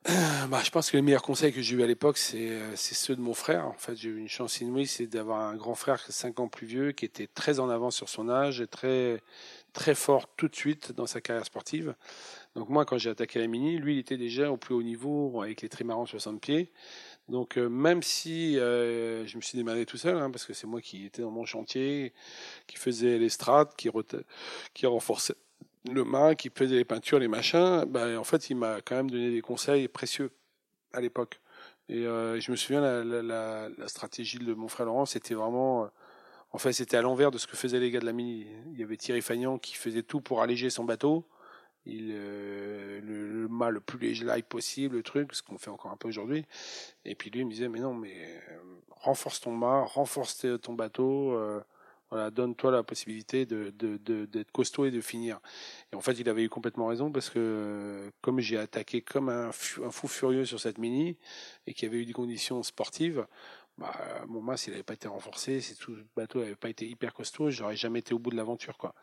Bah, 0.49 0.61
Je 0.63 0.71
pense 0.71 0.91
que 0.91 0.97
les 0.97 1.03
meilleurs 1.03 1.23
conseils 1.23 1.53
que 1.53 1.63
j'ai 1.63 1.77
eu 1.77 1.83
à 1.83 1.87
l'époque, 1.87 2.19
c'est 2.19 2.77
ceux 2.77 3.17
de 3.17 3.21
mon 3.21 3.35
frère. 3.35 3.67
En 3.67 3.73
fait, 3.73 3.97
j'ai 3.97 4.11
eu 4.11 4.19
une 4.19 4.29
chance 4.29 4.61
inouïe, 4.61 4.87
c'est 4.87 5.07
d'avoir 5.07 5.41
un 5.41 5.57
grand 5.57 5.75
frère 5.75 6.01
5 6.07 6.41
ans 6.41 6.49
plus 6.49 6.67
vieux 6.67 6.93
qui 6.93 7.05
était 7.05 7.27
très 7.27 7.59
en 7.59 7.69
avance 7.69 7.97
sur 7.97 8.09
son 8.09 8.29
âge 8.29 8.61
et 8.61 8.67
très, 8.67 9.23
très 9.73 9.95
fort 9.95 10.29
tout 10.37 10.49
de 10.49 10.57
suite 10.57 10.93
dans 10.93 11.07
sa 11.07 11.21
carrière 11.21 11.45
sportive. 11.45 11.95
Donc 12.55 12.69
moi, 12.69 12.85
quand 12.85 12.99
j'ai 12.99 13.11
attaqué 13.11 13.39
la 13.39 13.47
mini, 13.47 13.79
lui, 13.79 13.95
il 13.95 13.99
était 13.99 14.17
déjà 14.17 14.51
au 14.51 14.57
plus 14.57 14.75
haut 14.75 14.83
niveau 14.83 15.43
avec 15.43 15.63
les 15.63 15.69
trimarans 15.69 16.07
60 16.07 16.41
pieds. 16.41 16.71
Donc 17.29 17.57
euh, 17.57 17.69
même 17.69 18.03
si 18.03 18.59
euh, 18.59 19.27
je 19.27 19.37
me 19.37 19.43
suis 19.43 19.57
démarré 19.57 19.87
tout 19.87 19.97
seul, 19.97 20.19
hein, 20.19 20.31
parce 20.31 20.45
que 20.45 20.53
c'est 20.53 20.67
moi 20.67 20.81
qui 20.81 21.07
étais 21.07 21.23
dans 21.23 21.31
mon 21.31 21.47
chantier, 21.47 22.13
qui 22.67 22.77
faisait 22.77 23.19
les 23.19 23.31
strates, 23.31 23.75
qui, 23.77 23.89
qui 24.75 24.87
renforçait 24.87 25.37
le 25.91 26.05
mât, 26.05 26.35
qui 26.35 26.51
faisait 26.55 26.77
les 26.77 26.85
peintures, 26.85 27.19
les 27.19 27.29
machins, 27.29 27.85
bah, 27.87 28.19
en 28.19 28.25
fait 28.25 28.51
il 28.51 28.57
m'a 28.57 28.81
quand 28.83 28.97
même 28.97 29.11
donné 29.11 29.31
des 29.31 29.41
conseils 29.41 29.89
précieux 29.89 30.31
à 30.93 31.01
l'époque. 31.01 31.41
Et 31.89 32.07
euh, 32.07 32.41
je 32.41 32.51
me 32.51 32.57
souviens 32.57 32.81
la, 32.81 33.05
la, 33.05 33.69
la, 33.69 33.89
stratégie 33.89 34.39
de 34.39 34.55
mon 34.55 34.69
frère 34.69 34.87
Laurent, 34.87 35.07
c'était 35.07 35.35
vraiment, 35.35 35.91
en 36.53 36.59
fait 36.59 36.73
c'était 36.73 36.97
à 36.97 37.03
l'envers 37.03 37.31
de 37.31 37.39
ce 37.39 37.47
que 37.47 37.57
faisaient 37.57 37.81
les 37.81 37.91
gars 37.91 38.01
de 38.01 38.07
la 38.07 38.13
mini. 38.13 38.47
Il 38.73 38.79
y 38.79 38.83
avait 38.83 38.97
Thierry 38.97 39.23
Fagnan 39.23 39.59
qui 39.59 39.75
faisait 39.75 40.03
tout 40.03 40.21
pour 40.21 40.43
alléger 40.43 40.71
son 40.71 40.85
bateau 40.85 41.27
il 41.87 42.11
euh, 42.13 43.01
le, 43.03 43.43
le 43.43 43.49
mât 43.49 43.71
le 43.71 43.81
plus 43.81 43.99
léger 43.99 44.25
light 44.25 44.47
possible, 44.47 44.97
le 44.97 45.03
truc, 45.03 45.35
ce 45.35 45.43
qu'on 45.43 45.59
fait 45.59 45.71
encore 45.71 45.91
un 45.91 45.97
peu 45.97 46.09
aujourd'hui. 46.09 46.45
Et 47.05 47.15
puis 47.15 47.31
lui 47.31 47.41
il 47.41 47.47
me 47.47 47.51
disait 47.51 47.69
mais 47.69 47.81
non 47.81 47.95
mais 47.95 48.15
euh, 48.51 48.59
renforce 48.91 49.41
ton 49.41 49.53
mât, 49.53 49.83
renforce 49.85 50.47
ton 50.63 50.73
bateau, 50.73 51.33
euh, 51.33 51.61
voilà, 52.11 52.31
donne-toi 52.31 52.71
la 52.71 52.83
possibilité 52.83 53.45
de, 53.45 53.71
de, 53.71 53.97
de, 53.99 54.25
d'être 54.27 54.53
costaud 54.53 54.85
et 54.87 54.91
de 54.91 55.01
finir. 55.01 55.41
Et 55.93 55.97
en 55.97 56.01
fait 56.01 56.13
il 56.13 56.29
avait 56.29 56.45
eu 56.45 56.49
complètement 56.49 56.87
raison 56.87 57.11
parce 57.13 57.29
que 57.29 58.11
comme 58.21 58.41
j'ai 58.41 58.59
attaqué 58.59 59.03
comme 59.03 59.29
un, 59.29 59.49
un 59.49 59.91
fou 59.91 60.09
furieux 60.09 60.45
sur 60.45 60.61
cette 60.61 60.79
mini 60.79 61.19
et 61.67 61.75
qu'il 61.75 61.89
y 61.89 61.93
avait 61.93 62.01
eu 62.01 62.07
des 62.07 62.13
conditions 62.13 62.63
sportives, 62.63 63.27
bah, 63.79 63.93
mon 64.29 64.41
mât, 64.41 64.57
s'il 64.57 64.73
n'avait 64.73 64.85
pas 64.85 64.95
été 64.95 65.09
renforcé, 65.09 65.61
si 65.61 65.75
tout 65.77 65.95
le 65.95 66.07
bateau 66.17 66.41
n'avait 66.41 66.55
pas 66.55 66.69
été 66.69 66.87
hyper 66.87 67.13
costaud, 67.13 67.51
j'aurais 67.51 67.77
jamais 67.77 67.99
été 67.99 68.15
au 68.15 68.19
bout 68.19 68.31
de 68.31 68.37
l'aventure, 68.37 68.77
quoi. 68.77 68.95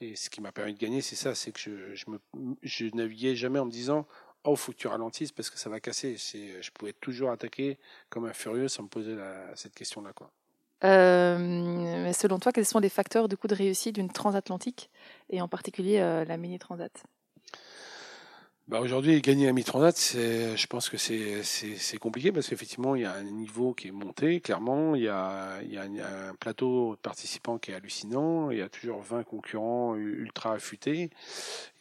Et 0.00 0.14
ce 0.14 0.30
qui 0.30 0.40
m'a 0.40 0.52
permis 0.52 0.74
de 0.74 0.78
gagner, 0.78 1.00
c'est 1.00 1.16
ça, 1.16 1.34
c'est 1.34 1.50
que 1.50 1.58
je, 1.58 1.94
je, 1.94 2.10
me, 2.10 2.96
naviguais 2.96 3.34
jamais 3.34 3.58
en 3.58 3.66
me 3.66 3.70
disant, 3.70 4.06
oh, 4.44 4.54
faut 4.54 4.72
que 4.72 4.76
tu 4.76 4.86
ralentisses 4.86 5.32
parce 5.32 5.50
que 5.50 5.58
ça 5.58 5.68
va 5.68 5.80
casser. 5.80 6.16
Je 6.16 6.70
pouvais 6.70 6.92
toujours 6.92 7.30
attaquer 7.30 7.78
comme 8.08 8.26
un 8.26 8.32
furieux 8.32 8.68
sans 8.68 8.84
me 8.84 8.88
poser 8.88 9.16
cette 9.56 9.74
question-là, 9.74 10.12
quoi. 10.12 10.30
Euh, 10.82 12.10
selon 12.14 12.38
toi, 12.38 12.52
quels 12.52 12.64
sont 12.64 12.78
les 12.78 12.88
facteurs 12.88 13.28
de 13.28 13.36
coup 13.36 13.48
de 13.48 13.54
réussite 13.54 13.96
d'une 13.96 14.10
transatlantique 14.10 14.90
et 15.28 15.42
en 15.42 15.48
particulier 15.48 15.98
la 15.98 16.36
mini 16.38 16.58
transat 16.58 17.04
bah 18.70 18.78
aujourd'hui, 18.80 19.20
gagner 19.20 19.46
la 19.46 19.52
mi-transat, 19.52 19.96
c'est, 19.96 20.56
je 20.56 20.66
pense 20.68 20.88
que 20.88 20.96
c'est, 20.96 21.98
compliqué 21.98 22.30
parce 22.30 22.48
qu'effectivement, 22.48 22.94
il 22.94 23.02
y 23.02 23.04
a 23.04 23.12
un 23.12 23.24
niveau 23.24 23.74
qui 23.74 23.88
est 23.88 23.90
monté, 23.90 24.40
clairement. 24.40 24.94
Il 24.94 25.02
y 25.02 25.08
a, 25.08 25.60
il 25.64 25.74
y 25.74 25.76
a 25.76 25.82
un 25.82 26.34
plateau 26.36 26.94
de 26.94 27.00
participants 27.00 27.58
qui 27.58 27.72
est 27.72 27.74
hallucinant. 27.74 28.52
Il 28.52 28.58
y 28.58 28.62
a 28.62 28.68
toujours 28.68 29.02
20 29.02 29.24
concurrents 29.24 29.96
ultra 29.96 30.52
affûtés. 30.52 31.10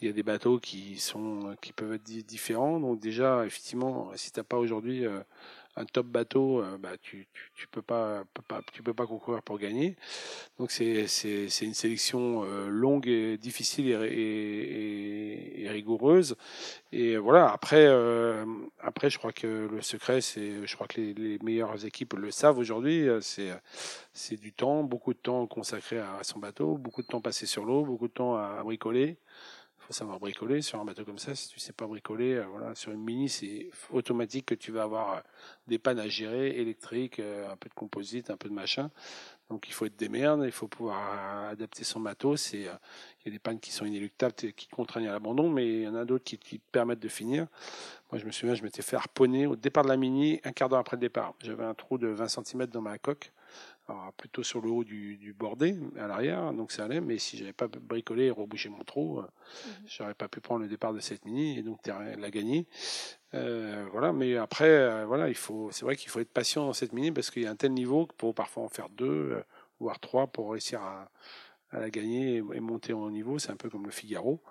Il 0.01 0.07
y 0.07 0.09
a 0.09 0.13
des 0.13 0.23
bateaux 0.23 0.57
qui 0.57 0.97
sont, 0.97 1.55
qui 1.61 1.73
peuvent 1.73 1.93
être 1.93 2.25
différents. 2.25 2.79
Donc 2.79 2.99
déjà, 2.99 3.45
effectivement, 3.45 4.09
si 4.15 4.31
t'as 4.31 4.41
pas 4.41 4.57
aujourd'hui 4.57 5.05
euh, 5.05 5.19
un 5.79 5.85
top 5.85 6.07
bateau, 6.07 6.61
euh, 6.61 6.77
bah, 6.77 6.97
tu, 7.01 7.27
tu, 7.33 7.51
tu, 7.55 7.67
peux 7.67 7.81
pas, 7.81 8.23
tu 8.73 8.83
peux 8.83 8.93
pas 8.93 9.07
concourir 9.07 9.41
pour 9.41 9.57
gagner. 9.57 9.95
Donc 10.57 10.71
c'est 10.71 11.05
une 11.61 11.73
sélection 11.73 12.43
euh, 12.43 12.67
longue 12.67 13.07
et 13.07 13.37
difficile 13.37 13.87
et, 13.87 13.93
et, 13.93 15.63
et, 15.63 15.69
rigoureuse. 15.69 16.35
Et 16.91 17.17
voilà. 17.17 17.49
Après 17.51 17.85
euh, 17.87 18.45
après, 18.79 19.09
je 19.09 19.17
crois 19.17 19.31
que 19.31 19.69
le 19.71 19.81
secret, 19.81 20.19
c'est, 20.21 20.67
je 20.67 20.75
crois 20.75 20.87
que 20.87 20.99
les, 20.99 21.13
les, 21.13 21.39
meilleures 21.39 21.85
équipes 21.85 22.13
le 22.13 22.31
savent 22.31 22.57
aujourd'hui. 22.57 23.07
C'est 23.21 23.49
c'est 24.13 24.35
du 24.35 24.51
temps, 24.51 24.83
beaucoup 24.83 25.13
de 25.13 25.19
temps 25.19 25.47
consacré 25.47 25.99
à 25.99 26.19
son 26.23 26.39
bateau, 26.39 26.77
beaucoup 26.77 27.01
de 27.01 27.07
temps 27.07 27.21
passé 27.21 27.45
sur 27.45 27.63
l'eau, 27.63 27.85
beaucoup 27.85 28.07
de 28.09 28.13
temps 28.13 28.35
à 28.35 28.61
bricoler 28.63 29.17
faut 29.89 29.93
savoir 29.93 30.19
bricoler 30.19 30.61
sur 30.61 30.79
un 30.79 30.85
bateau 30.85 31.03
comme 31.03 31.17
ça. 31.17 31.33
Si 31.33 31.49
tu 31.49 31.59
sais 31.59 31.73
pas 31.73 31.87
bricoler, 31.87 32.35
euh, 32.35 32.45
voilà, 32.45 32.75
sur 32.75 32.91
une 32.91 33.03
mini, 33.03 33.27
c'est 33.27 33.71
automatique 33.89 34.45
que 34.45 34.53
tu 34.53 34.71
vas 34.71 34.83
avoir 34.83 35.13
euh, 35.15 35.19
des 35.65 35.79
pannes 35.79 35.97
à 35.97 36.07
gérer, 36.07 36.59
électriques, 36.59 37.19
euh, 37.19 37.51
un 37.51 37.55
peu 37.55 37.69
de 37.69 37.73
composite, 37.73 38.29
un 38.29 38.37
peu 38.37 38.49
de 38.49 38.53
machin. 38.53 38.91
Donc 39.49 39.67
il 39.67 39.73
faut 39.73 39.87
être 39.87 39.95
des 39.95 40.09
merdes, 40.09 40.43
il 40.45 40.51
faut 40.51 40.67
pouvoir 40.67 41.49
adapter 41.49 41.83
son 41.83 41.99
matos. 41.99 42.53
Il 42.53 42.65
y 42.65 42.67
a 42.67 42.79
des 43.31 43.39
pannes 43.39 43.59
qui 43.59 43.71
sont 43.71 43.83
inéluctables, 43.83 44.35
qui 44.35 44.67
contraignent 44.67 45.07
à 45.07 45.11
l'abandon, 45.11 45.49
mais 45.49 45.67
il 45.67 45.81
y 45.81 45.87
en 45.87 45.95
a 45.95 46.05
d'autres 46.05 46.23
qui, 46.23 46.37
qui, 46.37 46.59
te 46.59 46.71
permettent 46.71 46.99
de 46.99 47.09
finir. 47.09 47.47
Moi, 48.11 48.19
je 48.19 48.25
me 48.27 48.31
souviens, 48.31 48.53
je 48.53 48.61
m'étais 48.61 48.83
fait 48.83 48.95
harponner 48.95 49.47
au 49.47 49.55
départ 49.55 49.83
de 49.83 49.89
la 49.89 49.97
mini, 49.97 50.39
un 50.43 50.51
quart 50.51 50.69
d'heure 50.69 50.77
après 50.77 50.97
le 50.97 51.01
départ. 51.01 51.33
J'avais 51.41 51.63
un 51.63 51.73
trou 51.73 51.97
de 51.97 52.09
20 52.09 52.27
cm 52.27 52.67
dans 52.67 52.81
ma 52.81 52.99
coque 52.99 53.31
alors, 53.89 54.13
plutôt 54.13 54.43
sur 54.43 54.61
le 54.61 54.69
haut 54.69 54.83
du, 54.83 55.17
du 55.17 55.33
bordé 55.33 55.75
à 55.97 56.07
l'arrière, 56.07 56.53
donc 56.53 56.71
ça 56.71 56.85
allait. 56.85 57.01
Mais 57.01 57.17
si 57.17 57.37
j'avais 57.37 57.53
pas 57.53 57.67
bricolé 57.67 58.25
et 58.25 58.31
rebouché 58.31 58.69
mon 58.69 58.83
trou, 58.83 59.17
euh, 59.17 59.21
mhm. 59.21 59.87
j'aurais 59.87 60.13
pas 60.13 60.27
pu 60.27 60.41
prendre 60.41 60.61
le 60.61 60.67
départ 60.67 60.93
de 60.93 60.99
cette 60.99 61.25
mini 61.25 61.57
et 61.57 61.63
donc 61.63 61.79
la 61.87 62.29
gagner. 62.29 62.67
Euh, 63.33 63.85
voilà, 63.91 64.13
mais 64.13 64.37
après, 64.37 64.69
euh, 64.69 65.05
voilà, 65.05 65.27
il 65.27 65.35
faut, 65.35 65.69
c'est 65.71 65.85
vrai 65.85 65.95
qu'il 65.95 66.09
faut 66.09 66.19
être 66.19 66.31
patient 66.31 66.65
dans 66.65 66.73
cette 66.73 66.93
mini 66.93 67.11
parce 67.11 67.31
qu'il 67.31 67.43
y 67.43 67.47
a 67.47 67.51
un 67.51 67.55
tel 67.55 67.73
niveau 67.73 68.05
que 68.05 68.13
pour 68.15 68.33
parfois 68.33 68.63
en 68.63 68.69
faire 68.69 68.89
deux, 68.89 69.43
voire 69.79 69.99
trois 69.99 70.27
pour 70.27 70.51
réussir 70.51 70.81
à, 70.81 71.09
à 71.71 71.79
la 71.79 71.89
gagner 71.89 72.37
et, 72.37 72.59
monter 72.59 72.93
en 72.93 73.09
niveau. 73.09 73.39
C'est 73.39 73.51
un 73.51 73.55
peu 73.55 73.69
comme 73.69 73.85
le 73.85 73.91
Figaro. 73.91 74.41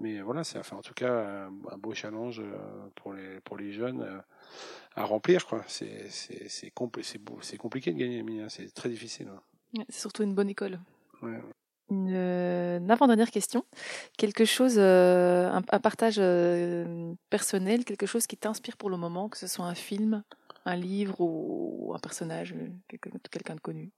Mais 0.00 0.20
voilà, 0.20 0.44
c'est 0.44 0.58
enfin, 0.58 0.76
en 0.76 0.82
tout 0.82 0.94
cas 0.94 1.48
un, 1.70 1.78
beau 1.78 1.94
challenge 1.94 2.42
pour 2.96 3.12
les, 3.12 3.40
pour 3.40 3.56
les 3.56 3.72
jeunes 3.72 4.22
à 4.94 5.04
remplir. 5.04 5.46
C'est, 5.66 6.08
c'est, 6.08 6.70
compliqué 6.70 7.92
de 7.92 7.98
gagner, 7.98 8.22
mais 8.22 8.48
c'est 8.48 8.72
très 8.72 8.88
difficile. 8.88 9.28
Hein. 9.28 9.84
c'est 9.88 10.00
surtout 10.00 10.22
une 10.22 10.34
bonne 10.34 10.50
école. 10.50 10.78
Une, 11.90 12.12
euh, 12.14 12.80
avant-dernière 12.88 13.30
question. 13.30 13.64
Quelque 14.16 14.44
chose, 14.44 14.74
euh, 14.76 15.50
un, 15.50 15.62
partage 15.62 16.16
euh, 16.18 17.14
personnel, 17.30 17.84
quelque 17.84 18.06
chose 18.06 18.26
qui 18.26 18.36
t'inspire 18.36 18.76
pour 18.76 18.90
le 18.90 18.96
moment, 18.96 19.28
que 19.28 19.38
ce 19.38 19.46
soit 19.46 19.64
un 19.64 19.74
film, 19.74 20.22
un 20.64 20.76
livre 20.76 21.16
ou 21.20 21.92
un 21.94 21.98
personnage, 21.98 22.54
quelqu'un 22.88 23.54
de 23.54 23.60
connu? 23.60 23.90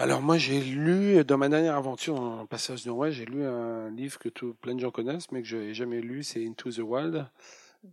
Alors 0.00 0.22
moi 0.22 0.38
j'ai 0.38 0.60
lu 0.60 1.24
dans 1.24 1.38
ma 1.38 1.48
dernière 1.48 1.74
aventure 1.74 2.20
en 2.20 2.46
passage 2.46 2.84
de 2.84 2.90
roi, 2.90 3.10
j'ai 3.10 3.24
lu 3.24 3.44
un 3.44 3.90
livre 3.90 4.16
que 4.20 4.28
tout, 4.28 4.54
plein 4.60 4.76
de 4.76 4.78
gens 4.78 4.92
connaissent 4.92 5.32
mais 5.32 5.42
que 5.42 5.48
je 5.48 5.56
n'ai 5.56 5.74
jamais 5.74 6.00
lu, 6.00 6.22
c'est 6.22 6.46
Into 6.46 6.70
the 6.70 6.78
Wild 6.78 7.26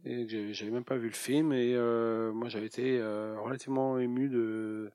et 0.05 0.53
j'avais 0.53 0.69
même 0.69 0.83
pas 0.83 0.97
vu 0.97 1.07
le 1.07 1.15
film 1.15 1.51
et 1.51 1.73
euh, 1.73 2.31
moi 2.31 2.47
j'avais 2.47 2.67
été 2.67 2.99
euh, 2.99 3.35
relativement 3.41 3.97
ému 3.97 4.29
de 4.29 4.91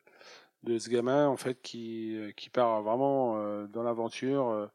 de 0.63 0.79
ce 0.79 0.89
gamin 0.89 1.27
en 1.27 1.37
fait 1.37 1.61
qui 1.61 2.17
qui 2.37 2.49
part 2.49 2.81
vraiment 2.83 3.39
euh, 3.39 3.67
dans 3.67 3.83
l'aventure 3.83 4.71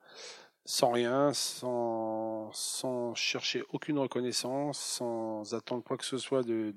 sans 0.66 0.92
rien, 0.92 1.32
sans 1.32 2.52
sans 2.52 3.16
chercher 3.16 3.64
aucune 3.72 3.98
reconnaissance, 3.98 4.78
sans 4.78 5.54
attendre 5.54 5.84
quoi 5.84 5.96
que 5.96 6.04
ce 6.04 6.18
soit 6.18 6.44
de, 6.44 6.74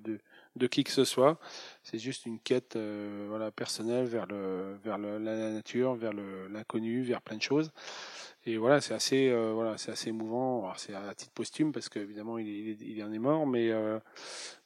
de 0.56 0.66
qui 0.66 0.84
que 0.84 0.90
ce 0.90 1.04
soit. 1.04 1.38
C'est 1.82 1.98
juste 1.98 2.26
une 2.26 2.40
quête 2.40 2.76
voilà 3.28 3.50
personnelle 3.50 4.06
vers 4.06 4.26
le 4.26 4.76
vers 4.82 4.98
le, 4.98 5.18
la 5.18 5.50
nature, 5.50 5.94
vers 5.94 6.12
l'inconnu, 6.12 7.02
vers 7.02 7.22
plein 7.22 7.36
de 7.36 7.42
choses. 7.42 7.72
Et 8.48 8.56
voilà, 8.56 8.80
c'est 8.80 8.94
assez, 8.94 9.28
euh, 9.28 9.52
voilà, 9.52 9.76
c'est 9.76 9.92
assez 9.92 10.08
émouvant. 10.08 10.72
C'est 10.76 10.94
à 10.94 11.14
titre 11.14 11.32
posthume 11.32 11.70
parce 11.70 11.90
qu'évidemment 11.90 12.38
il, 12.38 12.48
il, 12.48 12.82
il 12.82 13.04
en 13.04 13.12
est 13.12 13.18
mort, 13.18 13.46
mais, 13.46 13.70
euh, 13.70 13.98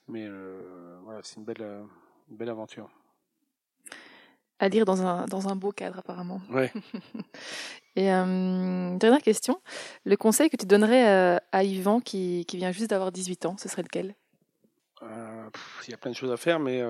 mais 0.07 0.25
euh, 0.25 1.01
voilà, 1.03 1.19
c'est 1.25 1.37
une 1.37 1.45
belle, 1.45 1.85
une 2.31 2.37
belle 2.37 2.51
aventure. 2.51 2.89
À 4.61 4.69
lire 4.69 4.85
dans 4.85 5.05
un, 5.05 5.27
dans 5.27 5.49
un 5.49 5.57
beau 5.57 5.73
cadre 5.73 5.99
apparemment. 5.99 6.41
Ouais. 6.51 6.73
Et 7.97 8.05
dernière 8.07 9.21
question, 9.21 9.61
le 10.05 10.17
conseil 10.17 10.49
que 10.49 10.57
tu 10.57 10.65
donnerais 10.65 11.41
à 11.51 11.65
Yvan 11.65 12.01
qui, 12.01 12.47
qui 12.47 12.57
vient 12.57 12.71
juste 12.71 12.91
d'avoir 12.91 13.11
18 13.11 13.47
ans, 13.47 13.57
ce 13.59 13.69
serait 13.69 13.83
lequel? 13.83 14.15
Il 15.03 15.91
y 15.91 15.95
a 15.95 15.97
plein 15.97 16.11
de 16.11 16.17
choses 16.17 16.31
à 16.31 16.37
faire, 16.37 16.61
mais 16.61 16.81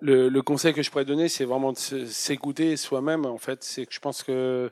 le, 0.00 0.28
le, 0.28 0.42
conseil 0.42 0.74
que 0.74 0.82
je 0.82 0.90
pourrais 0.90 1.04
donner, 1.04 1.28
c'est 1.28 1.44
vraiment 1.44 1.72
de 1.72 1.78
s'écouter 1.78 2.76
soi-même. 2.76 3.24
En 3.24 3.38
fait, 3.38 3.64
c'est 3.64 3.86
que 3.86 3.94
je 3.94 4.00
pense 4.00 4.22
que 4.22 4.70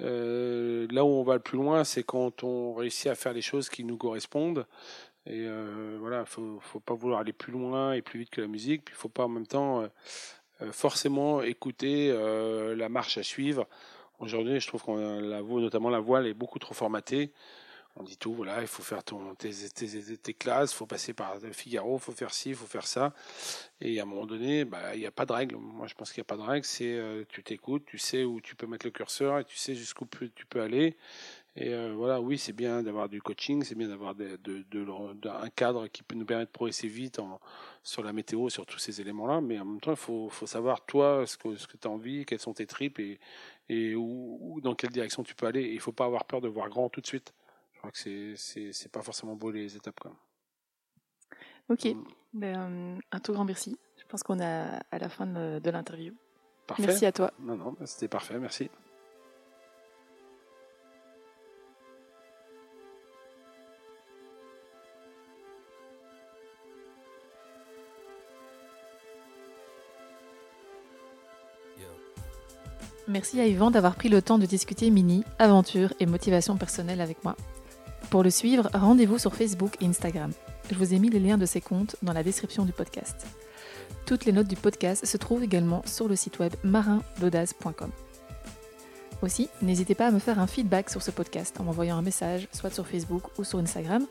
euh, 0.00 0.86
là 0.90 1.04
où 1.04 1.08
on 1.08 1.22
va 1.22 1.34
le 1.34 1.40
plus 1.40 1.58
loin, 1.58 1.84
c'est 1.84 2.02
quand 2.02 2.42
on 2.44 2.74
réussit 2.74 3.08
à 3.08 3.14
faire 3.14 3.32
les 3.32 3.42
choses 3.42 3.68
qui 3.68 3.84
nous 3.84 3.96
correspondent. 3.96 4.66
Et 5.26 5.46
euh, 5.46 5.96
voilà, 6.00 6.24
faut, 6.24 6.58
faut 6.60 6.80
pas 6.80 6.94
vouloir 6.94 7.20
aller 7.20 7.32
plus 7.32 7.52
loin 7.52 7.92
et 7.92 8.02
plus 8.02 8.20
vite 8.20 8.30
que 8.30 8.40
la 8.40 8.46
musique. 8.46 8.84
Puis, 8.86 8.94
faut 8.94 9.08
pas 9.08 9.24
en 9.24 9.28
même 9.28 9.46
temps 9.46 9.82
euh, 9.82 9.88
euh 10.62 10.72
forcément 10.72 11.42
écouter 11.42 12.10
euh, 12.10 12.76
la 12.76 12.88
marche 12.88 13.18
à 13.18 13.22
suivre. 13.22 13.66
Aujourd'hui, 14.18 14.60
je 14.60 14.68
trouve 14.68 14.82
qu'on 14.82 15.20
la 15.20 15.42
notamment 15.42 15.90
la 15.90 16.00
voile, 16.00 16.26
est 16.26 16.34
beaucoup 16.34 16.58
trop 16.58 16.74
formatée 16.74 17.32
on 17.96 18.02
dit 18.02 18.16
tout, 18.16 18.34
voilà, 18.34 18.60
il 18.60 18.66
faut 18.66 18.82
faire 18.82 19.04
tes, 19.04 20.34
classes, 20.34 20.72
il 20.72 20.76
faut 20.76 20.86
passer 20.86 21.12
par 21.12 21.36
Figaro, 21.52 21.96
il 21.96 22.00
faut 22.00 22.12
faire 22.12 22.34
ci, 22.34 22.50
il 22.50 22.56
faut 22.56 22.66
faire 22.66 22.86
ça. 22.86 23.12
Et 23.80 24.00
à 24.00 24.02
un 24.02 24.06
moment 24.06 24.26
donné, 24.26 24.64
bah, 24.64 24.94
il 24.94 25.00
n'y 25.00 25.06
a 25.06 25.12
pas 25.12 25.26
de 25.26 25.32
règle. 25.32 25.56
Moi, 25.56 25.86
je 25.86 25.94
pense 25.94 26.12
qu'il 26.12 26.20
n'y 26.20 26.24
a 26.24 26.36
pas 26.36 26.36
de 26.36 26.42
règle. 26.42 26.66
C'est 26.66 26.92
euh, 26.92 27.24
tu 27.28 27.44
t'écoutes, 27.44 27.84
tu 27.86 27.98
sais 27.98 28.24
où 28.24 28.40
tu 28.40 28.56
peux 28.56 28.66
mettre 28.66 28.84
le 28.84 28.90
curseur 28.90 29.38
et 29.38 29.44
tu 29.44 29.56
sais 29.56 29.76
jusqu'où 29.76 30.06
tu 30.34 30.46
peux 30.46 30.60
aller. 30.60 30.96
Et 31.56 31.72
euh, 31.72 31.92
voilà, 31.94 32.20
oui, 32.20 32.36
c'est 32.36 32.52
bien 32.52 32.82
d'avoir 32.82 33.08
du 33.08 33.22
coaching, 33.22 33.62
c'est 33.62 33.76
bien 33.76 33.86
d'avoir 33.86 34.16
un 34.18 35.50
cadre 35.50 35.86
qui 35.86 36.02
peut 36.02 36.16
nous 36.16 36.24
permettre 36.24 36.50
de 36.50 36.52
progresser 36.52 36.88
vite 36.88 37.20
sur 37.84 38.02
la 38.02 38.12
météo, 38.12 38.48
sur 38.48 38.66
tous 38.66 38.80
ces 38.80 39.00
éléments-là. 39.00 39.40
Mais 39.40 39.60
en 39.60 39.64
même 39.64 39.80
temps, 39.80 39.92
il 39.92 39.96
faut, 39.96 40.30
savoir, 40.46 40.84
toi, 40.84 41.24
ce 41.28 41.36
que, 41.36 41.76
tu 41.76 41.86
as 41.86 41.90
envie, 41.90 42.24
quelles 42.24 42.40
sont 42.40 42.54
tes 42.54 42.66
tripes 42.66 42.98
et, 42.98 43.20
dans 44.62 44.74
quelle 44.74 44.90
direction 44.90 45.22
tu 45.22 45.36
peux 45.36 45.46
aller. 45.46 45.62
il 45.62 45.76
ne 45.76 45.80
faut 45.80 45.92
pas 45.92 46.06
avoir 46.06 46.24
peur 46.24 46.40
de 46.40 46.48
voir 46.48 46.68
grand 46.68 46.88
tout 46.88 47.00
de 47.00 47.06
suite 47.06 47.32
crois 47.84 47.92
que 47.92 48.34
c'est 48.36 48.92
pas 48.92 49.02
forcément 49.02 49.34
beau 49.34 49.50
les 49.50 49.76
étapes. 49.76 50.00
Quoi. 50.00 50.12
Ok, 51.68 51.84
mm. 51.84 52.04
ben, 52.32 52.56
euh, 52.56 52.98
un 53.12 53.20
tout 53.20 53.32
grand 53.32 53.44
merci. 53.44 53.76
Je 53.96 54.04
pense 54.06 54.22
qu'on 54.22 54.38
est 54.38 54.44
à 54.44 54.98
la 54.98 55.08
fin 55.08 55.26
de, 55.26 55.58
de 55.58 55.70
l'interview. 55.70 56.14
Merci 56.78 57.06
à 57.06 57.12
toi. 57.12 57.32
Non, 57.40 57.56
non, 57.56 57.76
c'était 57.84 58.08
parfait, 58.08 58.38
merci. 58.38 58.70
Merci 73.06 73.38
à 73.38 73.46
Yvan 73.46 73.70
d'avoir 73.70 73.96
pris 73.96 74.08
le 74.08 74.22
temps 74.22 74.38
de 74.38 74.46
discuter 74.46 74.90
mini, 74.90 75.24
aventure 75.38 75.92
et 76.00 76.06
motivation 76.06 76.56
personnelle 76.56 77.02
avec 77.02 77.22
moi. 77.22 77.36
Pour 78.14 78.22
le 78.22 78.30
suivre, 78.30 78.70
rendez-vous 78.72 79.18
sur 79.18 79.34
Facebook 79.34 79.76
et 79.80 79.86
Instagram. 79.86 80.30
Je 80.70 80.76
vous 80.76 80.94
ai 80.94 81.00
mis 81.00 81.10
les 81.10 81.18
liens 81.18 81.36
de 81.36 81.46
ces 81.46 81.60
comptes 81.60 81.96
dans 82.00 82.12
la 82.12 82.22
description 82.22 82.64
du 82.64 82.70
podcast. 82.70 83.26
Toutes 84.06 84.24
les 84.24 84.30
notes 84.30 84.46
du 84.46 84.54
podcast 84.54 85.04
se 85.04 85.16
trouvent 85.16 85.42
également 85.42 85.82
sur 85.84 86.06
le 86.06 86.14
site 86.14 86.38
web 86.38 86.52
marindaudaz.com. 86.62 87.90
Aussi, 89.20 89.48
n'hésitez 89.62 89.96
pas 89.96 90.06
à 90.06 90.10
me 90.12 90.20
faire 90.20 90.38
un 90.38 90.46
feedback 90.46 90.90
sur 90.90 91.02
ce 91.02 91.10
podcast 91.10 91.58
en 91.58 91.64
m'envoyant 91.64 91.96
un 91.96 92.02
message, 92.02 92.46
soit 92.52 92.70
sur 92.70 92.86
Facebook 92.86 93.24
ou 93.36 93.42
sur 93.42 93.58
Instagram. 93.58 94.06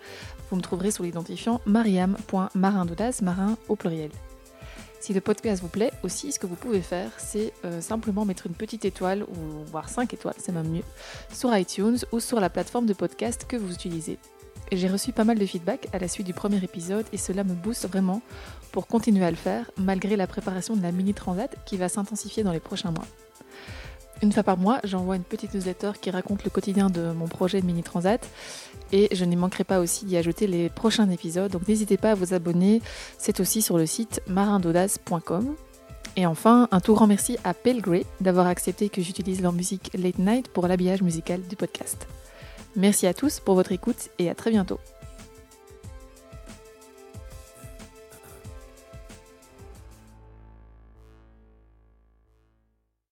Vous 0.50 0.58
me 0.58 0.62
trouverez 0.62 0.92
sous 0.92 1.04
l'identifiant 1.04 1.62
mariam.marindaudaz, 1.66 3.22
marin 3.22 3.58
au 3.70 3.78
pluriel. 3.78 4.12
Si 5.04 5.12
le 5.12 5.20
podcast 5.20 5.62
vous 5.62 5.68
plaît 5.68 5.92
aussi, 6.02 6.32
ce 6.32 6.40
que 6.40 6.48
vous 6.48 6.56
pouvez 6.56 6.82
faire, 6.82 7.12
c'est 7.18 7.52
euh, 7.66 7.82
simplement 7.82 8.24
mettre 8.24 8.48
une 8.48 8.54
petite 8.54 8.86
étoile, 8.86 9.24
ou 9.24 9.66
voire 9.70 9.90
5 9.90 10.14
étoiles, 10.14 10.36
c'est 10.38 10.54
même 10.54 10.70
mieux, 10.70 10.84
sur 11.30 11.54
iTunes 11.58 11.98
ou 12.14 12.22
sur 12.22 12.40
la 12.40 12.50
plateforme 12.50 12.86
de 12.86 12.94
podcast 12.94 13.44
que 13.46 13.58
vous 13.58 13.74
utilisez. 13.74 14.18
J'ai 14.72 14.88
reçu 14.88 15.12
pas 15.12 15.26
mal 15.26 15.38
de 15.38 15.46
feedback 15.46 15.90
à 15.92 16.00
la 16.00 16.08
suite 16.08 16.26
du 16.26 16.34
premier 16.34 16.64
épisode 16.64 17.06
et 17.12 17.18
cela 17.18 17.44
me 17.44 17.54
booste 17.54 17.86
vraiment 17.86 18.22
pour 18.72 18.88
continuer 18.88 19.26
à 19.26 19.30
le 19.30 19.36
faire 19.36 19.70
malgré 19.76 20.16
la 20.16 20.26
préparation 20.26 20.74
de 20.74 20.82
la 20.82 20.94
mini 20.94 21.14
transat 21.14 21.54
qui 21.66 21.76
va 21.76 21.90
s'intensifier 21.90 22.44
dans 22.44 22.54
les 22.54 22.62
prochains 22.62 22.92
mois. 22.92 23.08
Une 24.24 24.32
fois 24.32 24.44
par 24.44 24.58
mois, 24.58 24.80
j'envoie 24.86 25.18
une 25.18 25.24
petite 25.26 25.54
newsletter 25.54 25.92
qui 26.00 26.10
raconte 26.10 26.46
le 26.46 26.50
quotidien 26.50 26.90
de 26.90 27.12
mon 27.12 27.28
projet 27.28 27.60
de 27.60 27.66
mini 27.66 27.84
transat 27.84 28.26
et 28.94 29.14
je 29.14 29.26
n'y 29.26 29.36
manquerai 29.36 29.66
pas 29.66 29.82
aussi 29.82 30.06
d'y 30.06 30.16
ajouter 30.16 30.48
les 30.48 30.70
prochains 30.70 31.10
épisodes. 31.10 31.52
Donc 31.52 31.68
n'hésitez 31.68 31.98
pas 31.98 32.12
à 32.12 32.16
vous 32.16 32.34
abonner, 32.34 32.82
c'est 33.18 33.42
aussi 33.42 33.62
sur 33.62 33.78
le 33.78 33.86
site 33.86 34.22
marindaudace.com. 34.28 35.56
Et 36.16 36.26
enfin, 36.26 36.70
un 36.72 36.80
tout 36.80 36.94
grand 36.94 37.06
merci 37.06 37.38
à 37.44 37.54
Pelgrey 37.54 38.06
d'avoir 38.22 38.48
accepté 38.48 38.88
que 38.88 39.02
j'utilise 39.02 39.42
leur 39.42 39.52
musique 39.52 39.92
Late 39.94 40.20
Night 40.20 40.48
pour 40.48 40.70
l'habillage 40.70 41.02
musical 41.02 41.42
du 41.42 41.58
podcast. 41.58 42.08
Merci 42.78 43.08
à 43.08 43.14
tous 43.14 43.42
pour 43.42 43.56
votre 43.56 43.74
écoute 43.74 44.10
et 44.20 44.30
à 44.30 44.36
très 44.36 44.52
bientôt. 44.52 44.80